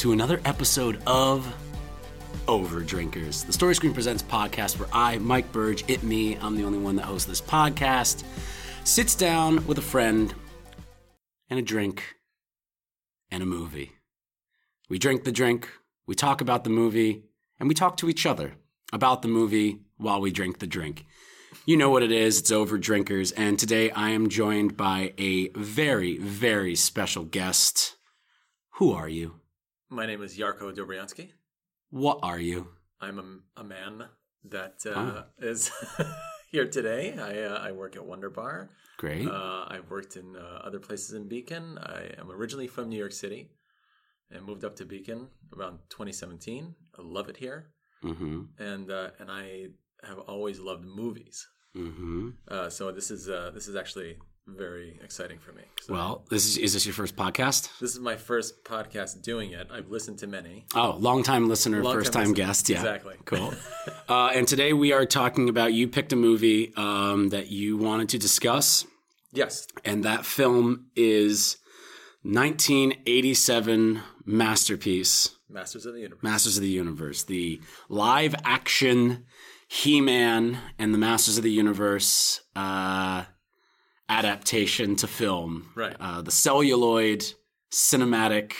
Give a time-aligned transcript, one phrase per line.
[0.00, 1.46] to another episode of
[2.48, 6.64] Over Drinkers, the Story Screen Presents podcast where I, Mike Burge, it me, I'm the
[6.64, 8.24] only one that hosts this podcast,
[8.84, 10.32] sits down with a friend
[11.50, 12.16] and a drink
[13.30, 13.92] and a movie.
[14.88, 15.68] We drink the drink,
[16.06, 17.24] we talk about the movie,
[17.58, 18.54] and we talk to each other
[18.94, 21.04] about the movie while we drink the drink.
[21.66, 25.48] You know what it is, it's Over Drinkers, and today I am joined by a
[25.50, 27.96] very, very special guest.
[28.76, 29.39] Who are you?
[29.92, 31.32] My name is Yarko Dobryansky.
[31.90, 32.68] What are you?
[33.00, 34.04] I'm a, a man
[34.44, 35.72] that uh, is
[36.52, 37.16] here today.
[37.18, 38.70] I, uh, I work at Wonder Bar.
[38.98, 39.26] Great.
[39.26, 41.76] Uh, I've worked in uh, other places in Beacon.
[41.76, 43.50] I am originally from New York City
[44.30, 45.26] and moved up to Beacon
[45.58, 46.72] around 2017.
[46.96, 47.72] I love it here,
[48.04, 48.42] mm-hmm.
[48.60, 49.70] and uh, and I
[50.04, 51.48] have always loved movies.
[51.76, 52.28] Mm-hmm.
[52.46, 54.18] Uh, so this is uh, this is actually
[54.56, 55.62] very exciting for me.
[55.82, 57.70] So Well, this is is this your first podcast?
[57.80, 59.68] this is my first podcast doing it.
[59.72, 60.66] I've listened to many.
[60.74, 62.46] Oh, long time listener, first time listener.
[62.46, 62.68] guest.
[62.68, 63.14] Yeah, Exactly.
[63.24, 63.54] Cool.
[64.08, 68.08] uh, and today we are talking about you picked a movie um, that you wanted
[68.10, 68.86] to discuss,
[69.32, 71.56] Yes, and that film is
[72.22, 76.22] 1987 masterpiece, Masters of the Universe.
[76.22, 79.24] Masters of the Universe, the live action
[79.68, 83.24] He Man and the Masters of the Universe uh,
[84.10, 85.70] adaptation to film.
[85.74, 85.96] Right.
[85.98, 87.24] Uh, the celluloid
[87.72, 88.52] cinematic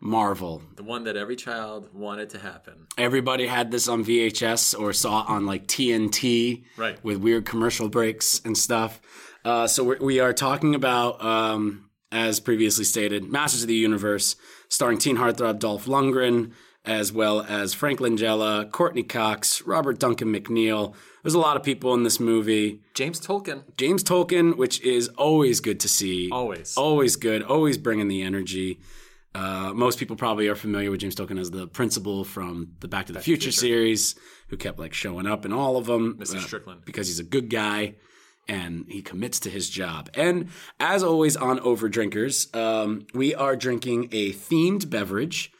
[0.00, 0.62] marvel.
[0.76, 2.86] the one that every child wanted to happen.
[2.96, 7.02] Everybody had this on VHS or saw it on like TNT Right.
[7.04, 9.00] with weird commercial breaks and stuff.
[9.44, 14.36] Uh, so we're, we are talking about, um, as previously stated, Masters of the Universe,
[14.68, 16.52] starring teen heartthrob Dolph Lundgren,
[16.84, 20.94] as well as Frank Langella, Courteney Cox, Robert Duncan McNeil.
[21.28, 22.80] There's a lot of people in this movie.
[22.94, 23.62] James Tolkan.
[23.76, 26.30] James Tolkan, which is always good to see.
[26.30, 26.74] Always.
[26.74, 27.42] Always good.
[27.42, 28.80] Always bringing the energy.
[29.34, 33.08] Uh, most people probably are familiar with James Tolkan as the principal from the Back
[33.08, 34.14] to the Future, series,
[34.46, 36.16] who kept like showing up in all of them.
[36.18, 36.36] Mr.
[36.36, 36.86] uh, Strickland.
[36.86, 37.96] because he's a good guy
[38.48, 40.08] and he commits to his job.
[40.14, 40.48] And
[40.80, 45.52] as always on Overdrinkers, um, we are drinking a themed beverage,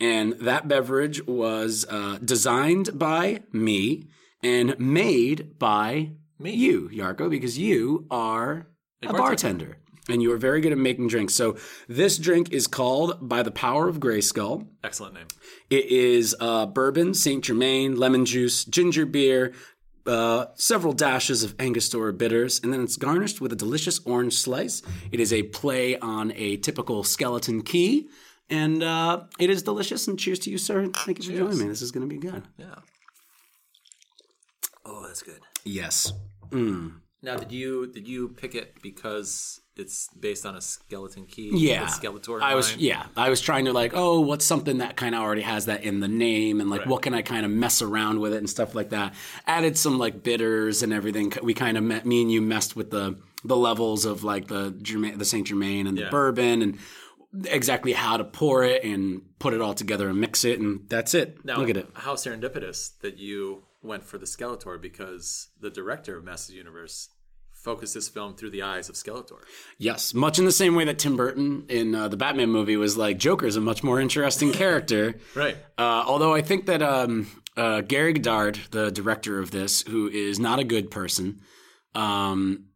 [0.00, 4.06] and that beverage was uh, designed by me
[4.42, 6.52] and made by Me.
[6.52, 8.66] you, Yarko, because you are
[9.02, 9.18] a, bartender.
[9.18, 9.76] bartender.
[10.08, 11.34] And you are very good at making drinks.
[11.34, 11.56] So
[11.86, 14.66] this drink is called By the Power of Grayskull.
[14.82, 15.26] Excellent name.
[15.68, 19.52] It is uh, bourbon, Saint Germain, lemon juice, ginger beer,
[20.06, 24.82] uh, several dashes of Angostura bitters, and then it's garnished with a delicious orange slice.
[25.12, 28.08] It is a play on a typical skeleton key,
[28.48, 30.08] and uh, it is delicious.
[30.08, 30.88] And cheers to you, sir.
[30.88, 31.68] Thank you for joining me.
[31.68, 32.42] This is going to be good.
[32.56, 32.76] Yeah.
[34.92, 35.40] Oh, that's good.
[35.64, 36.12] Yes.
[36.50, 36.94] Mm.
[37.22, 41.50] Now, did you did you pick it because it's based on a skeleton key?
[41.54, 41.90] Yeah, with
[42.22, 42.36] Skeletor.
[42.38, 42.80] in I was mind?
[42.80, 45.84] yeah, I was trying to like, oh, what's something that kind of already has that
[45.84, 46.88] in the name, and like, Right.
[46.88, 49.14] what can I kind of mess around with it and stuff like that.
[49.46, 51.32] Added some like bitters and everything.
[51.42, 54.74] We kind of met, me and you messed with the the levels of like the
[54.82, 56.10] Germain, the Saint Germain and the Yeah.
[56.10, 56.78] bourbon and
[57.46, 61.14] exactly how to pour it and put it all together and mix it, and that's
[61.14, 61.44] it.
[61.44, 61.88] Now, Look at it.
[61.94, 66.58] How serendipitous that you went for the Skeletor because the director of Masters of the
[66.58, 67.08] Universe
[67.52, 69.38] focused this film through the eyes of Skeletor.
[69.78, 72.96] Yes, much in the same way that Tim Burton in uh, the Batman movie was
[72.96, 75.14] like Joker's a much more interesting character.
[75.34, 75.56] Right.
[75.78, 77.26] Uh, although I think that um,
[77.56, 81.40] uh, Gary Goddard, the director of this, who is not a good person,
[81.94, 82.66] um,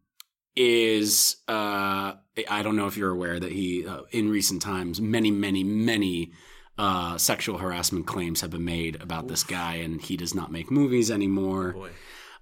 [0.55, 2.13] is uh,
[2.49, 6.31] I don't know if you're aware that he, uh, in recent times, many, many, many
[6.77, 10.69] uh, sexual harassment claims have been made about this guy, and he does not make
[10.69, 11.73] movies anymore.
[11.73, 11.89] Boy.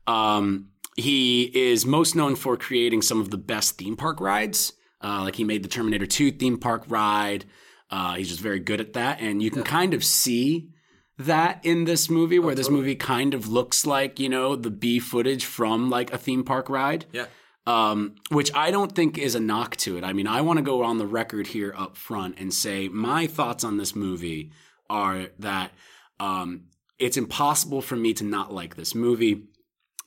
[0.08, 4.74] Um, he is most known for creating some of the best theme park rides.
[5.04, 7.46] Uh, like he made the Terminator 2 theme park ride.
[7.90, 9.20] Uh, he's just very good at that.
[9.20, 10.70] And you can kind of see
[11.18, 15.00] that in this movie, where this movie kind of looks like, you know, the B
[15.00, 17.06] footage from like a theme park ride.
[17.12, 17.26] Yeah.
[17.66, 20.04] Um, which I don't think is a knock to it.
[20.04, 23.26] I mean, I want to go on the record here up front and say my
[23.26, 24.52] thoughts on this movie
[24.90, 25.72] are that
[26.20, 26.64] um,
[27.00, 29.46] it's impossible for me to not like this movie.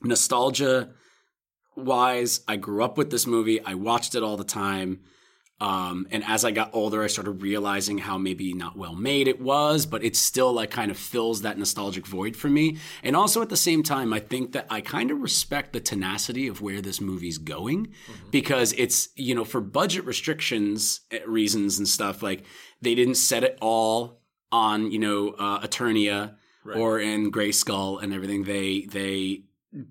[0.03, 0.89] Nostalgia
[1.75, 3.59] wise, I grew up with this movie.
[3.63, 5.01] I watched it all the time.
[5.59, 9.41] Um, and as I got older, I started realizing how maybe not well made it
[9.41, 12.77] was, but it still like kind of fills that nostalgic void for me.
[13.01, 16.47] And also at the same time, I think that I kind of respect the tenacity
[16.47, 17.93] of where this movie's going
[18.29, 22.43] because it's, you know, for budget restrictions eh, reasons and stuff, like
[22.81, 24.21] they didn't set it all
[24.51, 26.35] on, you know, uh, Eternia
[26.77, 28.43] or in Grayskull and everything.
[28.43, 29.43] They, they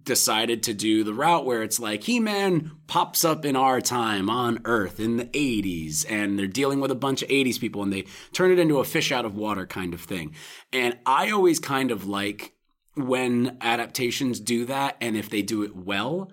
[0.04, 4.60] decided to do the route where it's like He-Man pops up in our time on
[4.64, 8.06] Earth in the 80s and they're dealing with a bunch of 80s people and they
[8.32, 10.34] turn it into a fish out of water kind of thing.
[10.72, 12.52] And I always kind of like
[12.94, 16.30] when adaptations do that and if they do it well.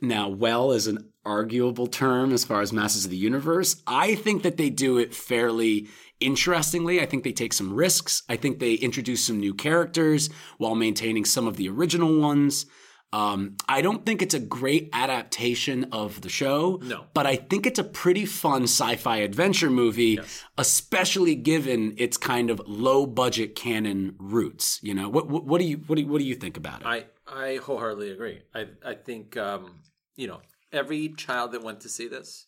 [0.00, 3.82] Now, well is an arguable term as far as Masters of the Universe.
[3.86, 5.88] I think that they do it fairly
[6.20, 7.00] interestingly.
[7.00, 8.22] I think they take some risks.
[8.28, 10.28] I think they introduce some new characters
[10.58, 12.66] while maintaining some of the original ones.
[13.12, 16.80] Um, I don't think it's a great adaptation of the show.
[16.82, 17.04] No.
[17.14, 20.42] But I think it's a pretty fun sci fi adventure movie, Yes.
[20.58, 24.80] especially given its kind of low budget Cannon roots.
[24.82, 26.80] You know, what, what, what, do you, what, do you, what do you think about
[26.80, 26.86] it?
[26.86, 28.42] I I wholeheartedly agree.
[28.54, 29.80] I I think um,
[30.16, 30.40] you know
[30.72, 32.46] every child that went to see this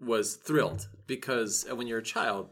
[0.00, 2.50] was thrilled because when you're a child,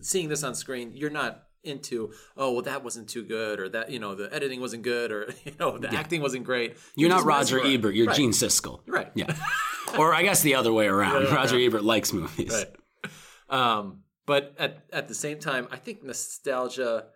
[0.00, 3.90] seeing this on screen, you're not into oh well that wasn't too good or that
[3.90, 6.76] you know the editing wasn't good or you know the acting wasn't great.
[6.94, 7.78] You're not Roger mesmerized.
[7.78, 8.16] Ebert, you're right.
[8.16, 8.80] Gene Siskel.
[8.86, 9.10] Right.
[9.14, 9.34] Yeah.
[9.98, 11.24] or I guess the other way around.
[11.24, 12.52] yeah, Roger Ebert likes movies.
[12.52, 13.10] Right.
[13.48, 17.06] Um, but at at the same time, I think nostalgia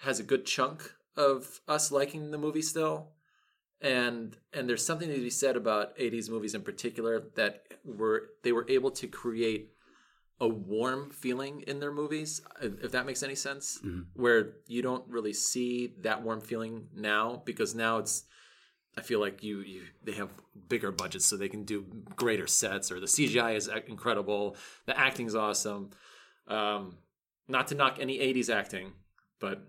[0.00, 3.12] has a good chunk of us liking the movie still.
[3.80, 8.52] And and there's something to be said about 80s movies in particular that were they
[8.52, 9.72] were able to create
[10.40, 13.78] a warm feeling in their movies, if that makes any sense,
[14.14, 18.24] where you don't really see that warm feeling now because now it's
[18.98, 20.30] I feel like you, you they have
[20.68, 21.84] bigger budgets so they can do
[22.16, 24.56] greater sets or the CGI is incredible,
[24.86, 25.90] the acting's awesome.
[26.48, 26.96] Um,
[27.48, 28.92] not to knock any 80s acting,
[29.38, 29.66] but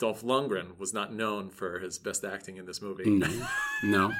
[0.00, 3.04] Dolph Lundgren was not known for his best acting in this movie.
[3.84, 4.12] No.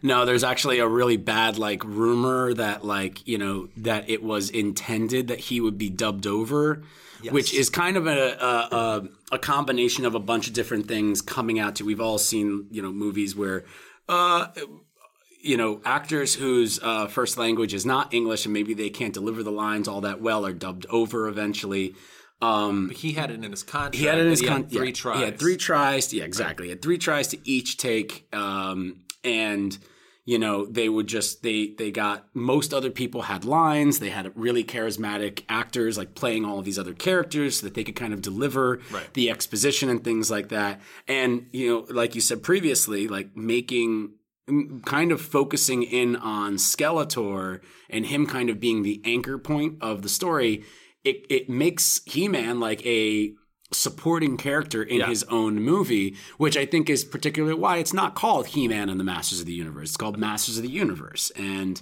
[0.00, 4.48] No, there's actually a really bad like rumor that like, you know, that it was
[4.48, 6.84] intended that he would be dubbed over,
[7.30, 11.20] which is kind of a, a a a combination of a bunch of different things
[11.20, 13.64] coming out to we've all seen, you know, movies where
[14.08, 14.46] uh
[15.40, 19.44] you know, actors whose uh, first language is not English and maybe they can't deliver
[19.44, 21.94] the lines all that well are dubbed over eventually.
[22.40, 23.96] Um, he had it in his contract.
[23.96, 25.18] he had it in his that he con- had three yeah, tries.
[25.18, 26.14] He had three tries.
[26.14, 26.66] Yeah, exactly.
[26.66, 29.76] He had three tries to each take, um, and
[30.24, 33.98] you know they would just they they got most other people had lines.
[33.98, 37.82] They had really charismatic actors like playing all of these other characters so that they
[37.82, 39.12] could kind of deliver Right.
[39.14, 40.80] the exposition and things like that.
[41.08, 44.12] And you know, like you said previously, like making
[44.84, 50.02] kind of focusing in on Skeletor and him kind of being the anchor point of
[50.02, 50.62] the story,
[51.08, 53.32] it, it makes He-Man like a
[53.72, 55.08] supporting character in Yeah.
[55.08, 59.04] his own movie, which I think is particularly why it's not called He-Man and the
[59.04, 59.90] Masters of the Universe.
[59.90, 61.30] It's called Masters of the Universe.
[61.36, 61.80] And,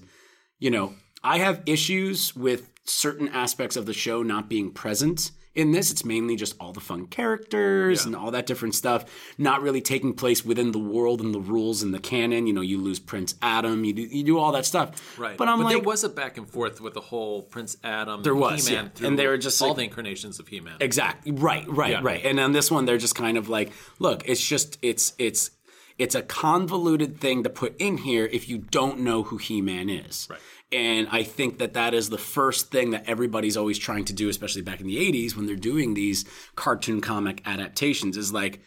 [0.59, 5.73] you know, I have issues with certain aspects of the show not being present in
[5.73, 5.91] this.
[5.91, 9.05] It's mainly just all the fun characters and all that different stuff,
[9.39, 12.47] not really taking place within the world and the rules and the canon.
[12.47, 15.19] You know, you lose Prince Adam, you do, you do all that stuff.
[15.19, 15.37] Right.
[15.37, 18.23] But I'm there like, was a back and forth with the whole Prince Adam.
[18.23, 18.91] There was, He-Man yeah.
[18.91, 20.77] through And they were just all like- the incarnations of He-Man.
[20.81, 21.33] Exactly.
[21.33, 22.01] Right, right, Yeah.
[22.03, 22.25] right.
[22.25, 25.51] And on this one they're just kind of like, look, it's just it's it's
[25.99, 30.27] it's a convoluted thing to put in here if you don't know who He-Man is.
[30.31, 30.39] Right.
[30.73, 34.29] And I think that that is the first thing that everybody's always trying to do,
[34.29, 36.25] especially back in the 80s when they're doing these
[36.57, 38.61] cartoon comic adaptations, is like,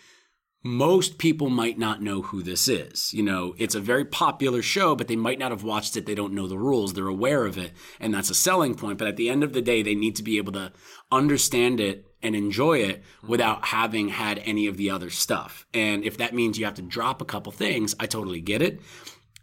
[0.63, 3.13] most people might not know who this is.
[3.13, 6.06] You know, it's a very popular show, but they might not have watched it.
[6.06, 6.94] They don't know the rules.
[6.94, 7.72] They're aware of it.
[8.00, 8.98] And that's a selling point.
[8.98, 10.74] But at the end of the day, they need to be able to
[11.12, 15.65] understand it and enjoy it without having had any of the other stuff.
[15.74, 18.82] And if that means you have to drop a couple things, I totally get it.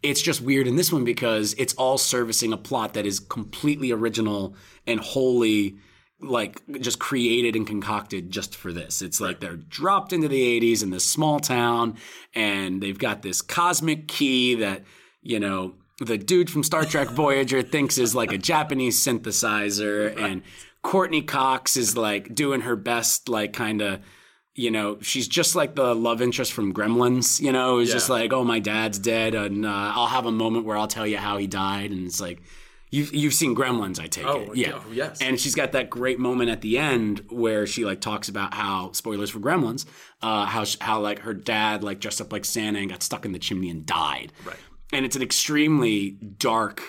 [0.06, 3.90] It's just weird in this one because it's all servicing a plot that is completely
[3.90, 4.54] original
[4.86, 5.76] and wholly
[6.20, 9.02] like just created and concocted just for this.
[9.02, 11.96] It's like they're dropped into the 80s in this small town
[12.34, 14.84] and they've got this cosmic key that,
[15.22, 20.42] you know, the dude from Star Trek Voyager thinks is like a Japanese synthesizer and
[20.82, 24.00] Courteney Cox is like doing her best like kind of
[24.56, 28.32] you know, she's just like the love interest from Gremlins, you know, it's just like,
[28.32, 31.36] oh, my dad's dead, and uh, I'll have a moment where I'll tell you how
[31.36, 32.40] he died, and it's like,
[32.90, 35.20] you've you've seen Gremlins, I take Oh, it, yeah, yeah, yes.
[35.20, 38.92] and she's got that great moment at the end where she like talks about how
[38.92, 39.84] spoilers for Gremlins,
[40.22, 43.32] uh, how how like her dad like dressed up like Santa and got stuck in
[43.32, 44.56] the chimney and died, Right.
[44.92, 46.82] and it's an extremely dark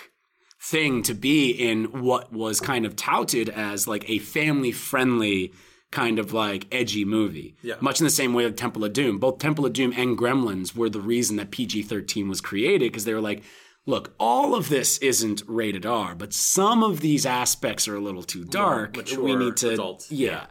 [0.60, 5.52] thing to be in what was kind of touted as like a family friendly
[5.90, 7.56] kind of like edgy movie.
[7.62, 7.76] Yeah.
[7.80, 9.18] Much in the same way with Temple of Doom.
[9.18, 13.04] Both Temple of Doom and Gremlins were the reason that PG 13 was created because
[13.04, 13.42] they were like,
[13.86, 18.22] look, all of this isn't rated R, but some of these aspects are a little
[18.22, 18.96] too dark.
[18.96, 19.70] mature, we need to.
[19.70, 20.10] adult.
[20.10, 20.46] Yeah.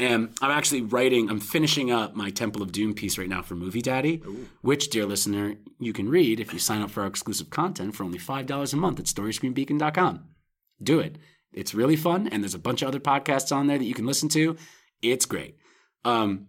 [0.00, 3.56] And I'm actually writing, I'm finishing up my Temple of Doom piece right now for
[3.56, 4.22] Movie Daddy,
[4.62, 8.04] which, dear listener, you can read if you sign up for our exclusive content for
[8.04, 10.24] only $5 a month at storyscreenbeacon.com.
[10.80, 11.18] Do it.
[11.52, 14.06] It's really fun, and there's a bunch of other podcasts on there that you can
[14.06, 14.56] listen to.
[15.02, 15.56] It's great.
[16.04, 16.48] Um,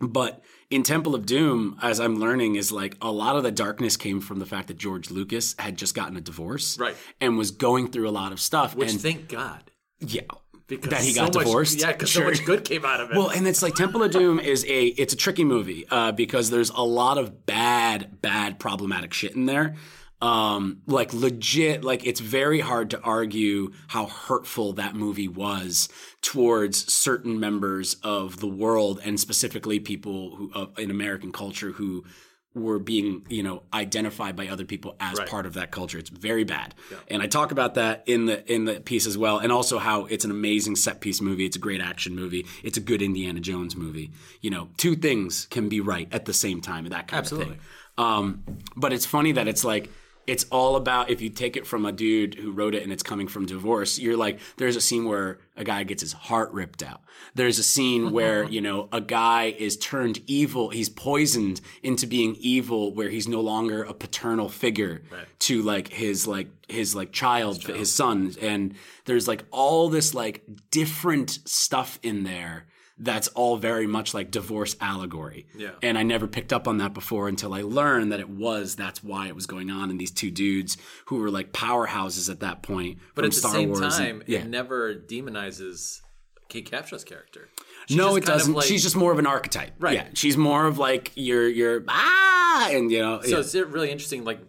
[0.00, 3.96] but in Temple of Doom, as I'm learning, is like a lot of the darkness
[3.96, 6.94] came from the fact that George Lucas had just gotten a divorce, Right.
[7.20, 8.76] and was going through a lot of stuff.
[8.76, 9.70] Which and thank God.
[9.98, 10.20] yeah,
[10.68, 11.80] Because that he so got much- divorced.
[11.80, 12.22] Yeah, because Sure.
[12.24, 13.16] so much good came out of it.
[13.16, 16.50] Well, and it's like Temple of Doom is a it's a tricky movie uh, because
[16.50, 19.74] there's a lot of bad, bad, problematic shit in there.
[20.20, 25.88] Um, like legit, like it's very hard to argue how hurtful that movie was
[26.22, 32.04] towards certain members of the world and specifically people who uh, in American culture who
[32.52, 35.28] were being, you know, identified by other people as Right.
[35.28, 35.98] part of that culture.
[35.98, 36.74] It's very bad.
[37.06, 40.06] And I talk about that in the in the piece as well and also how
[40.06, 41.44] it's an amazing set piece movie.
[41.44, 42.44] It's a great action movie.
[42.64, 44.10] It's a good Indiana Jones movie.
[44.40, 47.52] You know, two things can be right at the same time and that kind Absolutely.
[47.54, 47.66] of thing.
[47.98, 48.42] Um,
[48.74, 49.88] but it's funny that it's like
[50.28, 53.02] it's all about if you take it from a dude who wrote it and it's
[53.02, 56.82] coming from divorce, you're like, there's a scene where a guy gets his heart ripped
[56.82, 57.00] out.
[57.34, 60.68] There's a scene where, you know, a guy is turned evil.
[60.68, 65.00] He's poisoned into being evil where he's no longer a paternal figure
[65.40, 68.34] to like his like his like child, his son.
[68.42, 68.74] And
[69.06, 72.66] there's like all this like different stuff in there
[73.00, 75.46] that's all very much like divorce allegory.
[75.56, 75.70] Yeah.
[75.82, 79.04] And I never picked up on that before until I learned that it was that's
[79.04, 80.76] why it was going on and these two dudes
[81.06, 83.80] who were like powerhouses at that point but at the Star same Wars.
[83.80, 84.40] and- time, yeah.
[84.40, 86.00] it never demonizes
[86.48, 87.48] Kate Capshaw's character.
[87.86, 88.54] She's no, it doesn't.
[88.54, 89.72] like- she's just more of an archetype.
[89.78, 89.94] Right.
[89.94, 90.08] Yeah.
[90.14, 93.38] She's more of like your your ah and you know So yeah.
[93.38, 94.40] it's really interesting, like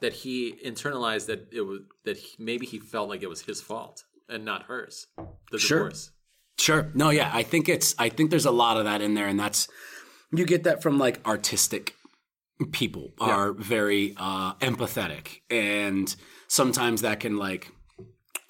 [0.00, 3.60] that he internalized that it was that he, maybe he felt like it was his
[3.62, 5.06] fault and not hers.
[5.50, 5.78] The Sure.
[5.78, 6.10] divorce.
[6.58, 6.90] Sure.
[6.94, 7.30] No, yeah.
[7.32, 9.68] I think it's I think there's a lot of that in there and that's
[10.32, 11.94] you get that from like artistic
[12.72, 16.16] people are very uh empathetic and
[16.48, 17.70] sometimes that can like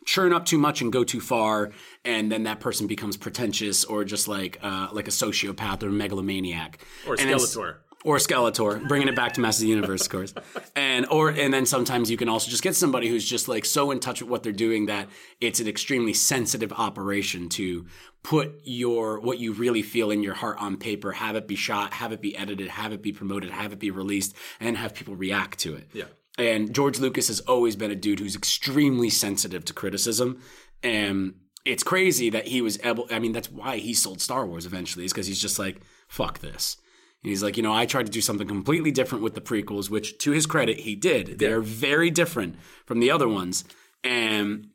[0.04, 1.72] churn up too much and go too far
[2.04, 5.92] and then that person becomes pretentious or just like uh like a sociopath or a
[5.92, 7.78] megalomaniac Or it's- Skeletor.
[8.06, 10.32] Or Skeletor, bringing it back to Masters of the Universe, of course.
[10.76, 13.90] And or and then sometimes you can also just get somebody who's just like so
[13.90, 15.08] in touch with what they're doing that
[15.40, 17.84] it's an extremely sensitive operation to
[18.22, 21.94] put your what you really feel in your heart on paper, have it be shot,
[21.94, 25.16] have it be edited, have it be promoted, have it be released, and have people
[25.16, 25.88] react to it.
[25.92, 26.04] Yeah.
[26.38, 30.40] And George Lucas has always been a dude who's extremely sensitive to criticism.
[30.80, 31.34] And
[31.64, 35.04] it's crazy that he was able, I mean, that's why he sold Star Wars eventually,
[35.04, 36.76] is because he's just like, fuck this.
[37.23, 39.90] And he's like, you know, I tried to do something completely different with the prequels,
[39.90, 41.38] which to his credit, he did.
[41.38, 43.64] They're very different from the other ones.
[44.04, 44.68] And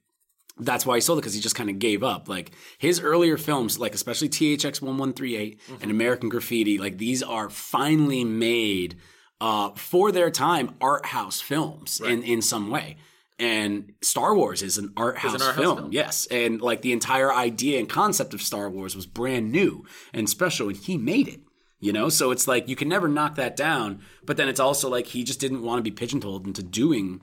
[0.57, 2.27] that's why he sold it because he just kind of gave up.
[2.27, 8.23] Like his earlier films, like especially THX 1138 and American Graffiti, like these are finely
[8.23, 8.97] made
[9.39, 12.97] uh, for their time art house films in, in some way.
[13.39, 15.91] And Star Wars is an art house, art house film, film.
[15.91, 16.27] yes.
[16.29, 19.83] And like the entire idea and concept of Star Wars was brand new
[20.13, 21.39] and special, and he made it.
[21.81, 24.01] You know, so it's like you can never knock that down.
[24.23, 27.21] But then it's also like he just didn't want to be pigeonholed into doing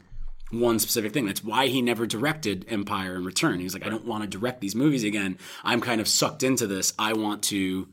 [0.50, 1.26] one specific thing.
[1.26, 3.58] That's why he never directed Empire and Return.
[3.58, 5.38] He was like, I don't want to direct these movies again.
[5.62, 6.92] I'm kind of sucked into this.
[6.98, 7.88] I want to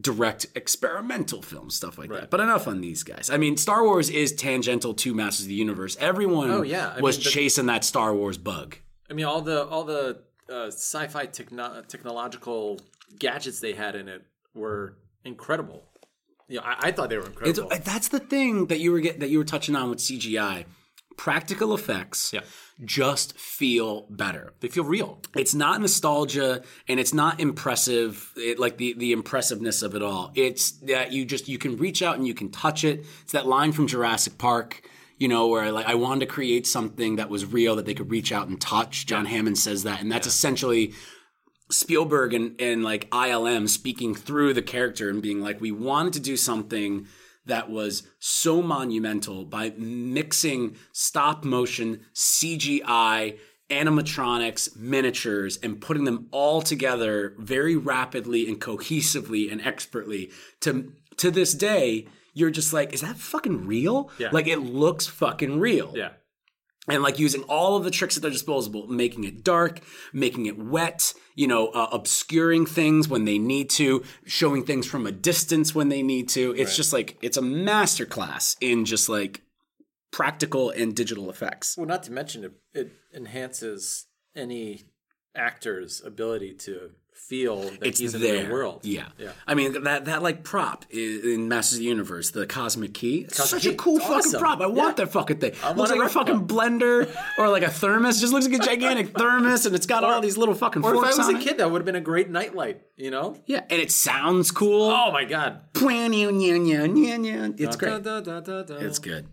[0.00, 2.30] direct experimental films, stuff like that.
[2.30, 3.30] But enough on these guys.
[3.30, 5.96] I mean, Star Wars is tangential to Masters of the Universe.
[6.00, 6.94] Everyone Oh, yeah.
[6.96, 8.76] I was mean, the- chasing that Star Wars bug.
[9.08, 12.80] I mean, all the all the uh, sci-fi techno- technological
[13.18, 14.22] gadgets they had in it
[14.54, 15.82] were incredible.
[16.48, 17.70] Yeah, I, I thought they were It's, incredible.
[17.84, 20.64] that's the thing that you were get, that you were touching on with CGI.
[21.16, 22.40] Practical effects Yeah.
[22.84, 24.52] just feel better.
[24.60, 25.18] they feel real.
[25.34, 30.30] It's not nostalgia and it's not impressive, it, like the, the impressiveness of it all.
[30.34, 33.06] It's that you just, you can reach out and you can touch it.
[33.22, 34.82] It's that line from Jurassic Park,
[35.16, 38.10] you know, where like I wanted to create something that was real that they could
[38.10, 39.06] reach out and touch.
[39.06, 40.02] John Hammond says that.
[40.02, 40.92] And that's essentially
[41.70, 46.20] Spielberg and, and like ILM speaking through the character and being like, we wanted to
[46.20, 47.06] do something
[47.46, 53.38] that was so monumental by mixing stop motion, CGI,
[53.70, 60.30] animatronics, miniatures, and putting them all together very rapidly and cohesively and expertly.
[60.60, 64.10] To to this day, you're just like, is that fucking real?
[64.18, 64.28] Yeah.
[64.30, 66.10] Like it looks fucking real Yeah,
[66.88, 69.80] and like using all of the tricks at their disposal, making it dark,
[70.12, 75.06] making it wet, you know, uh, obscuring things when they need to, showing things from
[75.06, 76.54] a distance when they need to.
[76.56, 79.42] It's just like it's a masterclass in just like
[80.12, 81.76] practical and digital effects.
[81.76, 84.84] Well, not to mention it, it enhances any
[85.36, 88.44] actor's ability to feel that it's he's in there.
[88.44, 88.80] the world.
[88.84, 89.06] Yeah.
[89.18, 89.32] Yeah.
[89.48, 93.22] I mean that that like prop in Masters of the Universe, the cosmic key.
[93.22, 94.40] It's Cosmic such a cool It's fucking awesome.
[94.40, 94.60] prop.
[94.60, 95.52] I want that fucking thing.
[95.62, 98.20] want looks like a fucking blender or like a thermos.
[98.20, 101.00] Just looks like a gigantic thermos, and it's got all these little fucking Or if
[101.00, 101.42] forks I was a it.
[101.42, 102.82] kid, that would have been a great nightlight.
[102.96, 103.36] You know?
[103.46, 104.82] Yeah, and it sounds cool.
[104.90, 105.62] Oh my god!
[105.74, 105.82] It's
[107.76, 108.02] great.
[108.06, 109.26] It's good.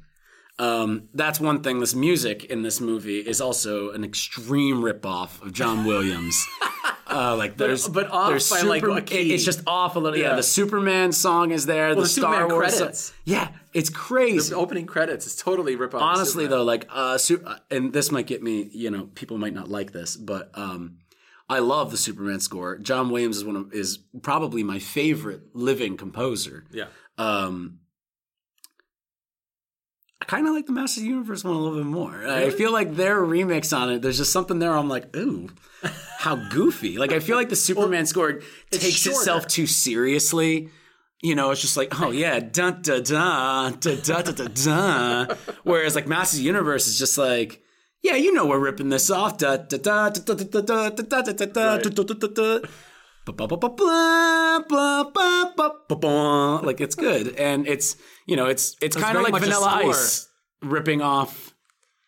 [0.59, 1.79] Um, that's one thing.
[1.79, 6.45] This music in this movie is also an extreme ripoff of John Williams.
[7.07, 10.17] uh, like there's, but off there's by, like, a it- it's just off a little.
[10.17, 10.35] Yeah, Yeah.
[10.35, 11.95] the Superman song is there.
[11.95, 12.75] the, the Star Superman Wars.
[12.77, 12.99] credits.
[13.05, 14.49] song- yeah, it's crazy.
[14.51, 16.01] The opening credits is totally rip off.
[16.01, 16.49] Honestly, Superman.
[16.51, 18.69] though, like, uh, su- uh, and this might get me.
[18.71, 20.97] You know, people might not like this, but um,
[21.49, 22.77] I love the Superman score.
[22.77, 26.65] John Williams is one of is probably my favorite living composer.
[26.71, 26.85] yeah.
[27.17, 27.79] Um,
[30.23, 32.25] I kind of like the Masters of the Universe one a little bit more.
[32.25, 34.71] I feel like their remix on it, there's just something there.
[34.71, 35.49] I'm like, ooh,
[36.17, 36.97] how goofy.
[36.97, 38.39] Like, I feel like the Superman score
[38.71, 39.19] takes shorter.
[39.19, 40.69] itself too seriously.
[41.21, 45.35] You know, it's just like, oh yeah, dun da da da da da da da.
[45.63, 47.61] Whereas like Masters of the Universe is just like,
[48.01, 49.37] yeah, you know, we're ripping this off.
[49.37, 52.59] Da da da da da da da da da da da da da
[56.63, 59.81] Like it's good, and it's you know it's it's kind of like Vanilla.
[59.85, 60.27] Ice
[60.61, 61.53] ripping off,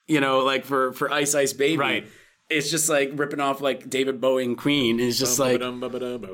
[0.07, 1.77] you know, like for for Ice Ice Baby.
[1.77, 2.07] Right.
[2.47, 4.99] It's just like ripping off like David Bowie and Queen.
[4.99, 5.59] It's just like,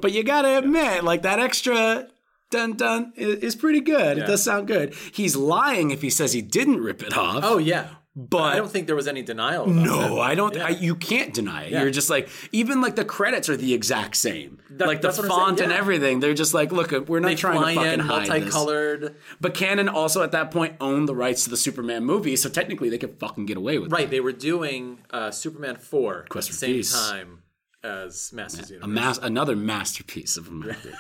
[0.02, 2.10] But you gotta admit, like that extra
[2.50, 4.18] dun dun is, is pretty good.
[4.18, 4.94] It does sound good.
[5.14, 7.44] He's lying if he says he didn't rip it off.
[7.46, 9.66] oh yeah, but I don't think there was any denial.
[9.68, 10.22] No, that.
[10.22, 10.54] I don't.
[10.56, 10.66] Yeah.
[10.66, 11.72] I, you can't deny it.
[11.72, 11.82] Yeah.
[11.84, 14.60] You're just like even like the credits are the exact same.
[14.72, 16.20] That- like the font and everything.
[16.20, 19.12] They're just like, look, we're not They trying to fucking in hide this.
[19.40, 22.90] But Cannon also at that point owned the rights to the Superman movie, so technically
[22.90, 23.96] they could fucking get away with it.
[23.96, 24.10] Right, it.
[24.12, 26.92] they were doing uh, Superman four Quest at the same Peace.
[26.94, 27.44] time
[27.84, 30.92] as Masters A mas- another masterpiece of a movie.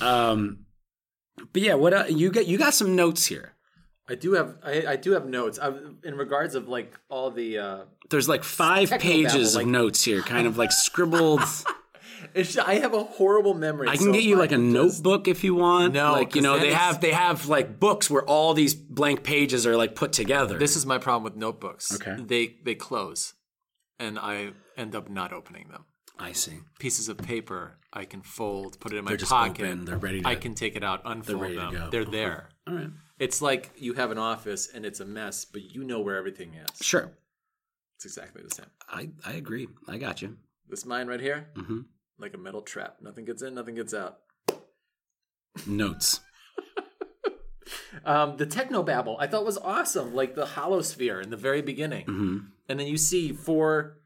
[0.00, 0.66] um,
[1.52, 2.46] but yeah, what uh, you got?
[2.46, 3.54] You got some notes here.
[4.08, 7.58] I do have I, I do have notes I, in regards of like all the.
[7.58, 7.78] Uh,
[8.10, 11.42] There's like five Technobabble, pages like- of notes here, kind of like scribbled.
[12.34, 13.88] it's, I have a horrible memory.
[13.88, 15.94] I can so get you like a I just- notebook if you want.
[15.94, 18.74] No, like you 'cause know they it's- have they have like books where all these
[18.74, 20.58] blank pages are like put together.
[20.58, 21.94] This is my problem with notebooks.
[21.94, 22.16] Okay.
[22.22, 23.34] They they close,
[23.98, 25.84] and I end up not opening them.
[26.18, 26.60] I see.
[26.80, 29.64] Pieces of paper I can fold, put it in my They're just pocket.
[29.66, 31.72] open, they're ready to- I can take it out, unfold ready to them.
[31.74, 31.90] go.
[31.90, 32.48] They're there.
[32.66, 32.88] All right.
[33.18, 36.54] It's like you have an office and it's a mess, but you know where everything
[36.54, 36.86] is.
[36.86, 37.10] Sure.
[37.96, 38.66] It's exactly the same.
[38.88, 39.66] I I agree.
[39.88, 40.36] I got you.
[40.68, 41.80] This mine right here, hmm
[42.20, 42.96] like a metal trap.
[43.00, 44.18] Nothing gets in, nothing gets out.
[45.66, 46.20] Notes.
[48.04, 52.04] Um, the technobabble I thought was awesome, like the hollow sphere in the very beginning,
[52.06, 53.98] hmm and then you see four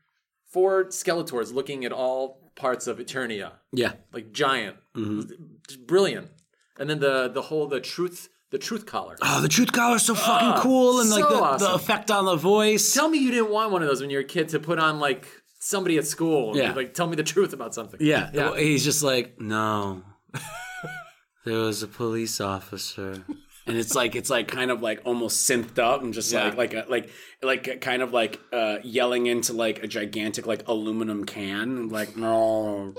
[0.46, 3.92] four Skeletors looking at all parts of Eternia, Yeah.
[4.12, 5.87] like giant, Mhm.
[5.87, 6.31] Brilliant.
[6.79, 9.17] And then the the whole the truth the truth collar.
[9.21, 11.75] Oh, the truth collar is so fucking Ah, cool, and like so the, the awesome.
[11.75, 12.95] effect on the voice.
[12.95, 14.79] Tell me you didn't want one of those when you were a kid to put
[14.79, 15.27] on like
[15.59, 16.57] somebody at school.
[16.57, 16.73] Yeah.
[16.75, 17.99] Like tell me the truth about something.
[18.01, 18.57] Yeah, Yeah.
[18.57, 20.03] He's just like, no,
[21.45, 23.25] there was a police officer,
[23.67, 26.53] and it's like it's like kind of like almost synthed up and just Yeah.
[26.55, 27.11] like like a, like
[27.43, 31.88] like kind of like uh, yelling into like a gigantic like aluminum can.
[31.88, 32.95] Like no,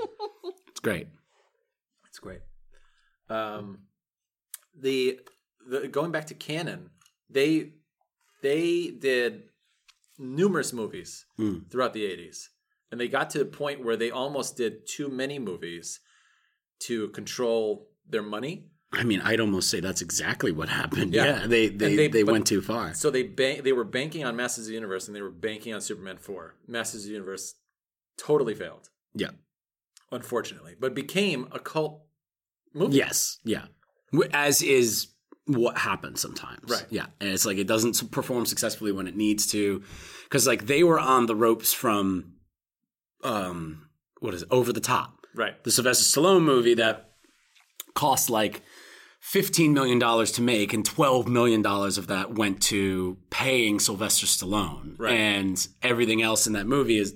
[0.70, 1.08] it's great.
[2.10, 2.40] It's great.
[3.30, 3.80] Um,
[4.80, 5.20] the
[5.68, 6.90] the going back to Cannon,
[7.30, 7.74] they
[8.42, 9.44] they did
[10.18, 11.70] numerous movies Mm.
[11.70, 12.50] throughout the eighties,
[12.92, 16.00] and they got to a point where they almost did too many movies
[16.82, 18.70] to control their money.
[18.92, 21.14] I mean, I'd almost say that's exactly what happened.
[21.14, 21.26] Yeah.
[21.42, 22.94] Yeah, they they And they, they- but- went too far.
[22.94, 25.74] So they ban- they were banking on Masters of the Universe, and they were banking
[25.74, 26.56] on Superman four.
[26.68, 27.56] Masters of the Universe
[28.18, 29.32] totally failed, Yeah.
[30.12, 32.06] unfortunately, but became a cult
[32.74, 32.98] movie.
[32.98, 33.40] Yes.
[33.44, 33.66] Yeah.
[34.32, 35.08] As is
[35.46, 36.70] what happens sometimes.
[36.70, 36.86] Right.
[36.90, 37.08] Yeah.
[37.20, 39.84] And it's like it doesn't perform successfully when it needs to,
[40.24, 42.34] because like they were on the ropes from,
[43.24, 44.48] um, what is it?
[44.52, 45.62] Over the top, right.
[45.64, 47.12] the Sylvester Stallone movie that
[47.94, 48.62] cost like.
[49.34, 54.96] $15 million to make, and $12 million of that went to paying Sylvester Stallone.
[55.00, 55.14] Right.
[55.14, 57.16] And everything else in that movie is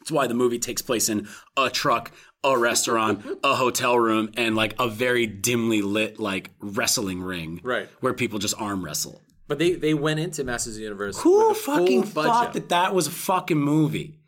[0.00, 2.10] it's why the movie takes place in a truck,
[2.44, 7.88] a restaurant, a hotel room, and like a very dimly lit like wrestling ring, Right.
[8.00, 9.20] Where people just arm wrestle.
[9.48, 11.20] But they they went into Masters of the Universe.
[11.20, 14.18] Who fucking thought that that was a fucking movie?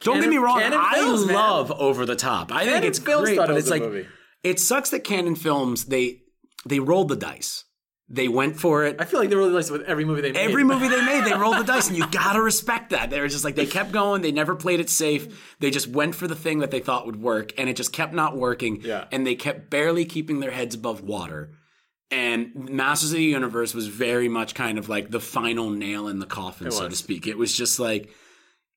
[0.00, 0.60] Don't get me wrong.
[0.60, 1.34] Cannon I Films, man.
[1.34, 2.52] love Over the Top.
[2.52, 4.06] I think it's Films great, but it it's like
[4.44, 6.22] it sucks that Cannon Films they
[6.66, 7.64] they rolled the dice.
[8.10, 8.96] They went for it.
[8.98, 10.48] I feel like they rolled the dice with every movie they made.
[10.48, 13.10] Every movie they made, they rolled the dice, and you gotta respect that.
[13.10, 14.22] They were just like they kept going.
[14.22, 15.56] They never played it safe.
[15.60, 18.14] They just went for the thing that they thought would work, and it just kept
[18.14, 18.80] not working.
[18.80, 19.04] Yeah.
[19.12, 21.50] And they kept barely keeping their heads above water.
[22.10, 26.18] And Masters of the Universe was very much kind of like the final nail in
[26.18, 27.26] the coffin, so to speak.
[27.26, 28.08] It was just like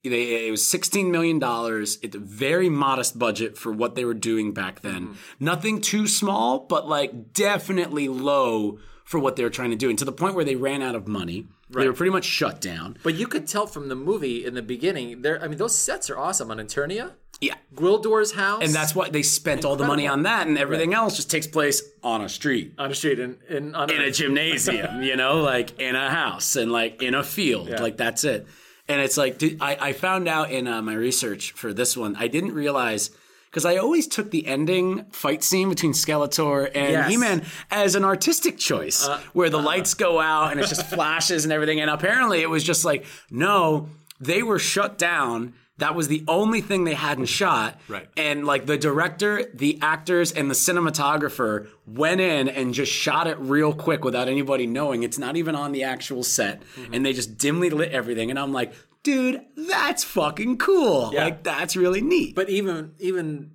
[0.03, 1.39] they, it was $16 million.
[1.41, 5.01] It's a very modest budget for what they were doing back then.
[5.09, 5.45] Mm-hmm.
[5.45, 8.79] Nothing too small, but like definitely low
[9.11, 9.89] for what they were trying to do.
[9.89, 11.45] And to the point where they ran out of money.
[11.69, 12.97] They were pretty much shut down.
[13.03, 15.21] But you could tell from the movie in the beginning.
[15.21, 17.11] There, I mean, those sets are awesome on Eternia.
[17.41, 17.55] Yeah.
[17.75, 21.15] Gwildor's house, And that's why they spent all the money on that, and everything else
[21.15, 22.73] just takes place on a street.
[22.77, 26.55] on a street in in, on in a gymnasium, you know, like in a house
[26.55, 27.69] and like in a field.
[27.69, 28.47] Like that's it.
[28.87, 32.27] And it's like, I, I found out in uh, my research for this one, I
[32.27, 33.09] didn't realize
[33.51, 37.05] because I always took the ending fight scene between Skeletor and Yes.
[37.05, 41.43] Uh, He-Man as an artistic choice, where the lights go out and it just flashes
[41.43, 41.81] and everything.
[41.81, 43.89] And apparently, it was just like, no,
[44.21, 45.53] they were shut down.
[45.79, 47.77] That was the only thing they hadn't shot.
[47.89, 48.07] Right.
[48.15, 53.37] And like the director, the actors, and the cinematographer went in and just shot it
[53.39, 55.03] real quick without anybody knowing.
[55.03, 56.61] It's not even on the actual set.
[56.61, 56.93] Mm-hmm.
[56.93, 58.29] And they just dimly lit everything.
[58.29, 61.11] And I'm like, dude, that's fucking cool.
[61.13, 61.25] Yeah.
[61.25, 62.35] Like, that's really neat.
[62.35, 63.51] But even even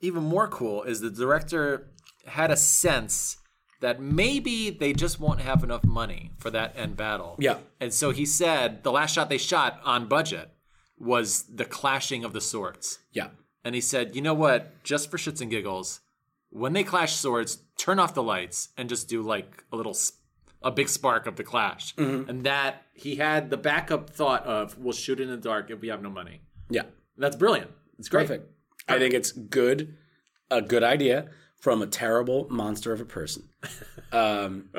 [0.00, 1.90] even more cool is the director
[2.26, 3.36] had a sense
[3.80, 7.36] that maybe they just won't have enough money for that end battle.
[7.38, 7.58] Yeah.
[7.80, 10.50] And so he said the last shot they shot on budget
[10.98, 12.98] was the clashing of the swords.
[13.12, 13.28] yeah.
[13.64, 14.82] And he said, "You know what?
[14.82, 16.00] Just for shits and giggles,
[16.48, 19.94] when they clash swords, turn off the lights and just do like a little
[20.62, 24.92] a big spark of the clash." And that he had the backup thought of, "We'll
[24.92, 26.40] shoot in the dark if we have no money."
[26.70, 26.82] Yeah.
[27.16, 27.70] That's brilliant.
[27.98, 28.28] It's great.
[28.28, 28.50] Perfect.
[28.88, 29.96] I think it's good,
[30.50, 31.28] a good idea
[31.60, 33.48] from a terrible monster of a person.
[34.10, 34.70] Um,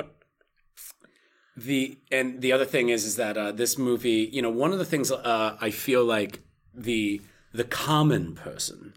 [1.56, 4.78] the and the other thing is is that uh, this movie, you know, one of
[4.78, 6.40] the things uh, I feel like
[6.74, 7.20] the
[7.52, 8.94] the common person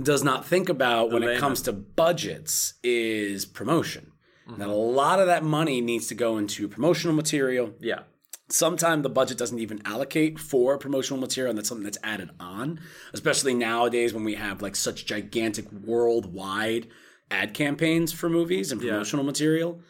[0.00, 4.11] does not think about when it comes to budgets is promotion.
[4.58, 8.00] That a lot of that money needs to go into promotional material, Yeah.
[8.48, 12.78] sometimes the budget doesn't even allocate for promotional material and that's something that's added on
[13.14, 16.86] especially nowadays when we have like such gigantic worldwide
[17.30, 19.80] ad campaigns for movies and promotional material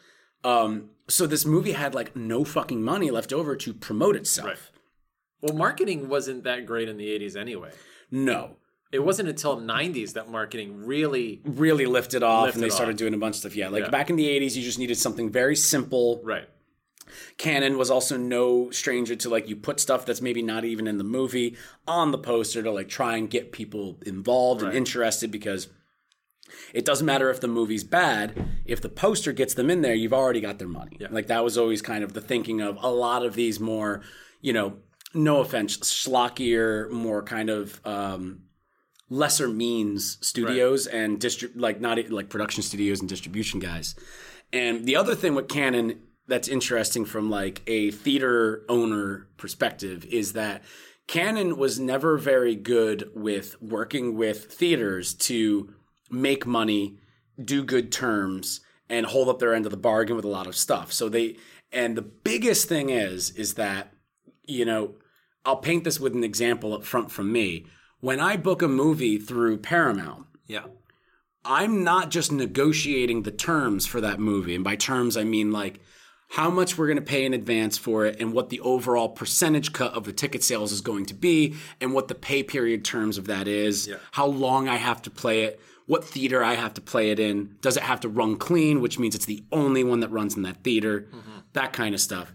[0.45, 4.59] um, so this movie had like no fucking money left over to promote itself Right.
[5.41, 7.71] Well, marketing wasn't that great in the 80s anyway.
[8.11, 8.55] no
[8.93, 13.13] It wasn't until 90s that marketing really really lifted off Lifted and they started doing
[13.13, 13.89] a bunch of stuff yeah like Yeah.
[13.89, 16.47] back in the 80s you just needed something very simple right.
[17.37, 20.97] Cannon was also no stranger to like you put stuff that's maybe not even in
[20.97, 25.67] the movie on the poster to like try and get people involved and interested because
[26.73, 30.13] it doesn't matter if the movie's bad if the poster gets them in there you've
[30.13, 31.07] already got their money yeah.
[31.11, 34.01] like that was always kind of the thinking of a lot of these more
[34.41, 34.77] you know
[35.13, 38.42] no offense schlockier more kind of um
[39.13, 43.95] lesser means studios and distri- like not like production studios and distribution guys.
[44.51, 50.33] And the other thing with Cannon that's interesting from like a theater owner perspective is
[50.33, 50.63] that
[51.07, 55.73] Cannon was never very good with working with theaters to
[56.09, 56.97] make money,
[57.43, 60.55] do good terms, and hold up their end of the bargain with a lot of
[60.55, 60.93] stuff.
[60.93, 61.37] So they
[61.71, 63.93] and the biggest thing is is that
[64.45, 64.95] you know,
[65.45, 67.65] I'll paint this with an example up front from me.
[68.03, 70.65] When I book a movie through Paramount, Yeah.
[71.45, 74.55] I'm not just negotiating the terms for that movie.
[74.55, 75.79] And by terms, I mean like
[76.31, 79.71] how much we're going to pay in advance for it and what the overall percentage
[79.71, 83.17] cut of the ticket sales is going to be and what the pay period terms
[83.17, 86.81] of that is, how long I have to play it, what theater I have to
[86.81, 90.01] play it in, does it have to run clean, which means it's the only one
[90.01, 91.39] that runs in that theater, mm-hmm.
[91.53, 92.33] that kind of stuff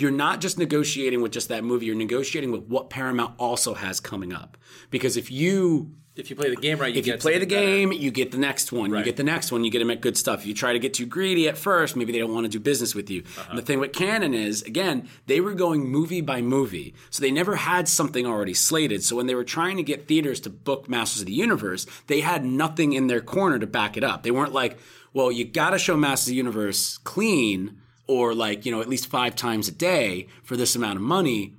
[0.00, 4.00] you're not just negotiating with just that movie, you're negotiating with what Paramount also has
[4.00, 4.56] coming up.
[4.90, 7.40] Because if you If you play the game right, you if you get play the
[7.40, 7.66] something better.
[7.66, 8.90] game, you get the next one.
[8.90, 10.40] You get the next one, you get them at good stuff.
[10.40, 12.60] If you try to get too greedy at first, maybe they don't want to do
[12.60, 13.22] business with you.
[13.22, 13.46] Uh-huh.
[13.50, 16.94] And the thing with Cannon is, again, they were going movie by movie.
[17.10, 19.02] So they never had something already slated.
[19.02, 22.20] So when they were trying to get theaters to book Masters of the Universe, they
[22.20, 24.22] had nothing in their corner to back it up.
[24.22, 24.78] They weren't like,
[25.14, 27.80] well, you got to show Masters of the Universe clean
[28.10, 31.54] or like, you know, at least five times a day for this amount of money.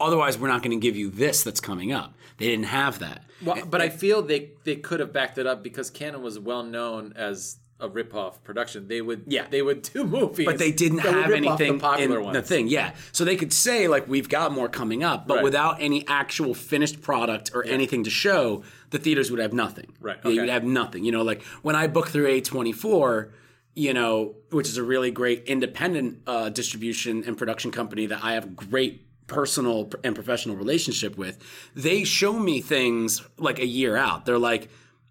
[0.00, 2.14] Otherwise, we're not going to give you this that's coming up.
[2.38, 3.24] They didn't have that.
[3.44, 6.62] Well, but I feel they they could have backed it up because Cannon was well
[6.62, 8.88] known as a rip-off production.
[8.88, 9.46] They would Yeah.
[9.50, 12.36] they would do movies, but they didn't have anything the popular in ones.
[12.36, 12.68] the thing.
[12.68, 15.44] Yeah, so they could say like we've got more coming up, but Right.
[15.44, 19.88] without any actual finished product or anything to show, the theaters would have nothing.
[20.00, 20.40] Right, they okay.
[20.40, 21.04] would have nothing.
[21.04, 23.32] You know, like when I book through A twenty four.
[23.74, 28.32] You know, which is a really great independent uh, distribution and production company that I
[28.34, 31.38] have great personal and professional relationship with,
[31.74, 34.26] they show me things like a year out.
[34.26, 34.68] They're like,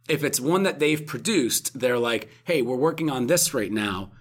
[0.10, 4.12] if it's one that they've produced, they're like, hey, we're working on this right now.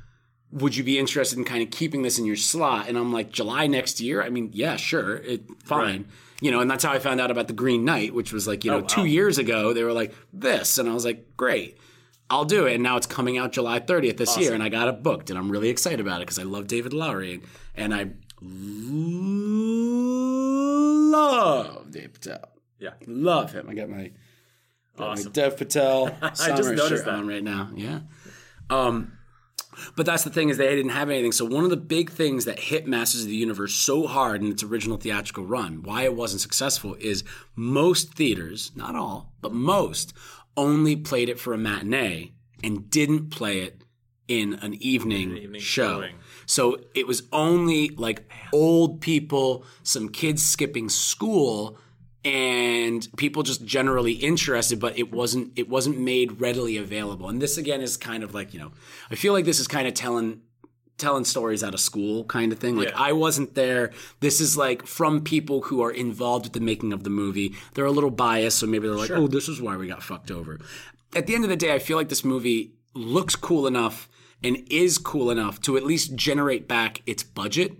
[0.52, 2.88] Would you be interested in kind of keeping this in your slot?
[2.88, 4.22] And I'm like, July next year?
[4.22, 5.80] I mean, yeah, sure, it, fine.
[5.80, 6.06] Right.
[6.40, 8.64] You know, and that's how I found out about the Green Knight, which was like,
[8.64, 8.86] you know, Oh, wow.
[8.86, 9.72] two years ago.
[9.72, 10.78] They were like, this.
[10.78, 11.76] And I was like, great.
[12.30, 12.74] I'll do it.
[12.74, 15.38] And now it's coming out July 30th this year, and I got it booked, and
[15.38, 17.40] I'm really excited about it because I love David Lowery,
[17.74, 18.10] and I
[21.10, 22.48] love Dave Patel.
[22.78, 22.90] Yeah.
[23.06, 23.68] Love him.
[23.68, 24.10] I got my,
[24.96, 25.26] got Awesome.
[25.26, 27.14] my Dev Patel summer just shirt that.
[27.14, 27.70] on right now.
[27.74, 28.00] Yeah.
[28.70, 29.12] Um,
[29.96, 31.32] but that's the thing is they didn't have anything.
[31.32, 34.50] So one of the big things that hit Masters of the Universe so hard in
[34.50, 37.22] its original theatrical run, why it wasn't successful, is
[37.56, 40.12] most theaters, not all, but most,
[40.58, 43.82] only played it for a matinee and didn't play it
[44.26, 46.00] in an evening, evening show.
[46.00, 46.16] showing.
[46.44, 51.78] So it was only like old people, some kids skipping school,
[52.24, 57.28] and people just generally interested, but it wasn't it wasn't made readily available.
[57.28, 58.72] And this again is kind of like, you know,
[59.10, 60.42] I feel like this is kind of telling
[60.98, 62.76] telling stories out of school kind of thing.
[62.76, 63.00] Like Yeah.
[63.00, 63.92] I wasn't there.
[64.20, 67.54] This is like from people who are involved with the making of the movie.
[67.74, 70.30] They're a little biased, so maybe they're like, "Oh, this is why we got fucked
[70.30, 70.58] over."
[71.16, 74.08] At the end of the day, I feel like this movie looks cool enough
[74.42, 77.72] and is cool enough to at least generate back its budget.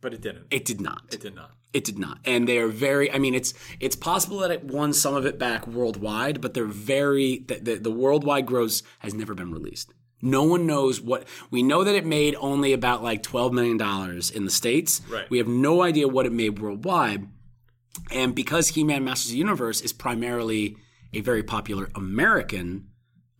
[0.00, 0.46] But it didn't.
[0.50, 1.02] It did not.
[1.12, 1.52] It did not.
[1.72, 2.18] It did not.
[2.24, 5.38] And they are very I mean it's it's possible that it won some of it
[5.38, 9.92] back worldwide, but they're very the, the, the worldwide gross has never been released.
[10.22, 14.30] No one knows what we know that it made only about like 12 million dollars
[14.30, 15.02] in the states.
[15.10, 15.28] Right.
[15.30, 17.28] We have no idea what it made worldwide.
[18.10, 20.76] And because He-Man Masters of the Universe is primarily
[21.12, 22.88] a very popular American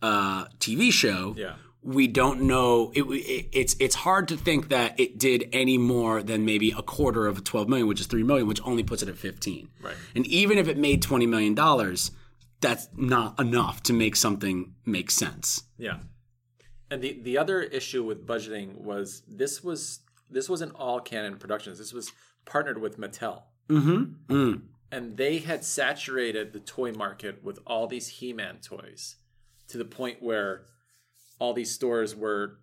[0.01, 1.55] uh, TV show, Yeah.
[1.81, 2.91] we don't know.
[2.95, 6.81] It, it, it's it's hard to think that it did any more than maybe a
[6.81, 9.69] quarter of 12 million, which is three million, which only puts it at 15.
[9.81, 9.95] Right.
[10.15, 12.11] And even if it made 20 million dollars,
[12.61, 15.63] that's not enough to make something make sense.
[15.77, 15.97] Yeah.
[16.89, 21.77] And the the other issue with budgeting was this was this wasn't all Cannon Productions.
[21.77, 22.11] This was
[22.45, 23.43] partnered with Mattel.
[23.69, 24.33] Mm-hmm.
[24.33, 24.61] Mm.
[24.91, 29.17] And they had saturated the toy market with all these He-Man toys
[29.67, 30.63] to the point where
[31.39, 32.59] all these stores were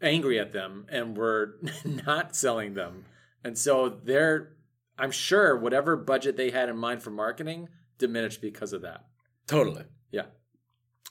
[0.00, 3.04] angry at them and were not selling them.
[3.42, 4.52] And so they're
[4.96, 9.04] I'm sure whatever budget they had in mind for marketing diminished because of that.
[9.46, 9.84] Totally.
[10.10, 10.26] Yeah.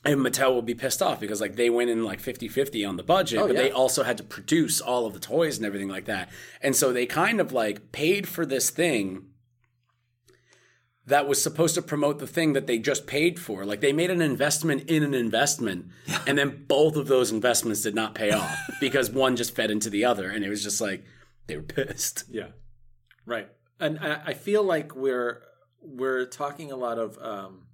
[0.08, 3.04] And Mattel will be pissed off because like they went in like 50-50 on the
[3.04, 6.06] budget, Oh, but they also had to produce all of the toys and everything like
[6.06, 6.30] that.
[6.62, 9.26] And so they kind of like paid for this thing
[11.08, 13.66] that was supposed to promote the thing that they just paid for.
[13.66, 15.88] Like they made an investment in an investment,
[16.26, 19.90] and then both of those investments did not pay off because one just fed into
[19.90, 21.04] the other, and it was just like
[21.48, 22.26] they were pissed.
[22.30, 22.48] Yeah,
[23.26, 23.48] right.
[23.80, 25.42] And I, I feel like we're
[25.82, 27.67] we're talking a lot of um,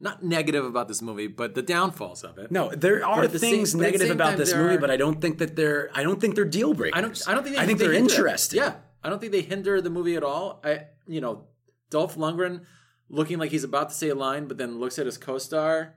[0.00, 2.50] not negative about this movie, but the downfalls of it.
[2.50, 5.38] No, there are the things the negative about this movie, are- but I don't think
[5.38, 6.96] that they're I don't think they're deal breakers.
[6.98, 7.28] I don't.
[7.28, 7.56] I don't think.
[7.56, 8.58] They, I think they they're hinder interesting.
[8.60, 10.60] Yeah, I don't think they hinder the movie at all.
[10.64, 11.44] I, you know,
[11.90, 12.64] Dolph Lundgren
[13.08, 15.96] looking like he's about to say a line, but then looks at his co-star,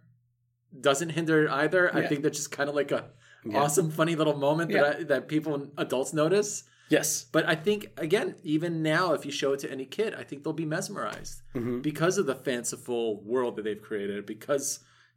[0.79, 1.95] doesn't hinder it either.
[1.95, 3.05] I think that's just kind of like a
[3.45, 3.59] Yeah.
[3.61, 4.81] awesome, funny little moment Yeah.
[4.83, 6.63] that I, that people adults notice.
[6.97, 7.25] Yes.
[7.35, 10.37] But I think again, even now, if you show it to any kid, I think
[10.43, 11.79] they'll be mesmerized Mm-hmm.
[11.81, 14.25] because of the fanciful world that they've created.
[14.25, 14.65] Because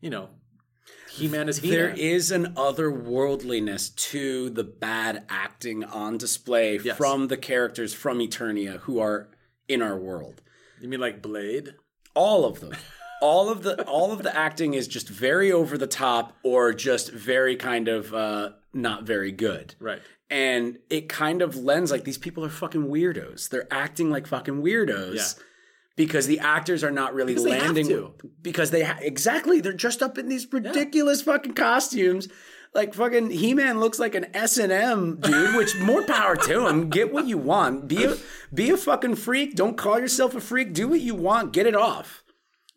[0.04, 0.26] you know,
[1.10, 1.78] He-Man is He-Man.
[1.78, 6.96] There is an otherworldliness to the bad acting on display Yes.
[6.96, 9.28] from the characters from Eternia who are
[9.68, 10.42] in our world.
[10.80, 11.74] You mean like Blade?
[12.14, 12.72] All of them.
[13.22, 17.10] all of the all of the acting is just very over the top or just
[17.12, 19.74] very kind of uh, not very good.
[19.80, 20.02] Right.
[20.28, 23.48] And it kind of lends like these people are fucking weirdos.
[23.48, 25.14] They're acting like fucking weirdos.
[25.14, 25.42] Yeah.
[25.94, 28.12] Because the actors are not really Because landing
[28.42, 32.28] because they ha- exactly they're dressed up in these ridiculous fucking costumes.
[32.74, 36.66] Like fucking He Man looks like an S and M dude, which more power to
[36.66, 36.90] him.
[36.90, 37.88] Get what you want.
[37.88, 38.16] Be a
[38.52, 39.54] be a fucking freak.
[39.54, 40.74] Don't call yourself a freak.
[40.74, 41.54] Do what you want.
[41.54, 42.22] Get it off.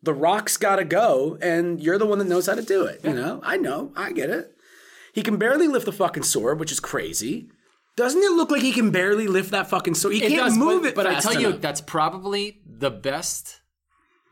[0.02, 3.00] The Rock's got to go, and you're the one that knows how to do it.
[3.04, 4.56] You know, I know, I get it.
[5.12, 7.50] He can barely lift the fucking sword, which is crazy.
[7.96, 10.14] Doesn't it look like he can barely lift that fucking sword?
[10.14, 10.94] He can't move but, it.
[10.94, 13.60] But I fast tell you, that's probably the best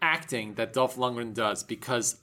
[0.01, 2.17] acting that Dolph Lundgren does because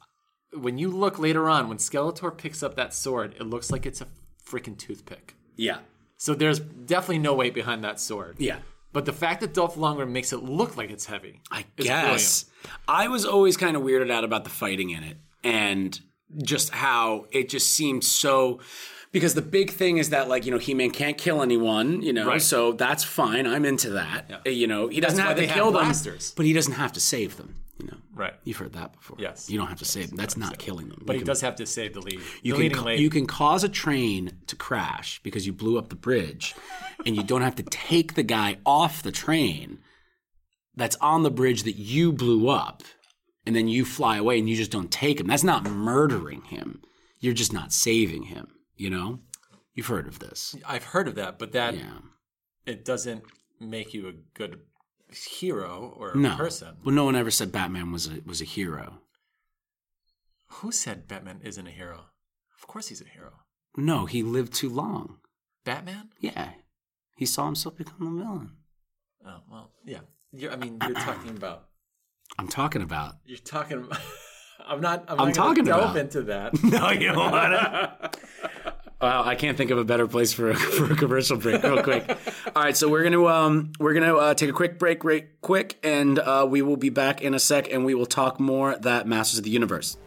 [0.53, 4.01] when you look later on, when Skeletor picks up that sword, it looks like it's
[4.01, 4.07] a
[4.45, 5.35] freaking toothpick.
[5.55, 5.79] yeah,
[6.17, 8.37] So there's definitely no weight behind that sword.
[8.39, 8.59] yeah.
[8.93, 12.45] But the fact that Dolph Lundgren makes it look like it's heavy, I is guess
[12.87, 15.99] I was always kind of weirded out about the fighting in it, and
[16.43, 18.59] just how it just seemed so
[19.11, 22.27] because the big thing is that like you know He-Man can't kill anyone, you know,
[22.27, 22.41] Right.
[22.41, 23.47] so that's fine.
[23.47, 24.25] I'm into that.
[24.29, 24.37] Yeah.
[24.45, 26.33] Uh, You know, he doesn't That's have to kill them, blasters.
[26.35, 27.55] but he doesn't have to save them.
[27.79, 28.33] You know, Right.
[28.45, 29.17] You've heard that before.
[29.19, 29.49] Yes.
[29.49, 30.17] you don't have to save them.
[30.17, 31.03] That's not killing them.
[31.05, 32.19] But You he can- does have to save the lead.
[32.41, 35.89] you the can, ca- you can cause a train to crash because you blew up
[35.89, 36.55] the bridge,
[37.05, 39.79] and you don't have to take the guy off the train
[40.75, 42.83] that's on the bridge that you blew up,
[43.45, 45.27] and then you fly away and you just don't take him.
[45.27, 46.81] That's not murdering him.
[47.19, 48.47] You're just not saving him.
[48.75, 49.19] You know,
[49.73, 50.55] you've heard of this.
[50.65, 51.99] I've heard of that, but that Yeah.
[52.65, 53.23] it doesn't
[53.59, 54.61] make you a good
[55.09, 56.35] hero or a No.
[56.35, 56.77] person.
[56.83, 59.01] Well, no one ever said Batman was a was a hero.
[60.59, 62.05] Who said Batman isn't a hero?
[62.59, 63.41] Of course he's a hero.
[63.77, 65.19] No, he lived too long.
[65.63, 66.09] Batman?
[66.19, 66.53] Yeah,
[67.17, 68.57] he saw himself become a villain.
[69.25, 70.01] Oh well, yeah.
[70.31, 71.69] You're, I mean, you're talking about.
[72.37, 73.15] I'm talking about.
[73.25, 73.77] You're talking.
[73.79, 73.99] About,
[74.67, 75.05] I'm not.
[75.07, 76.53] I'm, I'm not talking delve about- into that.
[76.63, 78.19] No, you don't want it.
[79.01, 81.61] Wow, I can't think of a better place for a, for a commercial break.
[81.61, 82.09] Real quick.
[82.55, 85.77] All right, so we're gonna um we're gonna uh, take a quick break, right quick,
[85.83, 89.05] and uh, we will be back in a sec, and we will talk more that
[89.07, 89.97] Masters of the Universe.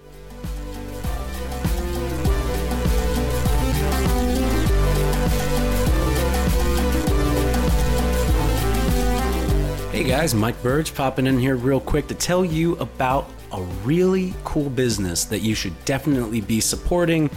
[10.09, 14.71] Guys, Mike Burge popping in here real quick to tell you about a really cool
[14.71, 17.29] business that you should definitely be supporting,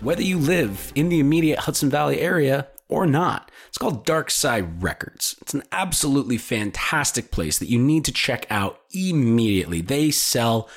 [0.00, 3.52] whether you live in the immediate Hudson Valley area or not.
[3.68, 5.36] It's called Dark Side Records.
[5.40, 9.80] It's an absolutely fantastic place that you need to check out immediately.
[9.80, 10.68] They sell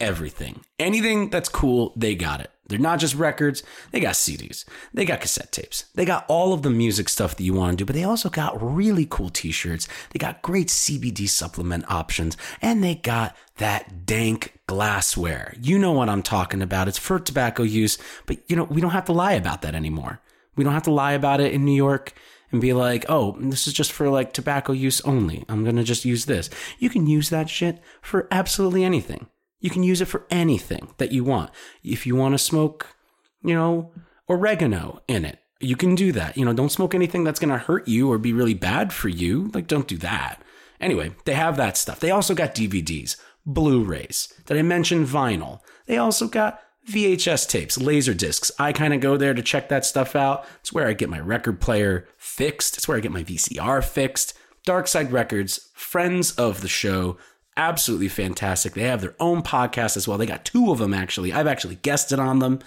[0.00, 0.64] everything.
[0.80, 2.50] Anything that's cool, they got it.
[2.68, 6.62] They're not just records, they got CDs, they got cassette tapes, they got all of
[6.62, 9.50] the music stuff that you want to do, but they also got really cool t
[9.52, 15.54] shirts, they got great CBD supplement options, and they got that dank glassware.
[15.60, 16.88] You know what I'm talking about.
[16.88, 20.20] It's for tobacco use, but you know, we don't have to lie about that anymore.
[20.56, 22.14] We don't have to lie about it in New York
[22.50, 25.44] and be like, oh, this is just for like tobacco use only.
[25.48, 26.48] I'm going to just use this.
[26.78, 29.26] You can use that shit for absolutely anything.
[29.60, 31.50] You can use it for anything that you want.
[31.82, 32.96] If you want to smoke,
[33.42, 33.92] you know,
[34.28, 36.36] oregano in it, you can do that.
[36.36, 39.08] You know, don't smoke anything that's going to hurt you or be really bad for
[39.08, 39.50] you.
[39.54, 40.42] Like, don't do that.
[40.80, 42.00] Anyway, they have that stuff.
[42.00, 43.16] They also got DVDs,
[43.46, 44.32] Blu rays.
[44.44, 45.60] Did I mention vinyl?
[45.86, 48.52] They also got VHS tapes, laser discs.
[48.58, 50.44] I kind of go there to check that stuff out.
[50.60, 52.76] It's where I get my record player fixed.
[52.76, 54.34] It's where I get my VCR fixed.
[54.64, 57.16] Dark Side Records, friends of the show,
[57.56, 58.74] absolutely fantastic.
[58.74, 60.18] They have their own podcast as well.
[60.18, 61.32] They got two of them actually.
[61.32, 62.60] I've actually guested on them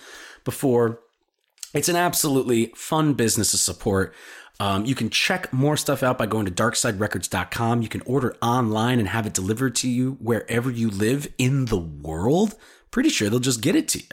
[0.43, 0.99] before.
[1.73, 4.13] It's an absolutely fun business to support.
[4.60, 7.82] Um, you can check more stuff out by going to darksiderecords.com.
[7.82, 11.78] You can order online and have it delivered to you wherever you live in the
[11.78, 12.56] world.
[12.91, 14.06] Pretty sure they'll just get it to you.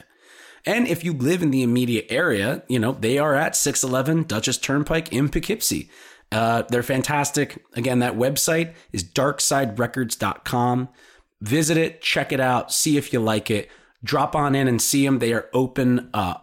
[0.65, 4.59] And if you live in the immediate area, you know, they are at 611 Dutchess
[4.59, 5.89] Turnpike in Poughkeepsie.
[6.33, 7.65] Uh, they're fantastic.
[7.75, 10.89] Again, that website is darksiderecords.com.
[11.41, 13.71] Visit it, check it out, see if you like it.
[14.03, 15.19] Drop on in and see them.
[15.19, 16.35] They are open uh,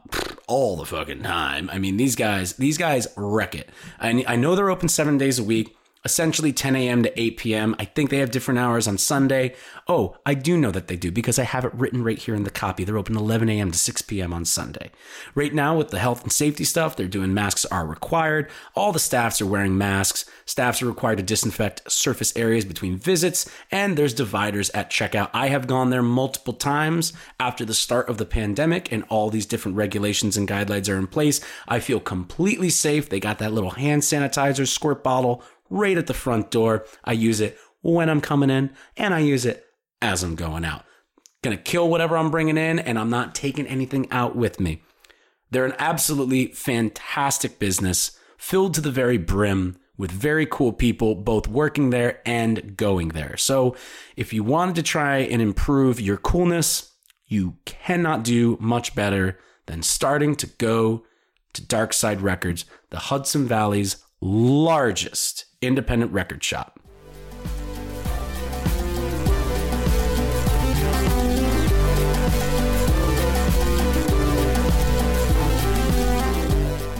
[0.48, 1.70] all the fucking time.
[1.72, 3.70] I mean, these guys, these guys wreck it.
[4.00, 7.04] I, I know they're open seven days a week essentially 10 a.m.
[7.04, 7.76] to 8 p.m.
[7.80, 9.56] I think they have different hours on Sunday.
[9.88, 12.44] Oh, I do know that they do because I have it written right here in
[12.44, 12.84] the copy.
[12.84, 13.72] They're open 11 a.m.
[13.72, 14.34] to 6 p.m.
[14.34, 14.92] on Sunday.
[15.34, 18.50] Right now, with the health and safety stuff, they're doing masks are required.
[18.76, 20.26] All the staffs are wearing masks.
[20.46, 25.30] Staffs are required to disinfect surface areas between visits, and there's dividers at checkout.
[25.34, 29.46] I have gone there multiple times after the start of the pandemic, and all these
[29.46, 31.40] different regulations and guidelines are in place.
[31.68, 33.08] I feel completely safe.
[33.08, 36.86] They got that little hand sanitizer squirt bottle right at the front door.
[37.04, 39.66] I use it when I'm coming in and I use it
[40.02, 40.86] as I'm going out.
[41.42, 44.84] Gonna kill whatever I'm bringing in and I'm not taking anything out with me.
[45.52, 51.48] They're an absolutely fantastic business filled to the very brim with very cool people both
[51.48, 53.38] working there and going there.
[53.38, 53.76] So
[54.16, 56.92] if you wanted to try and improve your coolness,
[57.28, 61.06] you cannot do much better than starting to go
[61.54, 66.80] to Dark Side Records, the Hudson Valley's largest independent record shop.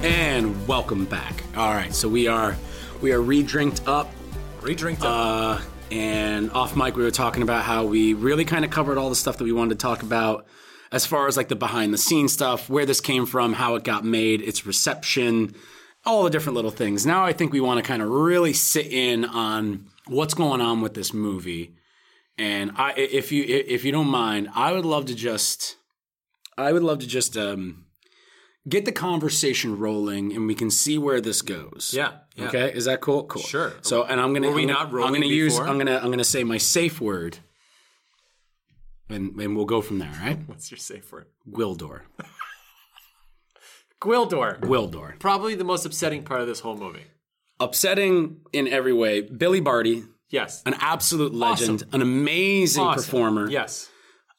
[0.04, 1.44] And welcome back.
[1.56, 2.58] All right, so we are
[3.02, 4.10] we are re-drinked up
[4.62, 5.12] Redrink them.
[5.12, 5.62] uh,
[5.92, 9.16] and off mic, we were talking about how we really kind of covered all the
[9.16, 10.46] stuff that we wanted to talk about
[10.92, 13.84] as far as like the behind the scenes stuff, where this came from, how it
[13.84, 15.56] got made, its reception,
[16.06, 17.06] all the different little things.
[17.06, 20.82] Now I think we want to kind of really sit in on what's going on
[20.82, 21.76] with this movie.
[22.38, 25.78] And I, if you if you don't mind, I would love to just
[26.58, 27.86] I would love to just um,
[28.68, 31.94] get the conversation rolling, and we can see where this goes.
[31.96, 32.12] Yeah.
[32.36, 32.48] yeah.
[32.48, 33.26] Okay, is that cool?
[33.26, 33.42] Cool.
[33.42, 33.74] Sure.
[33.82, 34.50] So, and I'm gonna.
[34.50, 35.58] Were we I'm gonna, not I'm gonna use.
[35.60, 36.00] I'm gonna.
[36.02, 37.38] I'm gonna say my safe word,
[39.10, 40.12] and and we'll go from there.
[40.22, 40.40] Right?
[40.48, 41.26] What's your safe word?
[41.52, 42.02] Gwildor.
[44.04, 44.60] Gwildor.
[44.60, 45.18] Gwildor.
[45.20, 47.06] Probably the most upsetting part of this whole movie.
[47.60, 49.22] Upsetting in every way.
[49.22, 50.62] Billy Barty, Yes.
[50.66, 53.04] an absolute legend, an amazing Awesome.
[53.04, 53.50] performer.
[53.50, 53.90] Yes.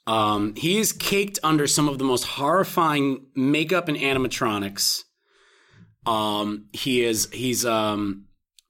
[0.07, 5.05] Um, he is caked under some of the most horrifying makeup and animatronics.
[6.05, 8.27] Um, he is he's um,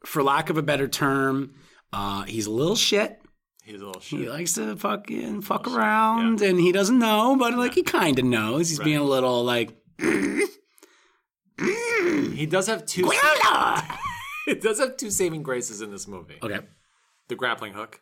[0.07, 1.55] for lack of a better term,
[1.93, 3.21] uh, he's a little shit.
[3.65, 4.21] He's a little shit.
[4.21, 8.25] He likes to fucking fuck around, and he doesn't know, but like he kind of
[8.25, 8.69] knows.
[8.69, 9.77] He's being a little like.
[11.59, 12.35] Mm.
[12.35, 13.11] He does have two.
[14.47, 16.39] It does have two saving graces in this movie.
[16.43, 16.61] Okay,
[17.29, 18.01] The grappling hook.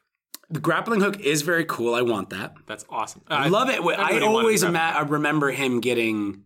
[0.51, 1.95] the grappling hook is very cool.
[1.95, 2.55] I want that.
[2.67, 3.23] That's awesome.
[3.29, 3.81] I love it.
[3.81, 6.45] I, always ima- I remember him getting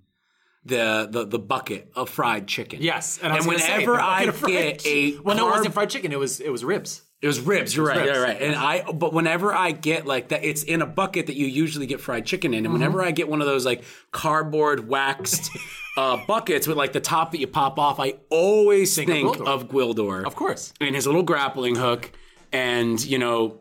[0.65, 2.83] the, the the bucket of fried chicken.
[2.83, 6.13] Yes, and, And say, whenever the I get a well, no, it wasn't fried chicken.
[6.13, 7.03] It was it was ribs.
[7.23, 7.75] It was ribs.
[7.75, 7.97] You're right.
[7.99, 8.09] ribs.
[8.11, 8.41] Yeah, right.
[8.43, 11.87] And I, but whenever I get like that, it's in a bucket that you usually
[11.87, 12.59] get fried chicken in.
[12.59, 12.73] And Mm-hmm.
[12.75, 15.51] whenever I get one of those like cardboard waxed
[15.97, 19.69] uh, buckets with like the top that you pop off, I always think, of of,
[19.69, 19.95] Gwildor.
[19.95, 20.25] Gwildor.
[20.27, 20.75] Of course.
[20.81, 22.13] and his little grappling hook,
[22.53, 23.61] and you know,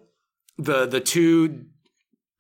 [0.58, 1.66] the the two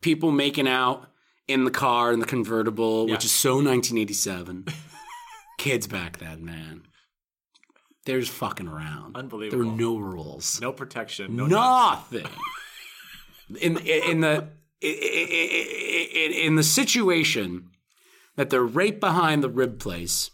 [0.02, 1.08] people making out
[1.48, 3.14] in the car in the convertible, Yeah.
[3.14, 4.66] which is so 1987.
[5.58, 6.84] Kids back then, man.
[8.06, 9.16] They're just fucking around.
[9.18, 9.64] Unbelievable.
[9.64, 10.62] There were no rules.
[10.62, 11.36] No protection.
[11.36, 11.48] No.
[11.48, 12.28] Nothing.
[13.60, 14.48] in in the
[14.82, 17.70] in, in the situation
[18.36, 20.30] that they're right behind the rib place,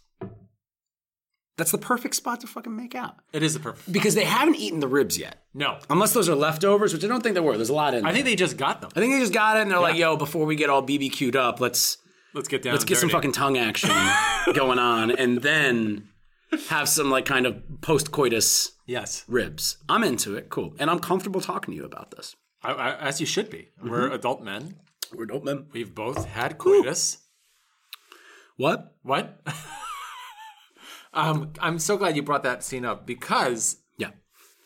[1.58, 3.92] that's the perfect spot to fucking make out It is the perfect.
[3.92, 7.22] because they haven't eaten the ribs yet, No, unless those are leftovers, which I don't
[7.22, 7.56] think they were.
[7.56, 8.04] There's a lot in.
[8.04, 8.14] I there.
[8.16, 8.90] think they just got them.
[8.96, 11.36] I think they just got it and they're like, "Yo, before we get all BBQ'd
[11.36, 11.98] up, let's
[12.34, 12.74] Let's get down.
[12.74, 13.92] let's get some fucking tongue action
[14.54, 16.08] going on, and then
[16.70, 19.24] have some like kind of post coitus yes.
[19.28, 20.50] ribs." I'm into it.
[20.50, 22.36] Cool, and I'm comfortable talking to you about this.
[22.64, 23.70] I, I, as you should be.
[23.84, 24.14] We're Mm-hmm.
[24.16, 24.76] adult men.
[25.14, 25.66] We're dope, man.
[25.74, 27.18] We've both had coitus.
[28.58, 28.96] What?
[29.02, 29.42] What?
[31.14, 34.12] um, I'm so glad you brought that scene up because Yeah.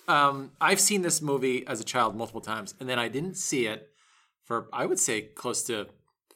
[0.08, 3.66] um, I've seen this movie as a child multiple times, and then I didn't see
[3.68, 3.90] it
[4.44, 5.88] for I would say close to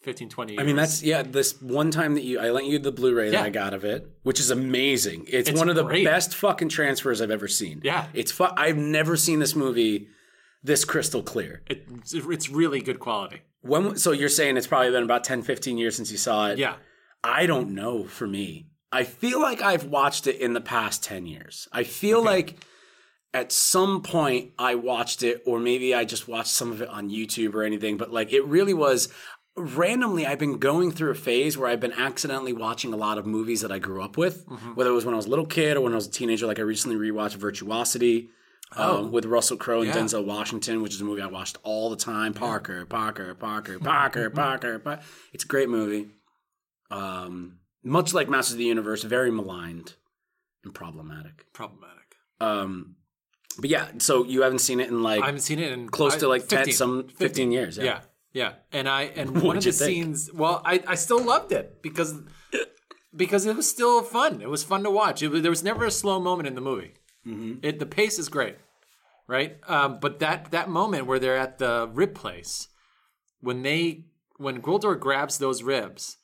[0.10, 0.62] 15, 20 years.
[0.62, 1.22] I mean, that's yeah.
[1.22, 3.40] This one time that you, I lent you the Blu-ray Yeah.
[3.40, 5.26] that I got of it, which is amazing.
[5.28, 6.04] It's, It's one of the great.
[6.06, 7.82] best fucking transfers I've ever seen.
[7.84, 8.08] Yeah.
[8.14, 10.08] it's fu- I've never seen this movie
[10.64, 11.62] this crystal clear.
[11.68, 13.42] it, it's really good quality.
[13.62, 16.58] When so you're saying it's probably been about 10, 15 years since you saw it.
[16.58, 16.76] Yeah.
[17.24, 18.06] I don't know.
[18.06, 21.68] For me, I feel like I've watched it in the past ten years.
[21.72, 22.56] I feel like
[23.34, 27.10] at some point I watched it, or maybe I just watched some of it on
[27.10, 27.98] YouTube or anything.
[27.98, 29.10] But like, it really was
[29.60, 30.26] randomly.
[30.26, 33.62] I've been going through a phase where I've been accidentally watching a lot of movies
[33.62, 34.46] that I grew up with,
[34.76, 36.48] whether it was when I was a little kid or when I was a teenager.
[36.48, 38.30] Like I recently rewatched Virtuosity.
[38.78, 39.96] Um, with Russell Crowe and Yeah.
[39.98, 42.36] Denzel Washington, which is a movie I watched all the time.
[42.36, 45.02] Parker, Parker, Parker, Parker, Parker, Parker.
[45.34, 46.10] It's a great movie.
[46.92, 49.94] Um, much like Masters of the Universe, very maligned
[50.64, 51.46] and problematic.
[51.52, 52.16] Problematic.
[52.40, 52.96] Um,
[53.58, 56.16] but yeah, so you haven't seen it in like I haven't seen it in close
[56.16, 56.74] I- to like 10, 15.
[56.76, 57.78] some 15, years.
[57.78, 57.84] Yeah.
[57.84, 58.00] Yeah,
[58.34, 58.54] yeah.
[58.72, 60.06] And I and one What'd of the think?
[60.06, 60.32] scenes.
[60.34, 62.16] Well, I I still loved it because
[63.16, 64.42] because it was still fun.
[64.42, 65.22] It was fun to watch.
[65.24, 66.94] It was, there was never a slow moment in the movie.
[67.26, 67.60] Mm-hmm.
[67.64, 68.58] It the pace is great,
[69.28, 69.58] right?
[69.68, 72.68] Um, but that that moment where they're at the rib place
[73.42, 74.06] when they
[74.38, 76.18] when Gwildor grabs those ribs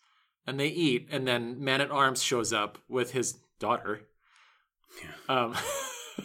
[0.47, 4.01] and they eat, and then Man at Arms shows up with his daughter.
[5.27, 5.55] Um,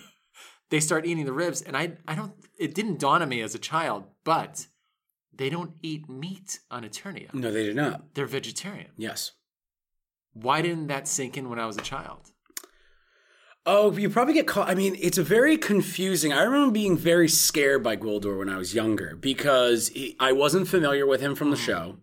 [0.70, 2.32] they start eating the ribs, and I I don't.
[2.58, 4.66] It didn't dawn on me as a child, but
[5.40, 7.32] they don't eat meat on Eternia.
[7.32, 8.12] No, they do not.
[8.12, 8.90] They're vegetarian.
[8.98, 9.32] Yes.
[10.34, 12.30] Why didn't that sink in when I was a child?
[13.64, 14.68] Oh, you probably get caught.
[14.68, 16.30] I mean, it's a very confusing.
[16.30, 20.68] I remember being very scared by Gwildor when I was younger because he, I wasn't
[20.68, 21.96] familiar with him from the show.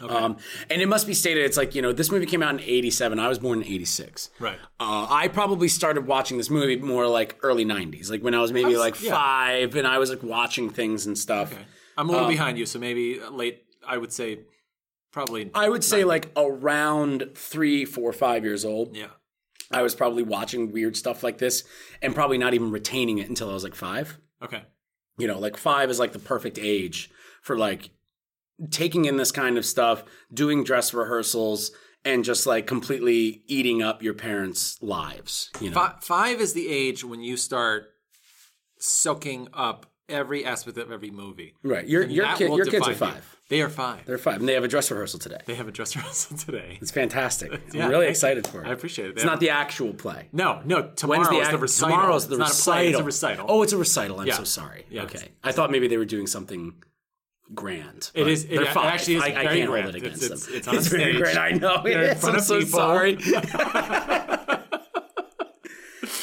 [0.00, 0.38] Um,
[0.70, 3.18] and it must be stated, it's like, you know, this movie came out in 87.
[3.18, 4.30] I was born in 86.
[4.38, 4.58] Right.
[4.80, 8.52] Uh, I probably started watching this movie more like early 90s, like when I was
[8.52, 9.12] maybe was- like yeah.
[9.12, 11.54] five and I was like watching things and stuff.
[11.98, 13.64] I'm a little um, behind you, so maybe late.
[13.86, 14.40] I would say
[15.12, 15.50] probably.
[15.54, 18.96] I would say like around three, four, five years old.
[18.96, 19.08] yeah.
[19.70, 21.62] I was probably watching weird stuff like this
[22.00, 24.18] and probably not even retaining it until I was like five.
[24.42, 24.62] Okay.
[25.18, 27.10] You know, like five is like the perfect age
[27.42, 27.90] for like
[28.70, 31.70] taking in this kind of stuff, doing dress rehearsals,
[32.04, 35.50] and just like completely eating up your parents' lives.
[35.60, 37.90] You know, Fi five is the age when you start
[38.78, 41.54] soaking up every aspect of every movie.
[41.62, 41.86] Right.
[41.86, 43.14] Your And your kid, your kids are define you.
[43.14, 43.36] five.
[43.48, 44.04] They are five.
[44.04, 45.38] They're five, and they have a dress rehearsal today.
[45.46, 46.78] they have a dress rehearsal today.
[46.80, 47.50] It's fantastic.
[47.72, 48.66] Yeah, I'm really excited for it.
[48.68, 49.14] I appreciate it.
[49.14, 50.28] They It's not the actual play.
[50.32, 50.90] No, no.
[50.96, 51.96] Tomorrow When's the, is the recital.
[51.96, 52.72] Tomorrow's the it's recital.
[52.74, 52.88] play.
[52.90, 53.46] It's a recital.
[53.48, 54.20] Oh, it's a recital.
[54.20, 54.34] I'm Yeah.
[54.36, 54.84] so sorry.
[54.90, 56.74] Yeah, okay, I thought maybe they were doing something
[57.54, 58.10] grand.
[58.14, 58.86] It is- it five.
[58.94, 60.54] actually is I, I can't hold it against It's- them.
[60.54, 61.38] it's- it's on a very grand.
[61.38, 61.82] I know.
[61.82, 62.24] They're It is.
[62.24, 62.78] I'm so people.
[62.78, 63.16] sorry.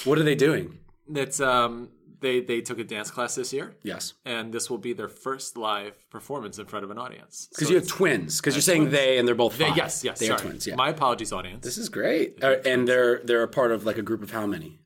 [0.04, 0.80] what are they doing?
[1.14, 1.90] It's um
[2.22, 5.58] they they took a dance class this year, Yes, and this will be their first
[5.58, 7.48] live performance in front of an audience.
[7.52, 8.40] because So you have twins.
[8.40, 10.20] Because you're saying they and they're both they- yes, yes.
[10.20, 10.40] they sorry.
[10.40, 10.68] are twins.
[10.68, 11.64] Yeah, My apologies, audience.
[11.64, 12.44] this is great.
[12.44, 14.80] Uh, and they're they're a part of like a group of how many?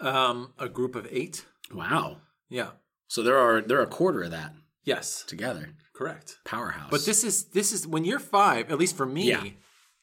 [0.00, 1.46] um, a group of eight.
[1.72, 2.18] Wow.
[2.48, 2.70] Yeah.
[3.08, 4.52] So there are they're a quarter of that
[4.84, 5.24] Yes.
[5.26, 5.70] together.
[5.94, 6.38] Correct.
[6.44, 6.90] Powerhouse.
[6.90, 8.70] But this is this is when you're five.
[8.70, 9.44] At least for me, Yeah.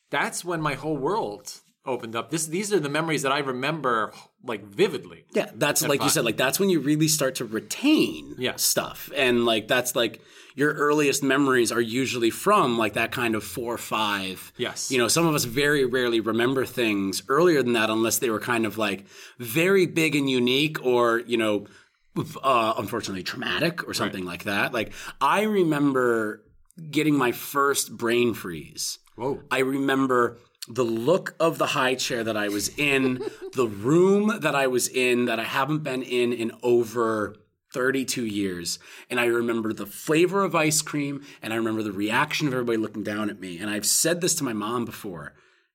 [0.10, 2.30] that's when my whole world opened up.
[2.30, 4.14] This these are the memories that I remember
[4.44, 5.26] like vividly.
[5.34, 8.56] Yeah, that's like you said, like that's when you really start to retain Yeah.
[8.56, 9.10] stuff.
[9.16, 10.22] And like that's like
[10.56, 14.54] your earliest memories are usually from like that kind of four or five.
[14.58, 14.92] Yes.
[14.92, 18.40] You know, some of us very rarely remember things earlier than that unless they were
[18.40, 19.06] kind of like
[19.40, 21.66] very big and unique or, you know,
[22.44, 24.74] uh, unfortunately traumatic or something like that.
[24.74, 26.44] Like I remember
[26.92, 29.00] getting my first brain freeze.
[29.16, 29.42] Whoa.
[29.52, 34.56] I remember the look of the high chair that I was in, the room that
[34.56, 37.36] I was in that I haven't been in in over
[37.74, 38.80] 32 years.
[39.10, 42.78] And I remember the flavor of ice cream and I remember the reaction of everybody
[42.78, 43.58] looking down at me.
[43.58, 45.34] And I've said this to my mom before,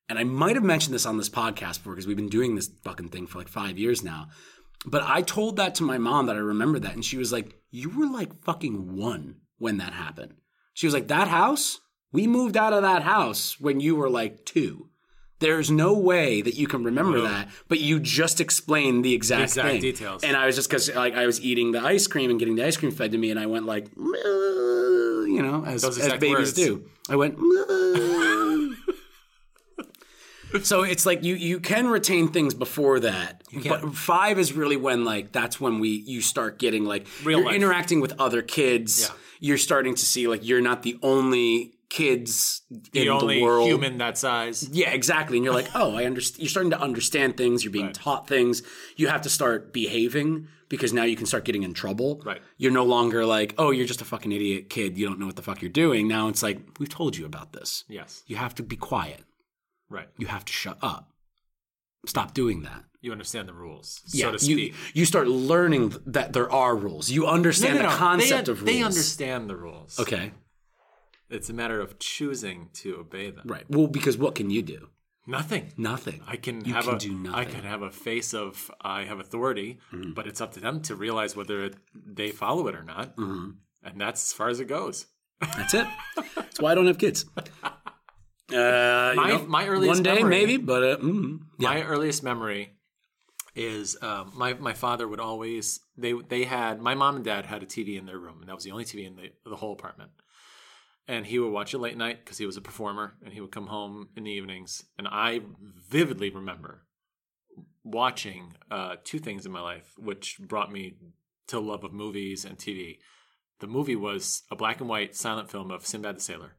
[0.08, 2.70] and I might have mentioned this on this podcast before because we've been doing this
[2.82, 4.28] fucking thing for like five years now.
[4.86, 6.94] But I told that to my mom that I remember that.
[6.94, 10.34] And she was like, You were like fucking one when that happened.
[10.72, 11.80] She was like, That house?
[12.12, 14.88] We moved out of that house when you were like two.
[15.40, 19.68] There's no way that you can remember that, but you just explained the exact, Exact
[19.68, 19.80] thing.
[19.80, 20.24] details.
[20.24, 22.64] And I was just because like I was eating the ice cream and getting the
[22.66, 26.52] ice cream fed to me, and I went like, you know, as, as babies words.
[26.54, 26.88] do.
[27.08, 27.38] I went.
[30.62, 35.04] So it's like you you can retain things before that, but five is really when
[35.04, 37.54] like that's when we you start getting like Real you're life.
[37.56, 39.02] interacting with other kids.
[39.10, 39.14] Yeah.
[39.40, 43.66] You're starting to see like you're not the only kids The in only the world.
[43.68, 44.68] human that size.
[44.70, 45.38] Yeah, exactly.
[45.38, 46.42] And you're like, oh, I understand.
[46.42, 47.64] You're starting to understand things.
[47.64, 47.94] You're being Right.
[47.94, 48.62] taught things.
[48.96, 52.20] You have to start behaving because now you can start getting in trouble.
[52.24, 52.42] Right.
[52.58, 54.98] You're no longer like, oh, you're just a fucking idiot kid.
[54.98, 56.06] You don't know what the fuck you're doing.
[56.06, 57.84] Now it's like, we've told you about this.
[57.88, 58.22] Yes.
[58.26, 59.20] You have to be quiet.
[59.88, 60.08] Right.
[60.18, 61.10] You have to shut up.
[62.06, 62.84] Stop doing that.
[63.00, 64.74] You understand the rules, Yeah, so to speak.
[64.92, 67.08] you start learning that there are rules.
[67.10, 68.72] You understand the concept they, of rules.
[68.72, 69.98] They understand the rules.
[70.00, 70.32] Okay.
[71.30, 73.42] It's a matter of choosing to obey them.
[73.46, 73.64] Right.
[73.68, 74.88] Well, because what can you do?
[75.26, 75.72] Nothing.
[75.76, 76.22] Nothing.
[76.26, 77.32] I can You have can a do nothing.
[77.48, 77.50] Mm-hmm.
[77.52, 81.36] can have a face of I have authority, but it's up to them to realize
[81.36, 83.14] whether they follow it or not.
[83.16, 83.50] Mm-hmm.
[83.84, 85.06] And that's as far as it goes.
[85.40, 85.86] That's it.
[86.34, 87.24] That's why I don't have kids.
[88.50, 91.68] Uh, you My- know, my earliest one day memory- maybe, but uh, mm, yeah.
[91.68, 92.70] My earliest memory
[93.54, 97.62] is um, my my father would always they they had my mom and dad had
[97.62, 99.74] a TV in their room, and that was the only TV in the the whole
[99.74, 100.12] apartment.
[101.08, 103.50] And he would watch it late night because he was a performer, and he would
[103.50, 104.84] come home in the evenings.
[104.98, 105.40] And I
[105.88, 106.84] vividly remember
[107.82, 110.96] watching uh, two things in my life, which brought me
[111.46, 112.98] to love of movies and TV.
[113.60, 116.52] The movie was a black and white silent film of Sinbad the Sailor.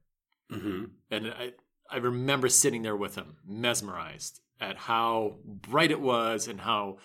[0.49, 1.51] hmm And I,
[1.89, 6.97] I remember sitting there with him, mesmerized at how bright it was and how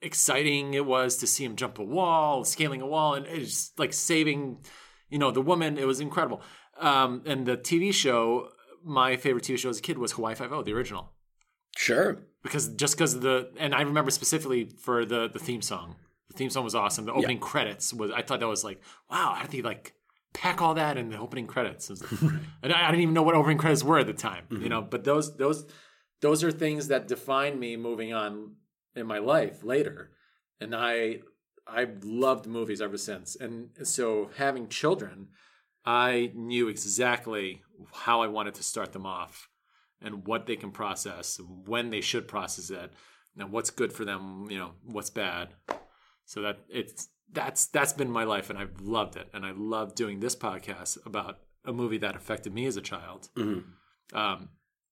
[0.00, 3.92] exciting it was to see him jump a wall, scaling a wall, and it's like
[3.92, 4.64] saving,
[5.10, 5.76] you know, the woman.
[5.76, 6.42] It was incredible.
[6.80, 8.48] Um, and the TV show,
[8.84, 11.12] my favorite TV show as a kid was Hawaii Five O, the original,
[11.76, 12.18] Sure.
[12.42, 15.96] because just because the and I remember specifically for the the theme song.
[16.30, 17.06] The theme song was awesome.
[17.06, 19.34] The opening credits was I thought that was like wow.
[19.36, 19.94] How did he like
[20.32, 21.90] pack all that in the opening credits?
[21.90, 22.00] It
[22.62, 24.44] and I, I didn't even know what opening credits were at the time.
[24.50, 25.66] You know, but those those
[26.20, 28.52] those are things that define me moving on
[28.94, 30.12] in my life later.
[30.60, 31.20] And I
[31.66, 33.34] I've loved movies ever since.
[33.36, 35.28] And so having children,
[35.84, 37.62] I knew exactly
[37.92, 39.48] how I wanted to start them off
[40.02, 42.92] and what they can process, when they should process it,
[43.38, 45.48] and what's good for them, you know, what's bad.
[46.24, 49.28] So that it's that's that's been my life and I've loved it.
[49.32, 53.28] And I love doing this podcast about a movie that affected me as a child.
[54.12, 54.48] Um,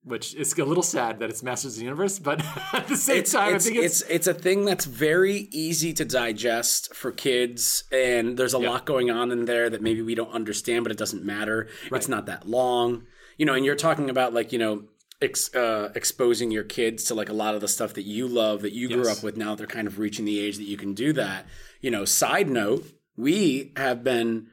[0.08, 3.18] which is a little sad that it's Masters of the Universe, but at the same
[3.18, 6.94] It's, time, it's, I think it's, it's it's a thing that's very easy to digest
[6.94, 10.84] for kids, and there's a lot going on in there that maybe we don't understand,
[10.84, 11.68] but it doesn't matter.
[11.92, 13.04] It's not that long,
[13.36, 13.54] you know.
[13.54, 14.84] And you're talking about like you know
[15.20, 18.62] ex, uh, exposing your kids to like a lot of the stuff that you love
[18.62, 19.36] that you grew up with.
[19.36, 21.46] Now that they're kind of reaching the age that you can do that.
[21.80, 22.04] You know.
[22.04, 22.86] Side note:
[23.16, 24.48] We have been.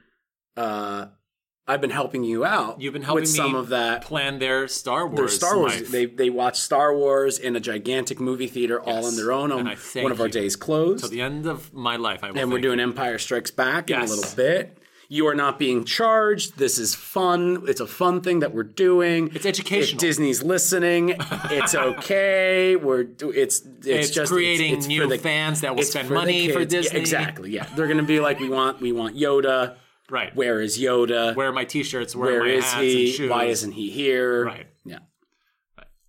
[0.56, 1.08] Uh,
[1.68, 2.80] I've been helping you out.
[2.80, 4.02] You've been helping with me some of that.
[4.02, 5.16] plan their Star Wars.
[5.18, 5.74] Their Star Wars.
[5.80, 5.88] life.
[5.90, 9.50] They they watch Star Wars in a gigantic movie theater all on their own.
[9.50, 10.32] And On one of our you.
[10.32, 12.38] days closed, Till the end of my life, I will.
[12.38, 14.78] and we're doing Empire Strikes Back in a little bit.
[15.08, 16.58] You are not being charged.
[16.58, 17.62] This is fun.
[17.68, 19.30] It's a fun thing that we're doing.
[19.34, 19.98] It's educational.
[19.98, 21.14] If Disney's listening,
[21.50, 21.74] it's
[22.10, 22.74] okay.
[22.74, 26.48] We're it's it's, It's just creating it's, it's new the, fans that will spend money
[26.48, 26.74] for kids.
[26.74, 26.98] Yeah, Disney.
[27.00, 27.50] exactly.
[27.52, 29.76] Yeah, they're going to be like, we want we want Yoda.
[30.10, 30.34] Right.
[30.36, 31.34] Where is Yoda?
[31.34, 32.14] Wear my T-shirts.
[32.14, 33.28] Where my is hats and he?
[33.28, 34.44] Why isn't he here?
[34.44, 34.66] Right.
[34.84, 34.98] Yeah.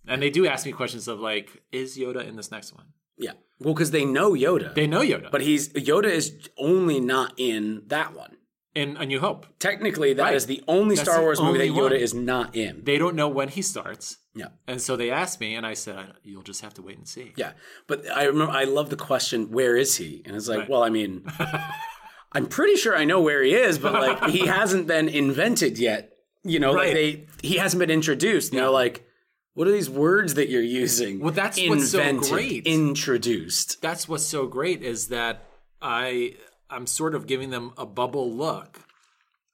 [0.06, 2.86] And they do ask me questions of like, is Yoda in this next one?
[3.18, 3.32] Yeah.
[3.60, 7.82] Well, because they know Yoda, They know Yoda, but he's Yoda is only not in
[7.88, 8.36] that one.
[8.74, 10.58] in A New Hope, Technically, that is Right.
[10.58, 11.92] the only That's Star Wars movie that Yoda one.
[11.94, 12.84] is not in.
[12.84, 14.48] they don't know when he starts, Yeah.
[14.68, 17.32] and so they asked me, and I said, "You'll just have to wait and see."
[17.36, 17.52] Yeah,
[17.88, 20.68] but I remember I love the question, "Where is he?" And it's like, Right.
[20.70, 21.24] well, I mean,
[22.32, 26.12] I'm pretty sure I know where he is, but like he hasn't been invented yet.
[26.44, 26.94] You know, like Right.
[26.94, 28.52] they he hasn't been introduced.
[28.52, 29.04] You know, like
[29.54, 31.20] what are these words that you're using?
[31.20, 32.66] Well, that's what's so great.
[32.66, 33.80] Introduced.
[33.82, 35.44] That's what's so great is that
[35.82, 36.36] I
[36.70, 38.80] I'm sort of giving them a bubble look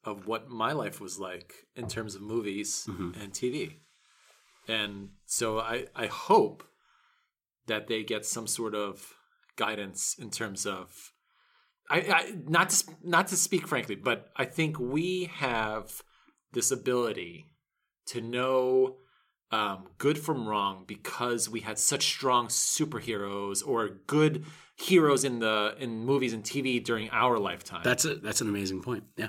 [0.04, 3.20] of what my life was like in terms of movies Mm-hmm.
[3.20, 3.76] and TV.
[4.68, 6.64] And so I I hope
[7.66, 9.14] that they get some sort of
[9.56, 11.12] guidance in terms of
[11.90, 16.02] I, I not to not to speak frankly, but I think we have
[16.52, 17.46] this ability
[18.06, 18.96] to know
[19.50, 24.44] um, good from wrong because we had such strong superheroes or good
[24.76, 27.82] heroes in the in movies and TV during our lifetime.
[27.84, 29.04] That's a that's an amazing point.
[29.16, 29.28] Yeah.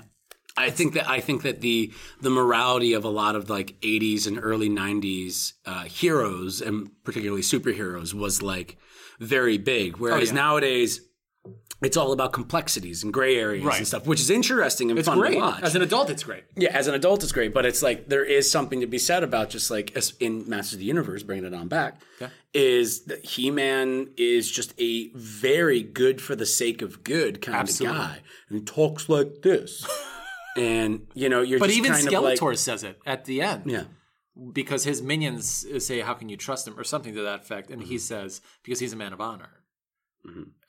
[0.56, 4.26] I think that I think that the the morality of a lot of like 80s
[4.26, 8.78] and early 90s uh, heroes and particularly superheroes was like
[9.20, 9.98] very big.
[9.98, 10.36] Whereas yeah.
[10.36, 11.00] nowadays
[11.82, 13.78] it's all about complexities and gray areas Right.
[13.78, 15.32] and stuff, which is interesting and it's fun great.
[15.32, 15.62] to watch.
[15.62, 16.44] As an adult, it's great.
[16.56, 19.22] yeah, as an adult, it's great, but it's like there is something to be said
[19.22, 22.28] about just like in Masters of the Universe, bringing it on back, Yeah.
[22.54, 27.58] is that He Man is just a very good for the sake of good kind
[27.58, 27.98] Absolutely.
[27.98, 28.18] of guy,
[28.48, 29.86] and talks like this,
[30.56, 33.42] and you know you're But just even kind Skeletor of like, says it at the
[33.42, 33.64] end.
[33.66, 33.84] yeah,
[34.52, 37.82] because his minions say, "How can you trust him?" or something to that effect, and
[37.82, 37.90] Mm-hmm.
[37.90, 39.50] he says, "Because he's a man of honor,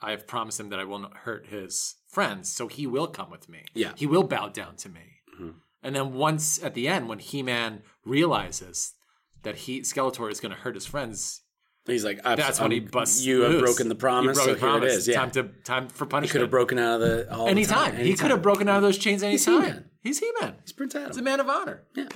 [0.02, 3.30] I have promised him that I will not hurt his friends, so he will come
[3.32, 3.64] with me.
[3.74, 3.94] Yeah.
[3.96, 5.58] he will bow down to me." Mm-hmm.
[5.84, 8.94] And then once at the end, when He Man realizes
[9.44, 11.42] that he Skeletor is going to hurt his friends,
[11.86, 13.26] he's like that's when he um, busts.
[13.26, 14.94] You have broken the promise, so here promise.
[14.94, 15.08] it is.
[15.08, 16.26] Yeah, time to time for punishment.
[16.26, 17.94] he could have broken out of the all anytime.
[17.94, 18.06] time.
[18.06, 19.86] He could have broken out of those chains anytime.
[20.02, 20.56] He's He Man.
[20.64, 21.08] He's Prince Adam.
[21.10, 21.84] He's a man of honor.
[21.96, 22.10] Yeah.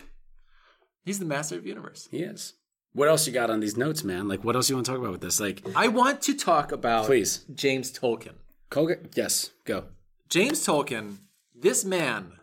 [1.03, 2.07] He's the master of the universe.
[2.11, 2.53] He is.
[2.93, 4.27] What else you got on these notes, man?
[4.27, 5.39] Like, what else you want to talk about with this?
[5.39, 8.33] Like, I want to talk about please, James Tolkan.
[8.69, 8.99] Colgate.
[9.15, 9.85] Yes, go.
[10.29, 11.17] James Tolkan,
[11.55, 12.33] this man,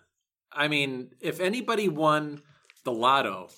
[0.52, 2.42] I mean, if anybody won
[2.84, 3.50] the lotto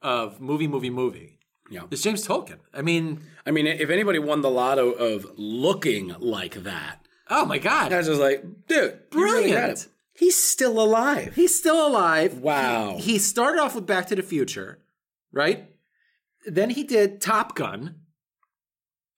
[0.00, 1.38] of movie, movie, movie,
[1.70, 1.82] Yeah.
[1.90, 2.58] it's James Tolkan.
[2.74, 6.98] I mean, I mean, if anybody won the lotto of looking like that,
[7.30, 7.92] oh my God.
[7.92, 9.88] I was just like, dude, you really Brilliant.
[10.14, 11.34] He's still alive.
[11.34, 12.38] He's still alive.
[12.38, 12.96] Wow.
[12.96, 14.78] He, he started off with Back to the Future,
[15.32, 15.68] right?
[16.46, 17.96] Then he did Top Gun.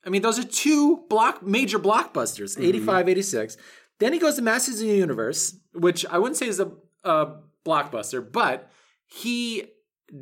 [0.07, 2.64] I mean, those are two block major blockbusters, mm-hmm.
[2.64, 3.57] 85, 86.
[3.99, 6.72] Then he goes to Masters of the Universe, which I wouldn't say is a,
[7.05, 8.70] a blockbuster, but
[9.07, 9.64] he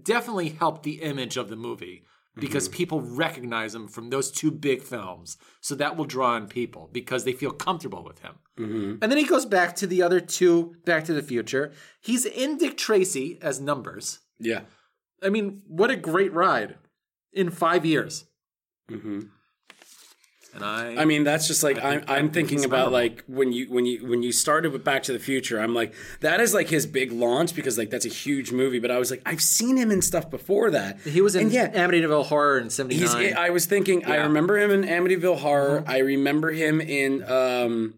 [0.03, 2.05] definitely helped the image of the movie
[2.37, 2.77] because mm-hmm.
[2.77, 5.37] people recognize him from those two big films.
[5.61, 8.35] So that will draw in people because they feel comfortable with him.
[8.59, 9.03] Mm-hmm.
[9.03, 11.73] And then he goes back to the other two Back to the Future.
[12.01, 14.21] He's in Dick Tracy as numbers.
[14.39, 14.63] Yeah.
[15.23, 16.77] I mean, what a great ride
[17.33, 18.25] in five years.
[20.55, 23.53] And I, I mean, that's just like I am I I'm thinking about like when
[23.53, 25.59] you when you when you started with Back to the Future.
[25.59, 28.79] I'm like that is like his big launch because like that's a huge movie.
[28.79, 31.01] But I was like I've seen him in stuff before that.
[31.01, 33.35] he was in and yeah, Amityville Horror in '79.
[33.35, 34.05] I was thinking.
[34.05, 35.85] I remember him in Amityville Horror.
[35.87, 37.23] I remember him in.
[37.31, 37.95] um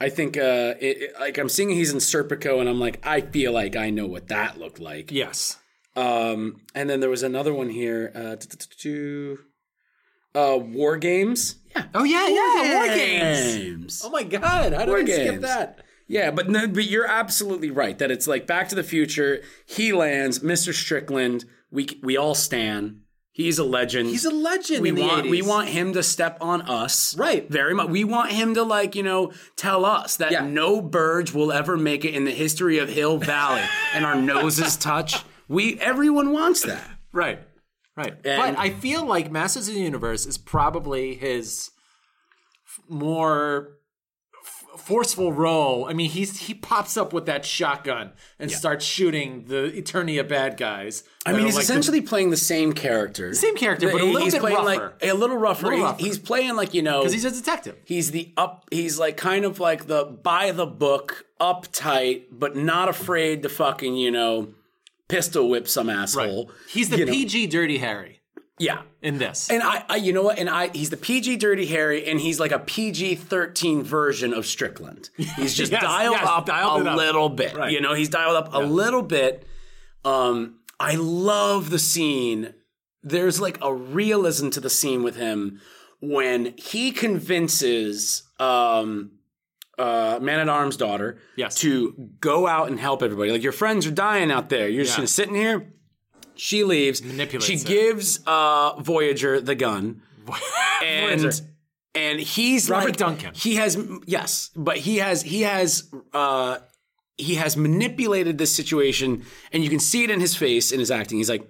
[0.00, 3.20] I think, uh it, it- like, I'm seeing he's in Serpico, and I'm like, I
[3.20, 5.12] feel like I know what that looked like.
[5.12, 5.56] yes,
[5.96, 8.10] Um, and then there was another one here.
[8.14, 8.36] Uh,
[10.34, 11.56] uh, War Games.
[11.74, 11.84] Yeah.
[11.94, 14.02] Oh yeah, yeah, War Games.
[14.04, 15.42] Oh my God, how did War I skip Games.
[15.42, 15.80] that?
[16.06, 19.42] Yeah, but no, but you're absolutely right that it's like Back to the Future.
[19.66, 20.72] He lands, Mr.
[20.74, 21.44] Strickland.
[21.70, 23.00] We we all stand.
[23.32, 24.10] He's a legend.
[24.10, 25.30] He's a legend we in the want 80s.
[25.30, 27.50] we want him to step on us Right.
[27.50, 30.46] very much we want him to like you know tell us that Yeah.
[30.46, 34.76] no Burge will ever make it in the history of hill valley and our noses
[34.76, 37.40] touch we everyone wants that right.
[37.96, 38.14] Right.
[38.24, 41.70] And- but I feel like Masters of the Universe is probably his
[42.66, 43.76] f- more
[44.44, 45.86] f- forceful role.
[45.88, 50.56] I mean, he's he pops up with that shotgun and starts shooting the Eternia bad
[50.56, 51.04] guys.
[51.24, 53.32] I mean, he's like the essentially playing the same character.
[53.32, 54.94] same character, but a little he's bit playing rougher.
[55.00, 55.64] like a little rougher.
[55.66, 56.02] Little He- rougher.
[56.04, 57.76] He's playing like you know, because he's a detective.
[57.84, 58.64] he's the up.
[58.72, 63.94] He's like kind of like the by the book, uptight, but not afraid to fucking
[63.96, 64.48] you know
[65.08, 66.46] pistol whip some asshole.
[66.46, 66.54] Right.
[66.70, 67.12] He's the You know.
[67.12, 68.20] PG Dirty Harry
[68.58, 68.82] Yeah.
[69.02, 69.50] in this.
[69.50, 70.38] And I, I, you know what?
[70.38, 74.46] And I, he's the PG Dirty Harry, and he's like a PG thirteen version of
[74.46, 75.10] Strickland.
[75.16, 76.96] He's just Yes, dialed yes, up dialed a up.
[76.96, 77.54] little bit.
[77.56, 77.72] Right.
[77.72, 79.46] You know, he's dialed up a little bit.
[80.04, 82.54] Um, I love the scene.
[83.02, 85.60] There's like a realism to the scene with him
[86.00, 89.12] when he convinces um,
[89.78, 91.56] uh, Man at Arms' daughter Yes.
[91.60, 93.30] to go out and help everybody.
[93.30, 94.68] Like your friends are dying out there.
[94.68, 95.00] You're just Yeah.
[95.02, 95.72] gonna sit in here.
[96.36, 97.02] She leaves.
[97.02, 97.64] Manipulates She it.
[97.66, 100.02] gives uh, Voyager the gun,
[100.84, 101.44] and Voyager.
[101.94, 103.34] and he's Robert like, Duncan.
[103.34, 106.58] He has yes, but he has he has uh,
[107.16, 110.90] he has manipulated this situation, and you can see it in his face in his
[110.90, 111.18] acting.
[111.18, 111.48] He's like,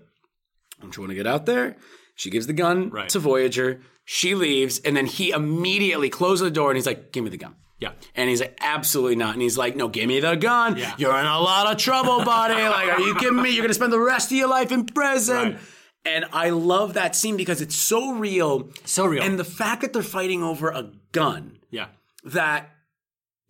[0.81, 1.77] "Don't you want to get out there?"
[2.15, 3.09] She gives the gun Right.
[3.09, 3.81] to Voyager.
[4.05, 7.39] She leaves, and then he immediately closes the door, and he's like, "Give me the
[7.39, 7.93] gun." Yeah.
[8.15, 9.35] And he's like, absolutely not.
[9.35, 10.77] And he's like, no, give me the gun.
[10.77, 10.95] Yeah.
[10.97, 12.55] You're in a lot of trouble, buddy.
[12.63, 13.51] like, are you kidding me?
[13.51, 15.37] You're going to spend the rest of your life in prison.
[15.37, 15.59] Right.
[16.05, 18.71] And I love that scene because it's so real.
[18.85, 19.23] So real.
[19.23, 21.87] And the fact that they're fighting over a gun yeah.
[22.25, 22.71] that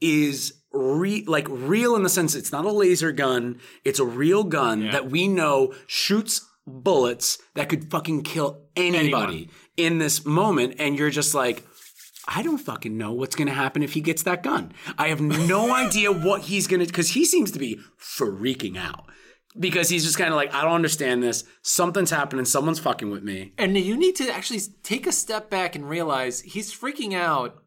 [0.01, 4.45] is re- like real in the sense it's not a laser gun, it's a real
[4.45, 10.77] gun that we know shoots bullets that could fucking kill anybody in this moment.
[10.79, 11.65] And you're just like,
[12.27, 14.73] I don't fucking know what's going to happen if he gets that gun.
[14.99, 19.05] I have no idea what he's going to, because he seems to be freaking out.
[19.59, 21.45] Because he's just kind of like, I don't understand this.
[21.63, 22.45] Something's happening.
[22.45, 23.53] Someone's fucking with me.
[23.57, 27.63] And you need to actually take a step back and realize he's freaking out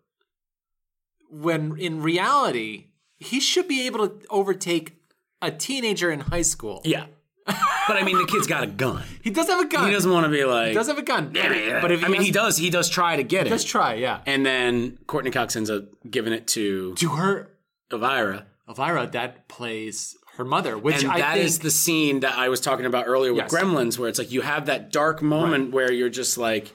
[1.29, 2.87] when in reality,
[3.17, 4.97] he should be able to overtake
[5.41, 6.81] a teenager in high school.
[6.83, 7.05] Yeah.
[7.47, 9.03] But I mean, the kid's got a gun.
[9.23, 9.85] He does have a gun.
[9.87, 10.69] He doesn't want to be like.
[10.69, 11.31] He does have a gun.
[11.33, 12.57] Yeah, But if I mean, has- he does.
[12.57, 13.49] He does try to get it.
[13.51, 14.19] Let's try, yeah.
[14.25, 17.49] And then Courteney Cox ends up giving it to To her,
[17.91, 18.45] Elvira.
[18.67, 22.49] Elvira, that plays her mother, which And I that think is the scene that I
[22.49, 23.53] was talking about earlier with Yes.
[23.53, 26.73] Gremlins, where it's like you have that dark moment where you're just like,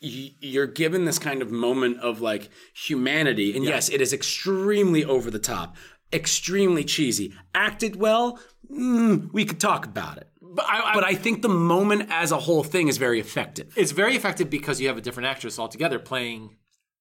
[0.00, 3.56] you're given this kind of moment of like humanity.
[3.56, 5.76] And yes, it is extremely over the top,
[6.12, 7.32] extremely cheesy.
[7.54, 8.38] Acted well,
[8.74, 10.28] mm, we could talk about it.
[10.40, 13.72] But I, I, But I think the moment as a whole thing is very effective.
[13.76, 16.56] it's very effective because you have a different actress altogether playing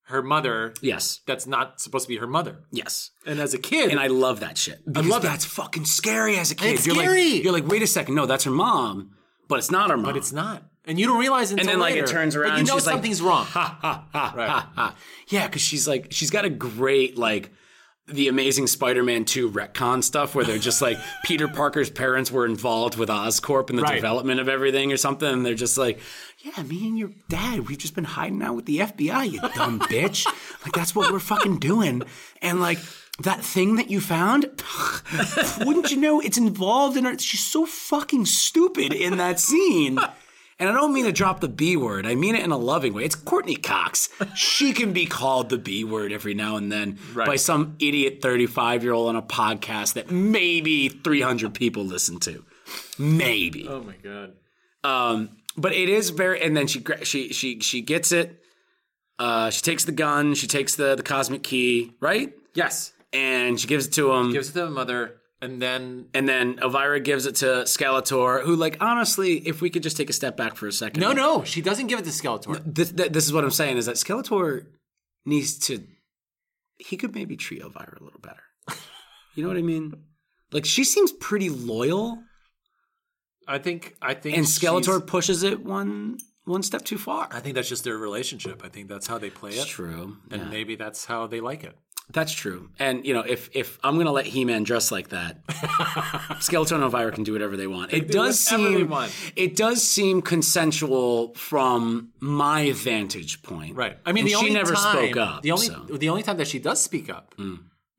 [0.07, 0.73] her mother.
[0.81, 1.21] Yes.
[1.27, 2.63] That's not supposed to be her mother.
[2.71, 3.11] Yes.
[3.25, 4.83] And as a kid, And I love that shit.
[4.85, 5.27] Because love it.
[5.27, 6.73] that's fucking scary as a kid.
[6.73, 7.33] It's you're scary.
[7.35, 9.11] Like, you're like, wait a second, no, that's her mom,
[9.47, 10.05] but it's not her mom.
[10.05, 12.05] but it's not, and you don't realize until and then like later.
[12.05, 12.51] it turns But around.
[12.53, 13.45] you and know she's like, something's wrong.
[13.45, 14.49] Ha ha ha Right.
[14.49, 14.95] ha ha.
[15.29, 17.51] Yeah, because she's like she's got a great like
[18.07, 22.97] the Amazing Spider-Man 2 retcon stuff where they're just like Peter Parker's parents were involved
[22.97, 23.95] with Oscorp in the Right.
[23.95, 25.99] development of everything or something, and they're just like,
[26.39, 29.79] yeah, me and your dad, we've just been hiding out with the FBI, you dumb
[29.89, 30.25] bitch.
[30.63, 32.03] Like that's what we're fucking doing,
[32.41, 32.79] and like.
[33.21, 34.45] That thing that you found,
[35.59, 37.15] wouldn't you know it's involved in her?
[37.19, 39.99] She's so fucking stupid in that scene.
[40.59, 42.05] And I don't mean to drop the B word.
[42.05, 43.03] I mean it in a loving way.
[43.05, 44.09] It's Courteney Cox.
[44.35, 47.25] She can be called the B word every now and then Right.
[47.27, 52.43] by some idiot 35 year old on a podcast that maybe 300 people listen to.
[52.99, 53.67] Maybe.
[53.67, 54.33] oh my god.
[54.83, 56.41] Um, but it is very.
[56.41, 58.39] And then she she she she gets it.
[59.19, 60.33] Uh, she takes the gun.
[60.33, 62.33] She takes the the cosmic key, right?
[62.53, 62.91] Yes.
[63.11, 64.31] And she gives it to him.
[64.33, 68.55] Gives it to the mother, and then and then Elvira gives it to Skeletor, who,
[68.55, 71.01] like, honestly, if we could just take a step back for a second.
[71.01, 72.61] no, no, she doesn't give it to Skeletor.
[72.65, 74.65] this, this is what I'm saying is that Skeletor
[75.25, 75.83] needs to.
[76.77, 78.43] He could maybe treat Elvira a little better.
[79.35, 79.93] You know what I mean?
[80.51, 82.19] Like she seems pretty loyal,
[83.47, 83.95] I think.
[84.01, 84.37] I think.
[84.37, 87.27] and she's- Skeletor pushes it one one step too far.
[87.31, 88.61] I think that's just their relationship.
[88.63, 90.17] I think that's how they play That's it, true.
[90.29, 91.75] and Yeah, maybe that's how they like it.
[92.11, 92.69] That's true.
[92.79, 97.11] And you know, if if I'm gonna let He-Man dress like that, Skeletor and Elvira
[97.11, 97.93] can do whatever they want.
[97.93, 98.93] It do does seem
[99.35, 103.75] it does seem consensual from my vantage point.
[103.75, 103.97] Right.
[104.05, 105.41] I mean, And the she only never time, spoke up.
[105.41, 105.73] The only so.
[105.75, 105.99] Mm.
[105.99, 107.35] the only time that she does speak up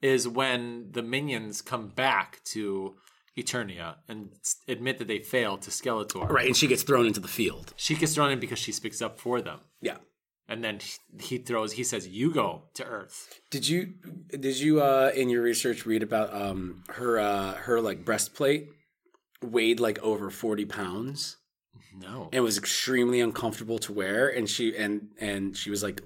[0.03, 2.95] is when the minions come back to
[3.37, 4.29] Eternia and
[4.69, 6.29] admit that they failed to Skeletor.
[6.31, 7.73] right, and she gets thrown into the field.
[7.77, 9.97] She gets thrown in because she speaks up for them, Yeah.
[10.49, 10.79] And then
[11.21, 11.73] he, throws.
[11.73, 13.95] He says, "You go to Earth." Did you
[14.29, 18.69] did you uh in your research read about um her uh her like breastplate
[19.43, 21.37] weighed like over 40 pounds?
[21.97, 22.29] No.
[22.33, 26.03] and was extremely uncomfortable to wear and she and and she was like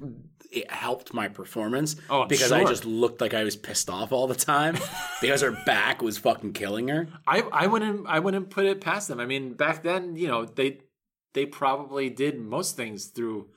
[0.51, 4.12] it helped my performance Oh, I'm because I just looked like I was pissed off
[4.12, 4.76] all the time
[5.22, 7.09] because her back was fucking killing her.
[7.26, 9.18] I I wouldn't I wouldn't put it past them.
[9.18, 10.80] I mean, back then, you know, they
[11.32, 13.49] they probably did most things through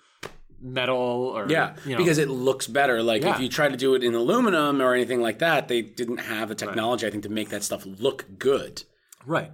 [0.61, 3.01] metal or Yeah, you know, because it looks better.
[3.03, 3.35] Like Yeah.
[3.35, 6.49] if you try to do it in aluminum or anything like that, they didn't have
[6.49, 8.83] the technology I think to make that stuff look good.
[9.25, 9.51] right.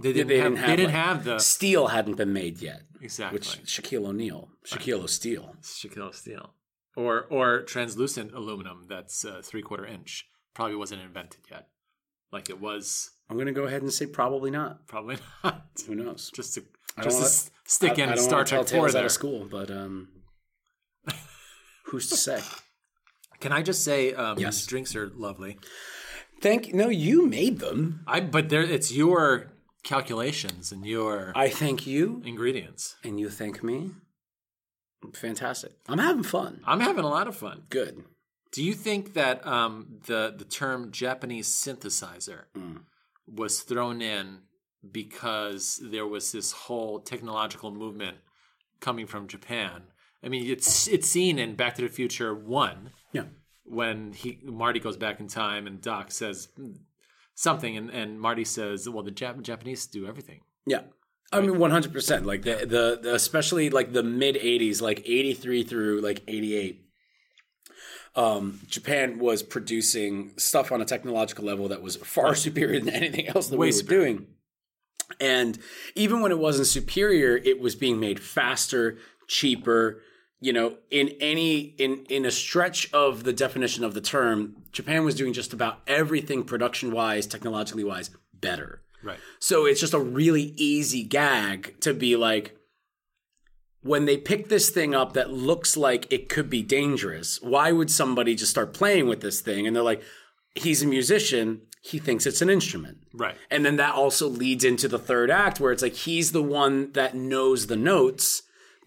[0.00, 2.62] They didn't, they have, didn't have, they didn't like, have the Steel hadn't been made
[2.62, 5.56] yet, exactly which Shaquille O'Neal, Shaquille O'Steal.
[5.60, 6.54] Shaquille steel
[6.94, 11.68] or or translucent aluminum that's uh, three quarter inch probably wasn't invented yet.
[12.32, 14.86] Like it was I'm going to go ahead and say probably not.
[14.86, 15.66] probably not.
[15.86, 16.30] Who knows?
[16.34, 16.64] Just to
[17.02, 20.08] just to stick I, in I Star Trek Four tales out of school, but um,
[21.90, 22.42] who's to say?
[23.40, 24.56] Can I just say, um, Yes.
[24.56, 25.58] these drinks are lovely.
[26.40, 28.04] Thank no, you made them.
[28.06, 29.52] I but there it's your
[29.84, 32.96] calculations and your I thank you, ingredients.
[33.04, 33.90] and you thank me.
[35.14, 35.72] Fantastic.
[35.88, 36.60] I'm having fun.
[36.64, 37.62] I'm having a lot of fun.
[37.70, 38.04] Good.
[38.52, 42.80] Do you think that um, the the term Japanese synthesizer Mm.
[43.26, 44.40] was thrown in
[44.90, 48.18] because there was this whole technological movement
[48.80, 49.82] coming from Japan?
[50.22, 53.24] I mean, it's it's seen in Back to the Future One Yeah.
[53.64, 56.48] when he Marty goes back in time and Doc says
[57.34, 60.82] something, and, and Marty says, "Well, the Jap- Japanese do everything." Yeah.
[61.30, 62.24] I mean, one hundred percent.
[62.26, 66.84] Like the, the the especially like the mid '80s, like '83 through like '88.
[68.16, 73.28] Um, Japan was producing stuff on a technological level that was far superior than anything
[73.28, 74.04] else that Way we were superior.
[74.14, 74.26] doing.
[75.20, 75.58] And
[75.94, 78.98] even when it wasn't superior, it was being made faster,
[79.28, 80.02] cheaper.
[80.40, 85.04] You know, in any in in a stretch of the definition of the term, Japan
[85.04, 88.82] was doing just about everything production wise, technologically wise, better.
[89.02, 89.18] Right.
[89.40, 92.56] So it's just a really easy gag to be like,
[93.82, 97.90] when they pick this thing up that looks like it could be dangerous, why would
[97.90, 99.66] somebody just start playing with this thing?
[99.66, 100.02] And they're like,
[100.54, 102.98] he's a musician, he thinks it's an instrument.
[103.14, 103.36] Right.
[103.50, 106.92] And then that also leads into the third act where it's like he's the one
[106.92, 108.42] that knows the notes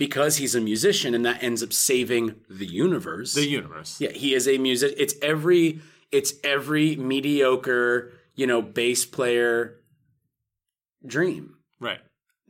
[0.06, 3.36] because he's a musician and that ends up saving the universe.
[3.36, 4.02] The universe.
[4.02, 4.96] Yeah, he is a music.
[4.98, 5.80] It's every
[6.12, 9.80] it's every mediocre, you know, bass player
[11.06, 12.00] dream Right.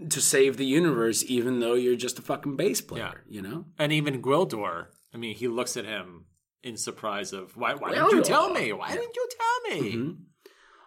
[0.09, 3.21] to save the universe, even though you're just a fucking bass player.
[3.27, 3.35] Yeah.
[3.35, 6.27] You know, And even Gwildor, I mean, he looks at him
[6.63, 8.71] in surprise of why why didn't you tell me?
[8.71, 9.81] Why didn't you tell me?
[9.97, 10.17] Mhm.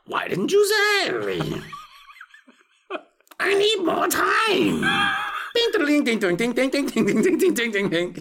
[0.07, 1.11] why didn't you say?
[1.29, 1.39] me?
[3.39, 4.81] I need more time.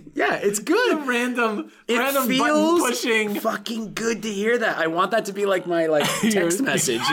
[0.15, 0.99] Yeah, it's good.
[0.99, 3.39] The random, it random feels pushing.
[3.39, 4.77] Fucking good to hear that.
[4.77, 7.01] I want that to be like my like text message.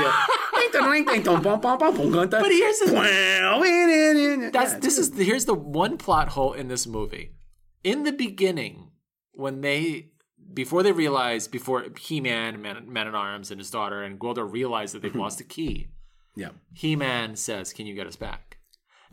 [2.43, 7.33] But here's the, that's this is here's the one plot hole in this movie.
[7.83, 8.91] In the beginning,
[9.33, 10.11] when they
[10.53, 14.93] before they realize before He-Man, Man, Man at Arms, and his daughter and Gwildor realize
[14.93, 15.21] that they've mm-hmm.
[15.21, 15.89] lost the key.
[16.37, 16.51] Yeah.
[16.75, 18.50] He-Man says, "Can you get us back?"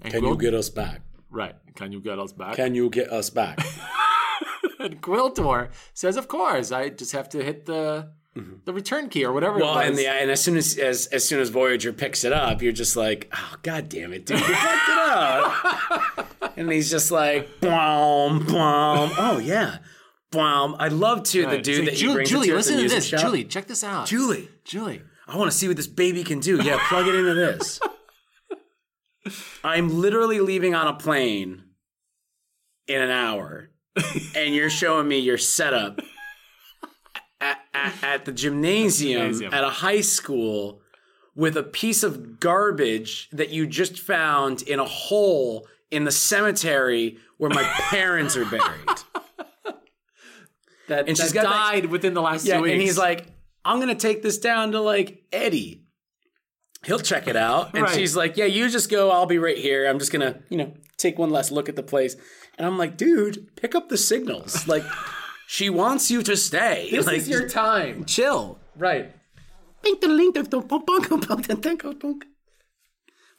[0.01, 1.01] And Can you get us back?
[1.29, 1.55] right?
[1.75, 2.55] Can you get us back?
[2.55, 3.59] Can you get us back?
[4.79, 6.71] and Gwildor says, "Of course.
[6.71, 8.55] I just have to hit the mm-hmm.
[8.65, 9.87] the return key or whatever." Well, it was.
[9.89, 12.71] and the and as soon as, as as soon as Voyager picks it up, you're
[12.71, 16.53] just like, oh god damn it, dude, you fucked it up.
[16.57, 19.11] and he's just like, boom, boom.
[19.17, 19.79] Oh yeah,
[20.31, 20.75] boom.
[20.79, 23.09] I love too the dude that like, he Julie, to listen to this.
[23.09, 24.07] Julie, check this out.
[24.07, 25.01] Julie, Julie.
[25.29, 26.63] I want to see what this baby can do.
[26.63, 27.81] Yeah, plug it into this.
[29.63, 31.63] I'm literally leaving on a plane
[32.87, 33.69] in an hour,
[34.35, 35.99] and you're showing me your setup
[37.41, 39.53] at, at, at the gymnasium, Gymnasium.
[39.53, 40.81] at a high school
[41.35, 47.17] with a piece of garbage that you just found in a hole in the cemetery
[47.37, 48.89] where my parents are buried.
[50.87, 52.73] That, And she's got that- died within the last Yeah, two weeks.
[52.73, 53.25] and he's like,
[53.65, 55.83] I'm gonna take this down to like Eddie.
[56.87, 57.73] He'll check it out.
[57.75, 57.93] And Right.
[57.93, 59.85] she's like, Yeah, you just go, I'll be right here.
[59.87, 62.15] I'm just gonna, you know, take one last look at the place.
[62.57, 64.67] And I'm like, dude, pick up the signals.
[64.67, 64.83] Like,
[65.47, 66.87] she wants you to stay.
[66.89, 68.57] "This like, is your time." chill.
[68.75, 69.13] Right.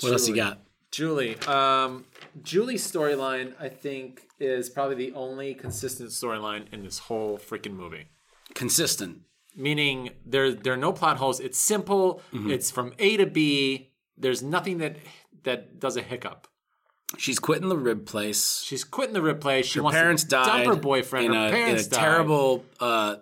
[0.00, 0.60] What else you got?
[0.90, 1.36] Julie.
[1.46, 2.04] Um,
[2.42, 8.06] Julie's storyline, I think, is probably the only consistent storyline in this whole freaking movie.
[8.54, 9.22] Consistent.
[9.58, 11.40] Meaning there there are no plot holes.
[11.40, 12.22] It's simple.
[12.32, 12.50] Mm-hmm.
[12.52, 13.90] It's from A to B.
[14.16, 14.96] There's nothing that
[15.42, 16.46] that does a hiccup.
[17.16, 18.60] She's quitting the rib place.
[18.64, 19.66] She's quitting the rib place.
[19.66, 21.26] She Her wants parents to died dump her boyfriend.
[21.26, 22.00] in her a, parents in a died.
[22.00, 23.16] terrible uh,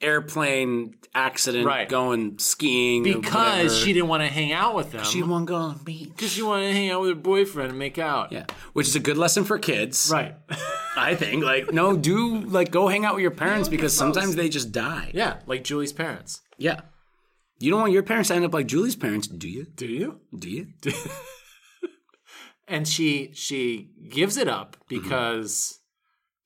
[0.00, 1.88] airplane accident, Right.
[1.88, 5.04] going skiing because she didn't want to hang out with them.
[5.04, 6.08] she won't go on the beach.
[6.10, 8.30] because she wanted to hang out with her boyfriend and make out.
[8.32, 8.44] Yeah,
[8.74, 10.10] which is a good lesson for kids.
[10.12, 10.34] Right.
[10.96, 14.48] I think like no, do like go hang out with your parents because sometimes they
[14.48, 15.10] just die.
[15.14, 16.42] yeah, like Julie's parents.
[16.58, 16.80] Yeah.
[17.60, 19.66] You don't want your parents to end up like Julie's parents, do you?
[19.74, 20.20] Do you?
[20.36, 20.66] Do you?
[22.70, 25.02] And she she gives it up Mm-hmm.
[25.02, 25.78] because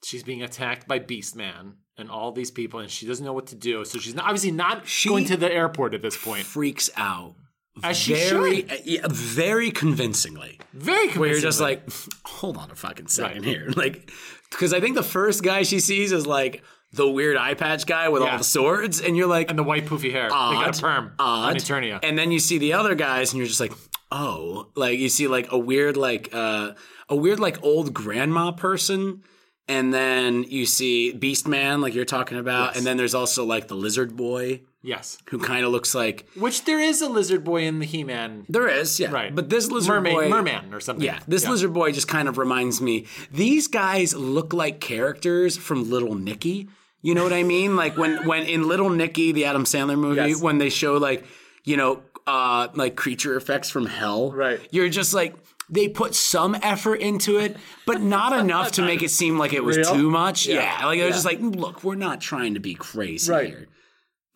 [0.05, 3.55] she's being attacked by Beastman and all these people, and she doesn't know what to
[3.55, 3.85] do.
[3.85, 6.45] So she's not, obviously not She- going to the airport at this point.
[6.45, 7.35] Freaks out.
[7.83, 10.61] As very, yeah, very convincingly.
[10.75, 11.21] Very convincing.
[11.21, 11.83] Where you're just like,
[12.25, 14.11] hold on a fucking second here, like,
[14.51, 16.63] because I think the first guy she sees is like
[16.93, 18.33] the weird eye patch guy with Yeah.
[18.33, 20.29] all the swords, and you're like, and the white poofy hair.
[20.31, 21.49] odd, they got a perm odd.
[21.51, 22.01] on Eternia.
[22.03, 23.73] And then you see the other guys, and you're just like,
[24.11, 26.73] oh, like you see like a weird like uh
[27.09, 29.23] a weird like old grandma person.
[29.69, 32.79] And then you see Beast Man, like you're talking about, Yes.
[32.79, 36.65] and then there's also like the Lizard Boy, yes, who kind of looks like which
[36.65, 38.45] there is a lizard boy in the He-Man.
[38.49, 39.33] there is, yeah, Right.
[39.33, 41.05] But this Lizard Mermaid, Boy, merman or something.
[41.05, 43.07] yeah, this Lizard Boy just kind of reminds me.
[43.31, 46.69] These guys look like characters from Little Nicky.
[47.01, 47.77] You know what I mean?
[47.77, 50.41] Like when when in Little Nicky, the Adam Sandler movie, Yes.
[50.43, 51.25] when they show like
[51.65, 54.33] you know uh like creature effects from hell.
[54.33, 54.61] Right.
[54.73, 55.35] You're just like
[55.73, 57.57] they put some effort into it,
[57.87, 59.93] but not enough to make it seem like it was Real?
[59.95, 60.47] too much.
[60.47, 60.79] Yeah.
[60.81, 61.15] Yeah, like it was Yeah.
[61.17, 63.49] just like, look, we're not trying to be crazy Right.
[63.49, 63.69] here.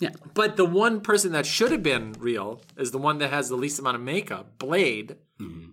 [0.01, 3.49] Yeah, But the one person that should have been real is the one that has
[3.49, 5.17] the least amount of makeup, Blade.
[5.41, 5.71] Mm-hmm.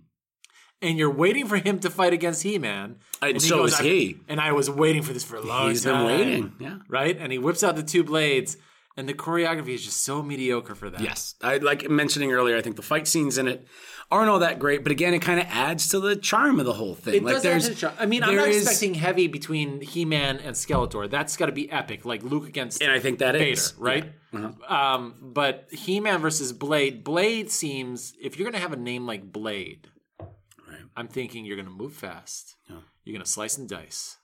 [0.82, 2.96] And you're waiting for him to fight against He-Man.
[3.22, 5.40] And he so goes, is "I've- he." And I was waiting for this for a
[5.40, 5.94] long he's time.
[6.06, 6.52] He's been waiting.
[6.58, 6.76] Yeah.
[6.88, 7.16] Right?
[7.18, 8.56] And he whips out the two blades,
[8.96, 11.00] and the choreography is just so mediocre for that.
[11.00, 12.56] Yes, I like mentioning earlier.
[12.56, 13.66] I think the fight scenes in it
[14.14, 16.72] aren't all that great, but again, it kind of adds to the charm of the
[16.72, 17.14] whole thing.
[17.14, 17.94] It like does there's, add to the charm.
[17.98, 21.10] I mean, I'm not is- expecting heavy between He-Man and Skeletor.
[21.10, 24.12] That's got to be epic, like Luke against and I think that Vader, is right?
[24.32, 24.38] Yeah.
[24.46, 24.74] Uh-huh.
[24.74, 27.04] Um, but He-Man versus Blade.
[27.04, 29.88] Blade seems if you're gonna have a name like Blade,
[30.20, 30.80] Right.
[30.96, 32.56] I'm thinking you're gonna move fast.
[32.68, 32.76] Yeah.
[33.04, 34.16] You're gonna slice and dice,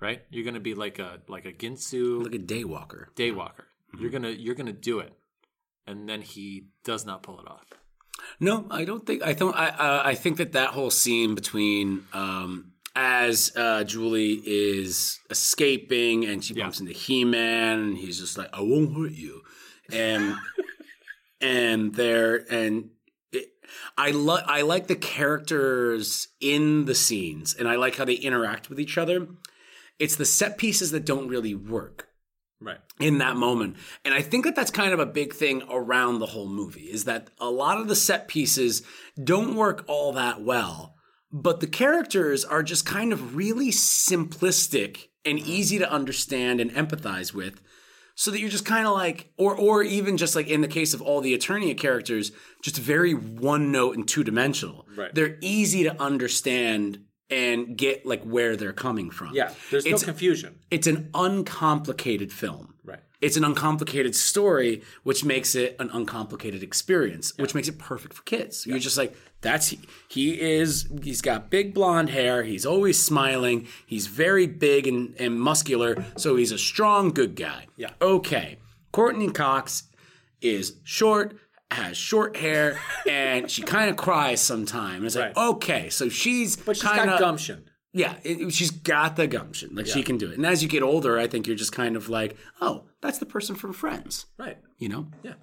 [0.00, 0.22] right?
[0.30, 3.06] You're gonna be like a like a Ginsu Like a daywalker.
[3.14, 3.64] Daywalker.
[3.94, 4.02] Mm-hmm.
[4.02, 5.12] You're gonna you're gonna do it,
[5.86, 7.66] and then he does not pull it off.
[8.40, 9.22] No, I don't think.
[9.22, 9.54] I don't.
[9.54, 16.24] I uh, I think that that whole scene between um, as uh, Julie is escaping
[16.24, 19.42] and she bumps into He Man, and he's just like, "I won't hurt you,"
[19.92, 20.34] and
[21.40, 22.90] and there and.
[23.32, 23.48] It,
[23.96, 28.68] I like I like the characters in the scenes, and I like how they interact
[28.68, 29.28] with each other.
[29.98, 32.08] It's the set pieces that don't really work
[32.64, 32.78] Right.
[32.98, 33.76] in that moment.
[34.04, 37.04] And I think that that's kind of a big thing around the whole movie is
[37.04, 38.82] that a lot of the set pieces
[39.22, 40.94] don't work all that well,
[41.30, 47.34] but the characters are just kind of really simplistic and easy to understand and empathize
[47.34, 47.60] with.
[48.16, 50.94] So that you're just kind of like, or or even just like in the case
[50.94, 52.30] of all the Eternia characters,
[52.62, 54.86] just very one note and two dimensional.
[54.96, 55.12] Right.
[55.12, 59.34] They're easy to understand and get like where they're coming from.
[59.34, 59.52] Yeah.
[59.70, 60.58] There's It's- no confusion.
[60.70, 62.74] it's an uncomplicated film.
[62.84, 63.00] Right.
[63.20, 68.22] It's an uncomplicated story, which makes it an uncomplicated experience, which makes it perfect for
[68.24, 68.66] kids.
[68.66, 69.74] You're just like, that's
[70.08, 70.86] he is.
[71.02, 72.42] He's got big blonde hair.
[72.42, 73.66] He's always smiling.
[73.86, 77.66] He's very big and, and muscular, so he's a strong, good guy.
[77.76, 77.90] Yeah.
[78.02, 78.58] Okay.
[78.92, 79.84] Courteney Cox
[80.42, 81.38] is short,
[81.74, 85.04] has short hair, and she kind of cries sometimes.
[85.04, 85.48] It's like, Right.
[85.50, 87.68] okay, so she's But she's kinda, got gumption.
[87.92, 89.74] yeah, it, she's got the gumption.
[89.74, 90.36] Like she can do it.
[90.36, 93.26] And as you get older, I think you're just kind of like, oh, that's the
[93.26, 94.26] person from Friends.
[94.38, 94.58] Right.
[94.78, 95.08] You know?
[95.22, 95.34] Yeah.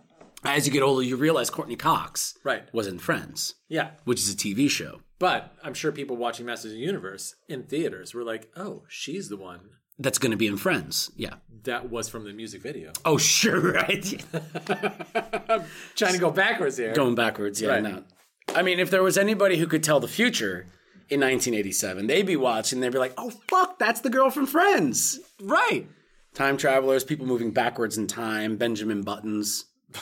[0.44, 2.64] As you get older, you realize Courteney Cox Right.
[2.74, 3.92] was in Friends, Yeah.
[4.06, 7.62] which is a TV show But I'm sure people watching Masters of the Universe in
[7.64, 9.70] theaters were like, "Oh, she's the one
[10.02, 11.12] that's going to be in Friends.
[11.16, 11.36] Yeah.
[11.64, 14.26] that was from the music video." Oh, sure, right.
[15.50, 15.64] I'm
[15.96, 16.94] Trying to go backwards here.
[16.94, 17.70] Going backwards, yeah.
[17.70, 17.84] Right.
[17.84, 18.04] No.
[18.56, 20.66] I mean, if there was anybody who could tell the future
[21.10, 22.80] in 1987, they'd be watching.
[22.80, 25.20] They'd be like, oh, fuck, that's the girl from Friends.
[25.42, 25.88] Right.
[26.34, 29.66] Time travelers, people moving backwards in time, Benjamin Buttons.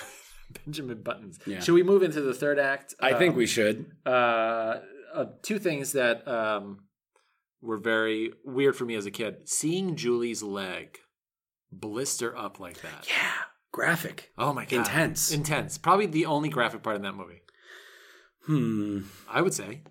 [0.66, 1.40] Benjamin Buttons.
[1.62, 2.94] Should we move into the third act?
[3.00, 3.92] I think we should.
[4.06, 4.78] uh,
[5.14, 6.80] uh, two things that um,
[7.62, 9.48] were very weird for me as a kid.
[9.50, 10.98] Seeing Julie's leg
[11.72, 13.08] blister up like that.
[13.08, 13.32] Yeah.
[13.72, 14.32] Graphic.
[14.38, 14.80] Oh my god.
[14.80, 15.32] Intense.
[15.32, 15.78] Intense.
[15.78, 17.42] Probably the only graphic part in that movie.
[18.46, 19.02] Hmm.
[19.30, 19.82] I would say.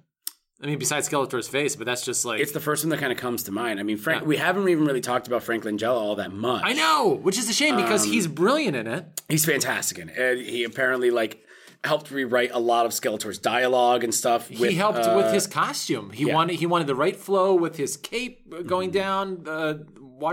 [0.60, 3.12] I mean, besides Skeletor's face, but that's just like It's the first one that kind
[3.12, 3.78] of comes to mind.
[3.78, 6.62] I mean, Frank, we haven't even really talked about Frank Langella all that much.
[6.64, 9.04] I know, which is a shame because Um, he's brilliant in it.
[9.28, 10.18] He's fantastic in it.
[10.18, 11.44] And he apparently like
[11.84, 14.48] helped rewrite a lot of Skeletor's dialogue and stuff.
[14.48, 16.10] he helped uh, with his costume.
[16.10, 16.34] He yeah.
[16.34, 19.74] wanted he wanted the right flow with his cape going down, uh,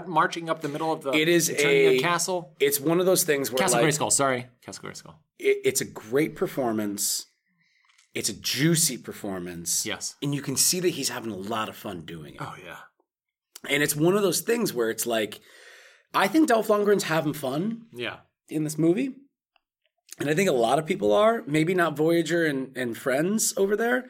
[0.08, 2.54] marching up the middle of the It is a- castle.
[2.60, 4.12] It's one of those things where Castle like, Grayskull.
[4.12, 5.16] Sorry, Castle Grayskull.
[5.40, 7.28] it, it's a great performance.
[8.14, 9.86] It's a juicy performance.
[9.86, 10.16] Yes.
[10.22, 12.42] And you can see that he's having a lot of fun doing it.
[12.42, 12.78] Oh yeah.
[13.70, 15.42] And it's one of those things where it's like,
[16.14, 18.18] I think Dolph Lundgren's having fun Yeah.
[18.48, 19.16] in this movie.
[20.20, 23.76] And I think a lot of people are, maybe not Voyager and, and friends over
[23.76, 24.06] there,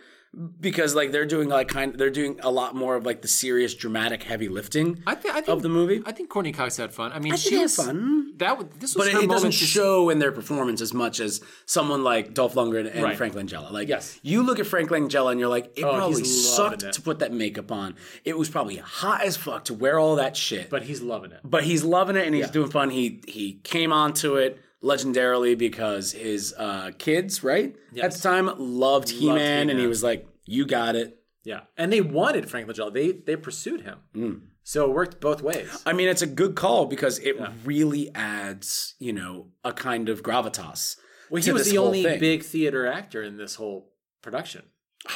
[0.59, 3.73] because like they're doing like kind they're doing a lot more of like the serious,
[3.73, 6.03] dramatic, heavy lifting I, th- I think of the movie.
[6.05, 7.13] I think Courteney Cox had fun.
[7.13, 8.33] I mean, I she had was fun.
[8.37, 10.81] That was, this was But it, her it doesn't moment to- show in their performance
[10.81, 13.15] as much as someone like Dolph Lundgren and Right.
[13.15, 13.71] Frank Langella.
[13.71, 14.19] Like, Yes.
[14.23, 16.91] you look at Frank Langella and you're like, it Oh, probably sucked it.
[16.93, 17.95] to put that makeup on.
[18.25, 20.69] It was probably hot as fuck to wear all that shit.
[20.69, 21.39] but he's loving it.
[21.45, 22.51] but he's loving it and he's Yeah.
[22.51, 22.89] doing fun.
[22.89, 29.09] He he came onto it legendarily because his uh, kids, right at the time, loved
[29.09, 32.93] He Man, and he was like, "You got it." Yeah, and they wanted Frank Langella.
[32.93, 34.41] They they pursued him, Mm.
[34.63, 35.81] so it worked both ways.
[35.85, 40.23] I mean, it's a good call because it really adds, you know, a kind of
[40.23, 40.95] gravitas.
[41.29, 42.19] Well, he was the only thing.
[42.19, 44.63] big theater actor in this whole production.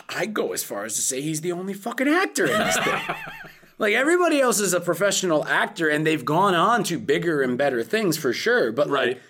[0.09, 3.01] I go as far as to say he's the only fucking actor in this thing.
[3.82, 7.82] Like everybody else is a professional actor, and they've gone on to bigger and better
[7.82, 8.74] things for sure.
[8.74, 9.22] But like,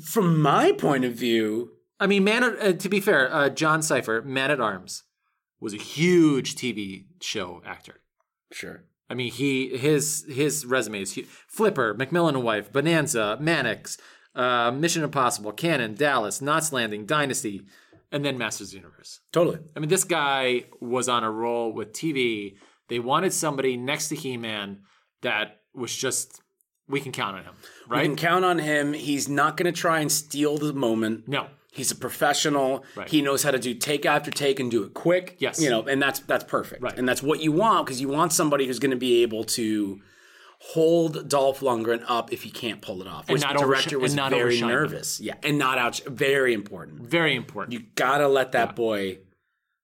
[0.00, 2.44] from my point of view, I mean, man.
[2.44, 5.04] At, uh, to be fair, uh, Jon Cypher, Man at Arms,
[5.60, 8.00] was a huge TV show actor.
[8.52, 8.84] sure.
[9.10, 11.26] I mean, he his his resume is huge.
[11.26, 13.98] Flipper, McMillan and Wife, Bonanza, Mannix,
[14.34, 17.66] uh, Mission Impossible, Cannon, Dallas, Knots Landing, Dynasty,
[18.10, 19.20] and then Masters of the Universe.
[19.32, 19.58] Totally.
[19.76, 22.56] I mean, this guy was on a roll with TV.
[22.88, 24.80] They wanted somebody next to He Man
[25.22, 26.41] that was just
[26.92, 27.54] we can count on him,
[27.88, 28.04] right?
[28.04, 28.92] can count on him.
[28.92, 31.26] He's not going to try and steal the moment.
[31.26, 32.84] no, He's a professional.
[32.94, 33.08] Right.
[33.08, 35.36] He knows how to do take after take and do it quick.
[35.38, 35.58] Yes.
[35.58, 36.82] You know, and that's that's perfect.
[36.82, 36.96] Right.
[36.98, 39.98] And that's what you want because you want somebody who's going to be able to
[40.58, 43.28] hold Dolph Lundgren up if he can't pull it off.
[43.30, 44.74] Which not the oversh- director was and not very overshine him.
[44.76, 45.18] nervous.
[45.18, 45.98] Yeah, and not out.
[46.06, 47.00] Very important.
[47.08, 47.72] very important.
[47.72, 49.18] You gotta let that boy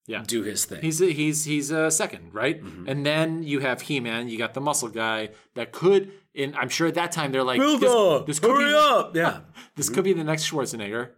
[0.09, 0.25] Yeah.
[0.27, 0.81] do his thing.
[0.81, 2.61] He's a, he's he's a second, right?
[2.61, 2.89] Mm-hmm.
[2.89, 4.29] And then you have He Man.
[4.29, 6.11] You got the muscle guy that could.
[6.35, 9.15] In I'm sure at that time they're like, Build this, this could hurry be up.
[9.15, 9.41] Yeah.
[9.77, 11.11] this could be the next Schwarzenegger.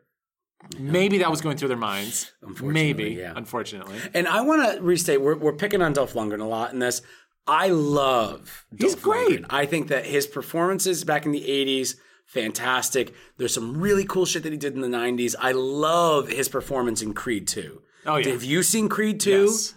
[0.79, 2.33] Maybe that was going through their minds.
[2.63, 3.33] Maybe, yeah.
[3.35, 3.97] unfortunately.
[4.13, 7.01] And I want to restate, we're, we're picking on Dolph Lundgren a lot in this.
[7.47, 9.43] I love He's Dolph great.
[9.43, 9.47] Lundgren.
[9.51, 13.15] I think that his performances back in the 80s, fantastic.
[13.39, 15.35] There's some really cool shit that he did in the 90s.
[15.41, 17.81] I love his performance in Creed 2.
[18.07, 18.31] Oh yeah.
[18.31, 19.31] Have you seen Creed 2?
[19.31, 19.75] Yes.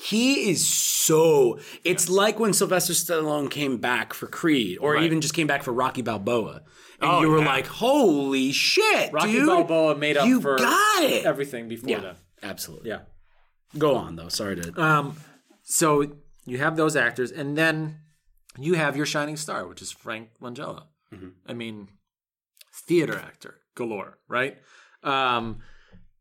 [0.00, 1.58] He is so.
[1.82, 5.02] It's like when Sylvester Stallone came back for Creed, or Right.
[5.02, 6.62] even just came back for Rocky Balboa.
[7.00, 7.46] And Oh, you were yeah.
[7.46, 9.46] like, holy shit, Rocky dude.
[9.46, 11.24] Balboa made up you for got it.
[11.26, 12.16] everything before yeah, that.
[12.44, 12.90] absolutely.
[12.90, 13.00] Yeah.
[13.76, 14.28] Go on, though.
[14.28, 14.80] Sorry to.
[14.80, 15.16] Um,
[15.64, 16.16] so
[16.46, 17.98] you have those actors, and then
[18.56, 20.84] you have your shining star, which is Frank Langella.
[21.46, 21.88] I mean,
[22.86, 24.58] theater actor galore, right?
[25.02, 25.58] Um,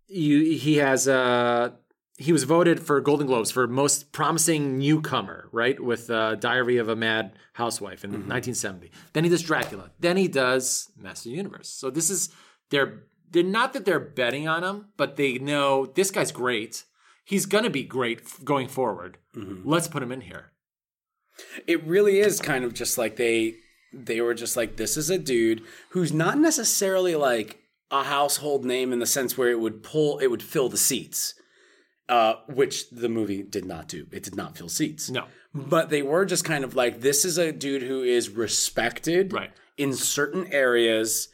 [0.07, 1.71] you he has uh
[2.17, 5.79] he was voted for Golden Globes for most promising newcomer, right?
[5.79, 8.89] With uh, Diary of a Mad Housewife in 1970.
[9.13, 9.91] Then he does Dracula.
[9.99, 11.69] Then he does Master of the Universe.
[11.69, 12.29] So this is
[12.71, 16.85] they're they're not that they're betting on him, but they know this guy's great.
[17.23, 19.17] He's gonna be great f- going forward.
[19.63, 20.53] Let's put him in here.
[21.67, 23.55] it really is kind of just like they
[23.93, 27.59] they were just like this is a dude who's not necessarily like
[27.91, 31.33] a household name in the sense where it would pull it would fill the seats
[32.09, 34.07] uh, which the movie did not do.
[34.13, 35.09] It did not fill seats.
[35.09, 39.33] No, but they were just kind of like this is a dude who is respected
[39.33, 39.51] Right.
[39.77, 41.27] in certain areas.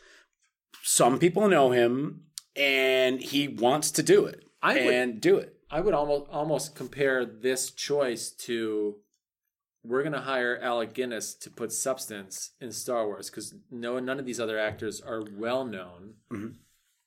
[0.82, 2.24] Some people know him
[2.56, 5.56] and he wants to do it I would- and do it.
[5.72, 8.96] I would almost almost compare this choice to
[9.84, 14.26] we're gonna hire Alec Guinness to put substance in Star Wars because no none of
[14.26, 16.50] these other actors are well known mm-hmm.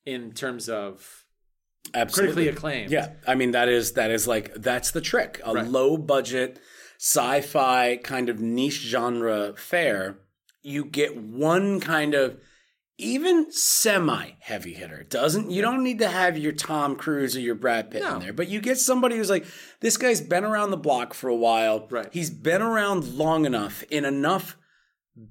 [0.05, 1.24] in terms of
[1.94, 2.90] absolutely critically acclaimed.
[2.90, 5.40] Yeah, I mean that is that is like that's the trick.
[5.44, 5.66] A Right.
[5.66, 6.59] low budget
[6.98, 10.19] sci-fi kind of niche genre fair,
[10.62, 12.40] you get one kind of
[12.98, 15.02] even semi heavy hitter.
[15.05, 18.14] Doesn't you don't need to have your Tom Cruise or your Brad Pitt No.
[18.14, 19.44] in there, but you get somebody who's like
[19.81, 21.86] this guy's been around the block for a while.
[21.90, 22.09] Right.
[22.12, 24.56] He's been around long enough in enough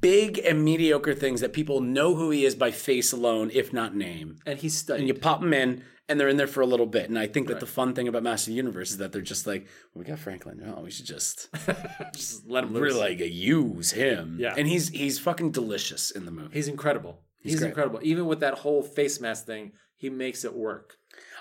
[0.01, 3.95] big and mediocre things that people know who he is by face alone, if not
[3.95, 4.99] name and he's studied.
[5.01, 7.09] and you pop them in and they're in there for a little bit.
[7.09, 9.21] And I think that the fun thing about Master of the Universe is that they're
[9.23, 9.63] just like,
[9.93, 10.61] well, we got Franklin.
[10.75, 11.49] Oh, we should just
[12.13, 14.37] Just let him really like use him.
[14.39, 14.53] Yeah.
[14.55, 16.49] And he's he's fucking delicious in the movie.
[16.53, 17.21] He's incredible.
[17.45, 17.69] He's, great.
[17.69, 17.99] incredible.
[18.03, 20.97] Even with that whole face mask thing, he makes it work.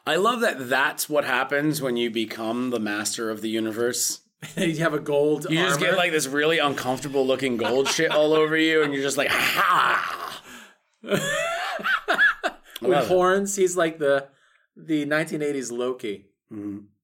[0.06, 4.20] I love that that's what happens when you become the master of the universe.
[4.56, 5.46] you have a gold.
[5.48, 9.02] You just get like this really uncomfortable looking gold shit all over you, and you're
[9.02, 10.42] just like, ha!
[12.82, 13.56] with horns.
[13.56, 14.28] He's like the
[14.76, 16.26] the 1980s Loki.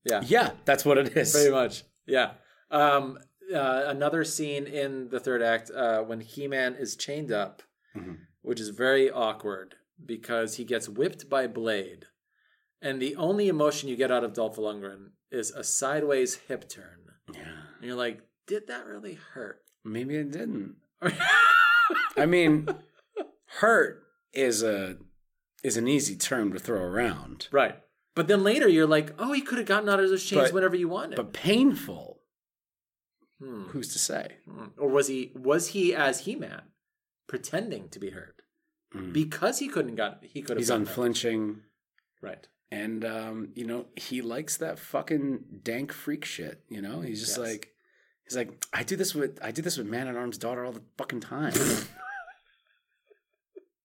[0.05, 1.33] Yeah, Yeah, that's what it is.
[1.33, 1.85] very much.
[2.07, 2.33] Yeah.
[2.71, 3.19] Um,
[3.55, 7.63] uh, another scene in the third act uh, when He-Man is chained up,
[8.43, 12.07] which is very awkward because he gets whipped by Blade,
[12.83, 16.99] and the only emotion you get out of Dolph Lundgren is a sideways hip turn,
[17.33, 17.41] Yeah,
[17.79, 19.61] and you're like, did that really hurt?
[19.85, 20.77] maybe it didn't.
[22.17, 22.69] I mean,
[23.61, 24.03] hurt
[24.33, 24.97] is a
[25.63, 27.79] is an easy term to throw around, right.
[28.17, 30.53] But then later you're like, oh, he could have gotten out of those chains But-
[30.55, 31.17] whenever you wanted.
[31.17, 32.21] but painful.
[33.43, 33.63] Hmm.
[33.69, 34.37] Who's to say?
[34.77, 36.63] Or was he was he as He Man
[37.31, 38.37] pretending to be hurt
[38.95, 39.13] Mm.
[39.13, 41.61] because he couldn't got he could have He's unflinching,
[42.21, 42.45] right?
[42.73, 46.57] and um, you know he likes that fucking dank freak shit.
[46.69, 47.47] You know, he's just Yes.
[47.49, 47.69] like
[48.25, 50.73] he's like I do this with I do this with Man at Arms' daughter all
[50.73, 51.53] the fucking time.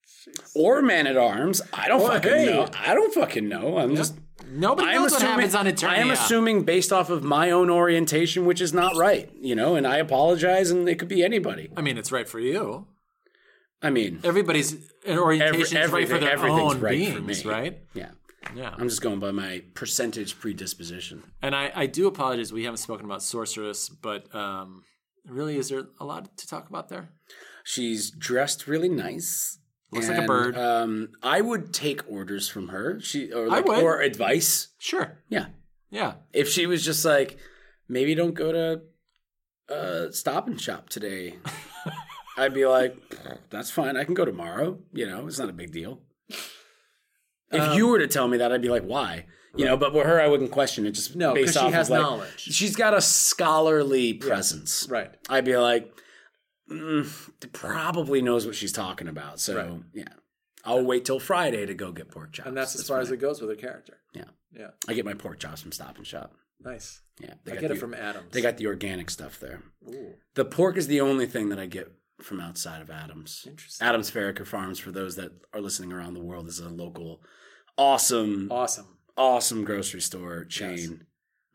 [0.55, 1.61] or Man at Arms.
[1.73, 2.45] I don't Well, fucking hey.
[2.47, 2.67] know.
[2.80, 3.77] I don't fucking know.
[3.77, 4.15] I'm just.
[4.51, 5.88] Nobody I'm knows what happens on Eternia.
[5.89, 9.76] I am assuming based off of my own orientation, which is not right, you know,
[9.76, 11.69] and I apologize, and it could be anybody.
[11.76, 12.88] I mean, it's right for you.
[13.85, 14.75] I mean, Everybody's
[15.07, 17.51] orientation is right for their everything's own right for beings, me.
[17.51, 17.79] right?
[17.93, 18.09] yeah,
[18.55, 18.73] Yeah.
[18.77, 21.23] I'm just going by my percentage predisposition.
[21.41, 22.51] And I, I do apologize.
[22.51, 24.83] We haven't spoken about Sorceress, but um,
[25.27, 27.09] really, is there a lot to talk about there?
[27.63, 29.59] She's dressed really nice.
[29.91, 30.57] Looks like a bird.
[30.57, 32.99] Um, I would take orders from her.
[32.99, 34.69] She or like, or advice.
[34.79, 35.19] Sure.
[35.29, 35.45] Yeah,
[35.91, 36.13] Yeah.
[36.33, 37.37] if she was just like,
[37.87, 38.81] maybe don't go to
[39.73, 41.35] uh, Stop and Shop today.
[42.37, 42.95] I'd be like,
[43.49, 43.95] that's fine.
[43.97, 44.79] I can go tomorrow.
[44.91, 46.01] You know, it's not a big deal.
[47.51, 49.27] If Um, you were to tell me that, I'd be like, why?
[49.55, 50.91] You know, but with her, I wouldn't question it.
[50.91, 52.39] Just No, based 'cause she has like, knowledge.
[52.41, 54.85] She's got a scholarly presence.
[54.89, 55.11] Right.
[55.29, 55.89] I'd be like,
[56.69, 57.07] mm,
[57.53, 59.39] probably knows what she's talking about.
[59.39, 59.81] So Right.
[59.93, 60.13] yeah,
[60.65, 62.47] I'll wait till Friday to go get pork chops.
[62.49, 64.01] And that's as far as it goes with her character.
[64.13, 64.25] Yeah.
[64.51, 64.71] Yeah.
[64.89, 66.35] I get my pork chops from Stop and Shop.
[66.59, 67.01] Nice.
[67.19, 68.31] Yeah, they I get the, it from Adams.
[68.31, 69.61] They got the organic stuff there.
[69.87, 73.43] Ooh, The pork is the only thing that I get from outside of Adams.
[73.47, 73.85] interesting.
[73.85, 77.21] Adams Fairacre Farms, for those that are listening around the world, is a local,
[77.77, 78.97] awesome, Awesome.
[79.17, 81.05] awesome grocery store chain.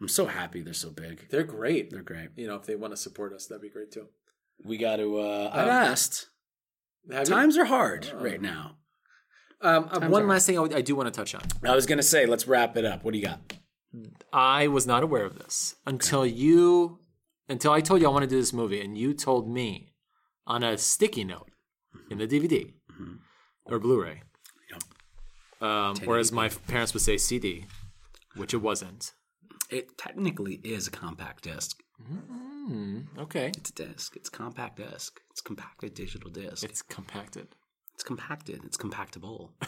[0.00, 1.28] I'm so happy they're so big.
[1.30, 1.90] They're great.
[1.90, 2.30] They're great.
[2.36, 4.06] You know, if they want to support us, that'd be great too.
[4.64, 5.18] We got to.
[5.18, 6.28] Uh, I've Um, asked.
[7.10, 7.34] Have you?
[7.34, 8.18] Times are hard Oh.
[8.22, 8.76] right now.
[9.62, 11.42] Um, uh, one are- last thing I, I do want to touch on.
[11.62, 13.04] I was gonna say, let's wrap it up.
[13.04, 13.40] What do you got?
[14.32, 17.00] I was not aware of this until you,
[17.48, 19.89] until I told you I want to do this movie, and you told me
[20.50, 21.48] on a sticky note
[22.10, 22.74] in the DVD
[23.64, 24.22] or Blu-ray,
[25.60, 27.66] um, or as my parents would say, CD,
[28.34, 29.12] which it wasn't.
[29.70, 31.80] It technically is a compact disc.
[33.18, 34.16] Okay, It's a disc.
[34.16, 35.20] It's a compact disc.
[35.30, 36.64] It's a compacted digital disc.
[36.64, 37.48] it's compacted.
[37.94, 38.60] It's compacted.
[38.64, 39.50] It's compactable.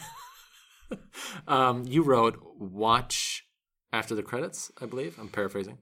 [1.47, 3.47] Um, you wrote watch
[3.91, 5.17] after the credits, I believe.
[5.17, 5.79] I'm paraphrasing.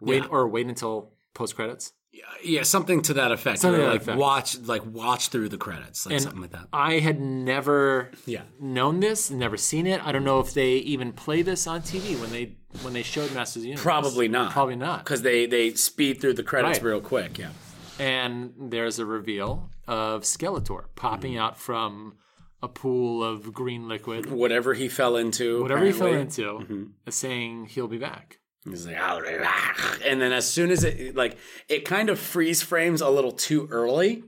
[0.00, 1.92] Wait or wait until post credits.
[2.10, 3.58] Yeah, yeah, something to that effect.
[3.60, 4.18] Something Or, to that like effect.
[4.18, 6.68] watch, like watch through the credits, like And something like that.
[6.72, 8.42] I had never Yeah.
[8.58, 10.04] known this, never seen it.
[10.04, 13.32] I don't know if they even play this on TV when they when they showed
[13.34, 13.82] Masters of the Universe.
[13.82, 14.52] Probably not.
[14.52, 15.04] Probably not.
[15.04, 16.86] because they they speed through the credits Right.
[16.90, 17.38] real quick.
[17.38, 17.50] Yeah.
[17.98, 21.40] And there's a reveal of Skeletor popping Mm.
[21.40, 22.14] out from
[22.62, 26.84] a pool of green liquid, Whatever he fell into, whatever he fell into, Mm-hmm.
[27.10, 28.37] saying he'll be back.
[28.64, 31.36] He's like, "I'll be back." and then as soon as it like
[31.68, 34.24] it kind of freeze frames a little too early,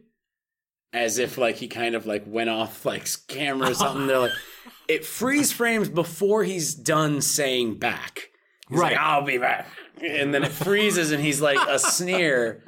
[0.93, 4.07] as if like he kind of like went off like camera or something.
[4.07, 4.32] They're like,
[4.89, 8.31] it freeze frames before he's done saying back.
[8.69, 8.93] He's Right.
[8.93, 9.66] like, I'll be back,
[10.01, 12.65] and then it freezes and he's like a sneer,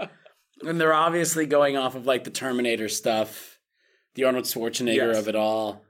[0.62, 3.58] and they're obviously going off of like the Terminator stuff,
[4.14, 5.18] the Arnold Schwarzenegger Yes.
[5.18, 5.84] of it all.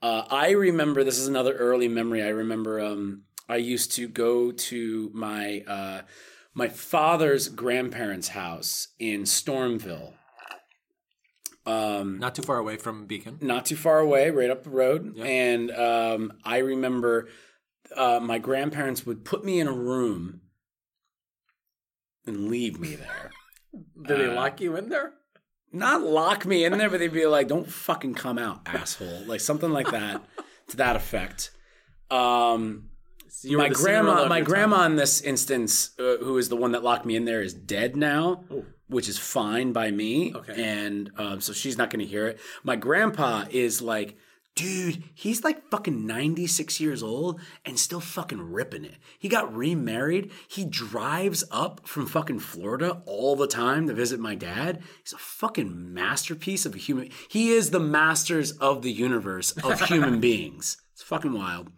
[0.00, 2.22] Uh, I remember this is another early memory.
[2.22, 6.02] I remember um, I used to go to my uh,
[6.54, 10.14] my father's grandparents' house in Stormville.
[11.66, 13.38] Um, Not too far away from Beacon.
[13.40, 15.16] not too far away, right up the road.
[15.18, 17.28] And um, I remember
[17.96, 20.42] uh, my grandparents would put me in a room
[22.26, 23.30] and leave me there.
[24.06, 25.12] Did they Uh, lock you in there?
[25.72, 29.40] Not lock me in there, but they'd be like, "Don't fucking come out, asshole!" Like
[29.40, 30.22] something like that,
[30.68, 31.50] to that effect.
[32.10, 32.90] Um,
[33.42, 34.92] You my grandma, my grandma time.
[34.92, 37.96] in this instance, uh, who is the one that locked me in there, is dead
[37.96, 38.44] now,
[38.86, 40.34] which is fine by me.
[40.34, 40.62] Okay.
[40.62, 42.38] and um, so she's not going to hear it.
[42.62, 44.16] My grandpa is like
[44.54, 48.94] Dude, he's like fucking 96 years old and still fucking ripping it.
[49.18, 50.30] He got remarried.
[50.46, 54.80] He drives up from fucking Florida all the time to visit my dad.
[55.02, 57.10] He's a fucking masterpiece of a human.
[57.28, 60.76] He is the masters of the universe of human beings.
[60.92, 61.72] It's fucking wild.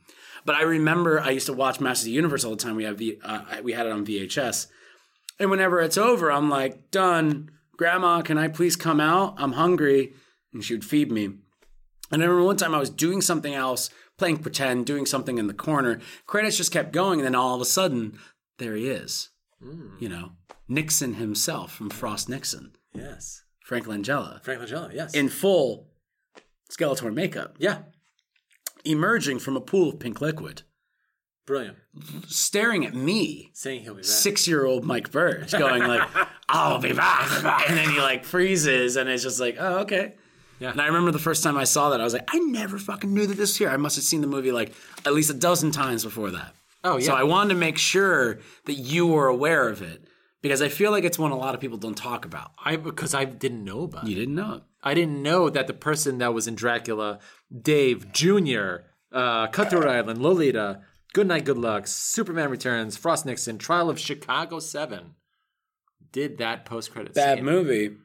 [0.47, 2.77] But I remember I used to watch Masters of the Universe all the time.
[2.77, 4.69] We have v, uh, we had it on VHS,
[5.39, 7.51] and whenever it's over, I'm like, done.
[7.77, 9.35] Grandma, can I please come out?
[9.37, 10.15] I'm hungry,
[10.55, 11.25] and she would feed me.
[12.11, 15.47] And I remember one time I was doing something else, playing pretend, doing something in
[15.47, 16.01] the corner.
[16.27, 18.19] Credits just kept going, and then all of a sudden,
[18.59, 19.29] there he is.
[19.99, 20.33] You know,
[20.69, 23.43] Nixon himself from Frost Nixon, Yes.
[23.65, 25.13] Frank Langella, Frank Langella, yes.
[25.13, 25.89] in full
[26.71, 27.79] Skeletor makeup, yeah.
[28.87, 30.63] Emerging from a pool of pink liquid,
[31.47, 31.77] Brilliant.
[32.27, 34.05] staring at me, Saying he'll be back.
[34.05, 36.09] six-year-old Mike Burge, going like,
[36.49, 40.15] "I'll be back," and then he like freezes, and it's just like, "Oh, okay."
[40.59, 40.71] Yeah.
[40.73, 43.13] And I remember the first time I saw that, I was like, I never fucking
[43.13, 43.69] knew that this was here.
[43.69, 44.73] I must have seen the movie like
[45.05, 46.55] at least a dozen times before that.
[46.83, 47.07] Oh, yeah.
[47.09, 50.03] So I wanted to make sure that you were aware of it
[50.47, 52.53] because I feel like it's one a lot of people don't talk about.
[52.65, 54.11] I because I didn't know about it.
[54.11, 54.63] You didn't know it.
[54.83, 57.19] I didn't know that the person that was in Dracula,
[57.63, 60.83] Dave Jr., uh, Cutthroat Island, Lolita,
[61.13, 65.15] Good Night, Good Luck, Superman Returns, Frost Nixon, Trial of Chicago 7,
[66.13, 67.45] did that post credit Bad scene.
[67.45, 67.97] movie,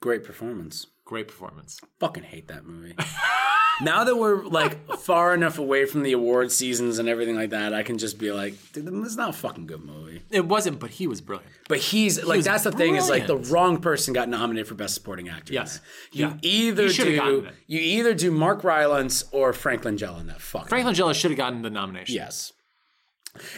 [0.00, 0.86] great performance.
[1.06, 1.78] Great performance.
[2.00, 2.96] Fucking hate that movie.
[3.82, 7.74] now that we're like far enough away from the award seasons and everything like that,
[7.74, 10.22] I can just be like, dude, this is not a fucking good movie.
[10.30, 11.50] It wasn't, but he was brilliant.
[11.68, 13.50] But he's like that's the thing is like the brilliant.
[13.52, 15.52] wrong person got nominated for best supporting actor.
[15.52, 15.80] Yes.
[16.12, 16.34] You Yeah.
[16.42, 17.54] either He should've gotten do it.
[17.66, 21.38] you either do Mark Rylance or Frank Langella in that fucking Frank Langella should have
[21.38, 22.14] gotten the nomination.
[22.14, 22.52] Yes.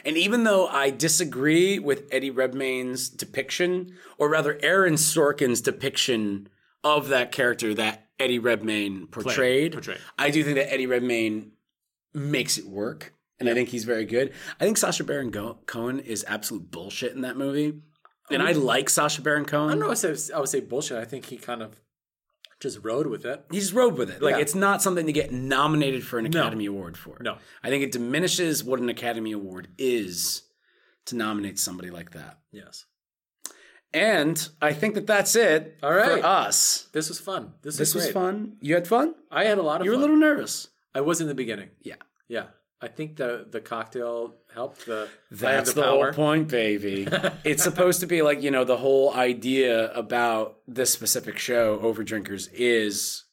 [0.04, 6.48] And even though I disagree with Eddie Redmayne's depiction, or rather Aaron Sorkin's depiction
[6.82, 9.98] of that character that Eddie Redmayne portrayed, portrayed.
[10.18, 11.52] I do think that Eddie Redmayne
[12.14, 13.14] makes it work.
[13.40, 14.32] And I think he's very good.
[14.60, 17.80] I think Sacha Baron Cohen is absolute bullshit in that movie.
[18.32, 19.68] And I like Sacha Baron Cohen.
[19.68, 20.98] I don't know if I would say, I would say bullshit.
[20.98, 21.80] I think he kind of
[22.58, 23.44] just rode with it.
[23.52, 24.20] He just rode with it.
[24.20, 24.40] Like Yeah.
[24.40, 27.16] it's not something to get nominated for an Academy Award for.
[27.20, 27.36] No.
[27.62, 30.42] I think it diminishes what an Academy Award is
[31.06, 32.40] to nominate somebody like that.
[32.50, 32.86] Yes.
[33.94, 36.20] And I think that that's it All right.
[36.20, 36.88] for us.
[36.92, 37.54] This was fun.
[37.62, 38.14] This, This was, was great.
[38.14, 38.56] fun.
[38.60, 39.14] You had fun?
[39.30, 40.02] I had a lot of You were a fun.
[40.02, 40.68] little nervous.
[40.94, 41.70] I was in the beginning.
[41.82, 41.94] Yeah.
[42.28, 42.46] Yeah.
[42.80, 44.86] I think the the cocktail helped.
[44.86, 47.08] The I have That's the, the, whole point, baby.
[47.44, 52.48] it's supposed to be like, you know, the whole idea about this specific show, Overdrinkers,
[52.52, 53.24] is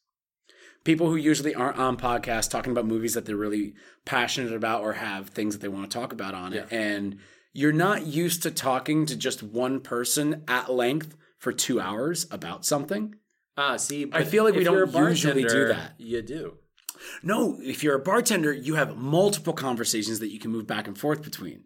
[0.83, 4.93] people who usually aren't on podcasts talking about movies that they're really passionate about or
[4.93, 6.67] have things that they want to talk about on it.
[6.71, 7.19] And
[7.55, 12.65] you're not used to talking to just one person at length for two hours about
[12.65, 13.15] something.
[13.55, 15.93] Ah, see, I feel like we don't usually do that.
[15.97, 16.57] You do.
[17.23, 20.97] No, if you're a bartender, you have multiple conversations that you can move back and
[20.97, 21.63] forth between.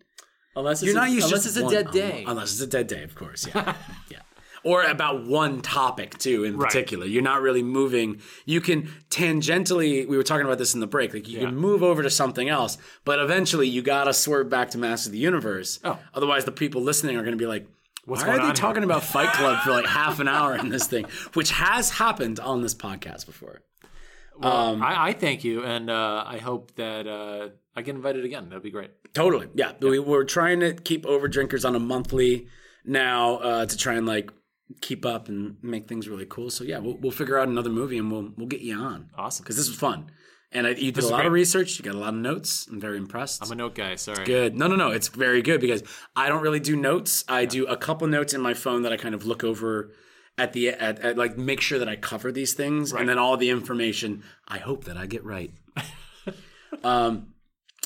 [0.56, 2.24] Unless it's You're a, not used unless it's a dead day.
[2.28, 3.48] Unless it's a dead day, of course.
[3.48, 3.76] Yeah.
[4.12, 4.20] yeah.
[4.64, 7.06] Or about one topic too in particular.
[7.06, 8.22] You're not really moving.
[8.46, 11.14] You can tangentially we were talking about this in the break.
[11.14, 11.46] Like you Yeah.
[11.46, 15.14] can move over to something else, but eventually you gotta swerve back to Master of
[15.14, 15.80] the Universe.
[15.84, 15.98] Oh.
[16.14, 17.68] Otherwise the people listening are gonna be like,
[18.06, 20.70] What's why are they talking here?" about Fight Club for like half an hour in
[20.70, 21.06] this thing?
[21.34, 23.62] Which has happened on this podcast before.
[24.42, 28.48] Um, I, I thank you, and uh, I hope that uh, I get invited again.
[28.48, 28.92] That'd be great.
[29.14, 29.50] Totally.
[29.54, 29.74] Yeah.
[29.82, 32.48] We, we're trying to keep over drinkers on a monthly
[32.86, 34.32] now uh, to try and like
[34.82, 36.50] keep up and make things really cool.
[36.50, 39.10] So yeah, we'll, we'll figure out another movie and we'll we'll get you on.
[39.18, 39.44] Awesome.
[39.44, 40.12] Because this was fun.
[40.52, 41.28] And I, you did a lot great.
[41.28, 41.78] of research.
[41.78, 42.68] You got a lot of notes.
[42.72, 43.44] I'm very impressed.
[43.44, 43.96] I'm a note guy.
[43.96, 44.26] Sorry.
[44.26, 44.56] good.
[44.56, 44.90] No, no, no.
[44.90, 45.84] It's very good because
[46.16, 47.24] I don't really do notes.
[47.28, 49.92] I do a couple notes in my phone that I kind of look over
[50.40, 53.38] at the at, at like make sure that I cover these things and then all
[53.38, 55.52] the information I hope that I get right.
[56.84, 57.34] um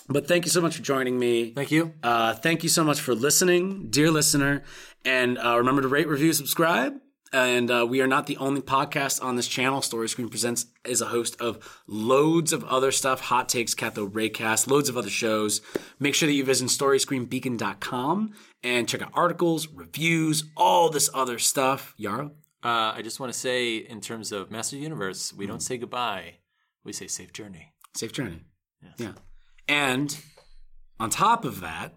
[0.09, 1.51] but thank you so much for joining me.
[1.51, 1.93] Thank you.
[2.01, 4.63] Uh, thank you so much for listening, dear listener.
[5.05, 6.93] And uh, remember to rate, review, subscribe.
[7.33, 9.81] And uh, we are not the only podcast on this channel.
[9.81, 14.69] Story Screen Presents is a host of loads of other stuff Hot Takes, Catho Raycast,
[14.69, 15.59] loads of other shows.
[15.99, 21.95] Make sure that you visit storyscreenbeacon.com and check out articles, reviews, all this other stuff.
[21.97, 22.29] Yara?
[22.63, 26.35] Uh, I just want to say, in terms of Master Universe, we don't say goodbye.
[26.83, 27.73] We say safe journey.
[27.95, 28.41] Safe journey.
[28.97, 29.13] Yeah.
[29.73, 30.15] And
[30.99, 31.95] on top of that,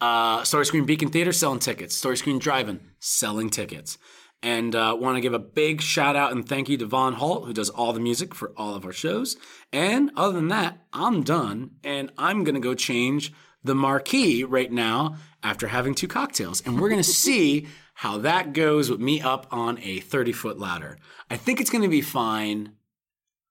[0.00, 1.96] uh, Story Screen Beacon Theater selling tickets.
[1.96, 3.98] Story Screen Drive-In selling tickets.
[4.40, 7.44] And uh, want to give a big shout out and thank you to Vaughn Holt,
[7.44, 9.36] who does all the music for all of our shows.
[9.72, 13.32] And other than that, I'm done, and I'm gonna go change
[13.64, 18.90] the marquee right now after having two cocktails, and we're gonna see how that goes
[18.90, 20.98] with me up on a 30 foot ladder.
[21.28, 22.74] I think it's gonna be fine.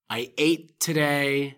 [0.10, 1.58] I ate today.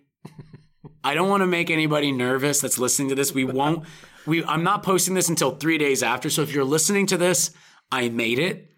[1.07, 3.33] I don't want to make anybody nervous that's listening to this.
[3.33, 3.85] We won't.
[4.25, 4.43] We.
[4.43, 6.29] I'm not posting this until three days after.
[6.29, 7.51] So if you're listening to this,
[7.89, 8.69] I made it.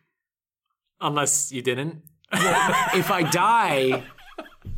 [1.02, 2.04] Unless you didn't.
[2.32, 4.04] If I die,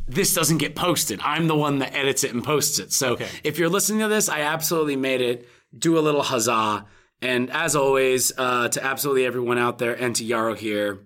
[0.08, 1.20] this doesn't get posted.
[1.22, 2.90] I'm the one that edits it and posts it.
[2.90, 5.46] So if you're listening to this, I absolutely made it.
[5.76, 6.86] Do a little huzzah.
[7.20, 11.00] And as always, uh, to absolutely everyone out there and to Yarrow here,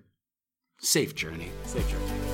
[0.79, 1.51] safe journey.
[1.65, 2.26] Safe journey.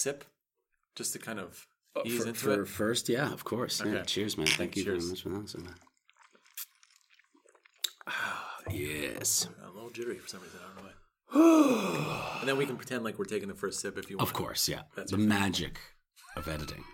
[0.00, 0.24] Sip
[0.96, 2.66] just to kind of oh, ease for, into for it?
[2.66, 3.82] first, yeah, of course.
[3.84, 4.46] Yeah, cheers, man.
[4.46, 5.04] Thank you Cheers.
[5.04, 5.48] very much for that.
[5.48, 5.60] So-
[8.06, 10.58] ah, yes, I'm a little jittery for some reason.
[10.60, 10.94] I don't know why.
[12.40, 14.28] and then we can pretend like we're taking the first sip if you want.
[14.28, 14.82] of course, yeah.
[14.96, 15.78] That's the magic
[16.36, 16.84] of editing.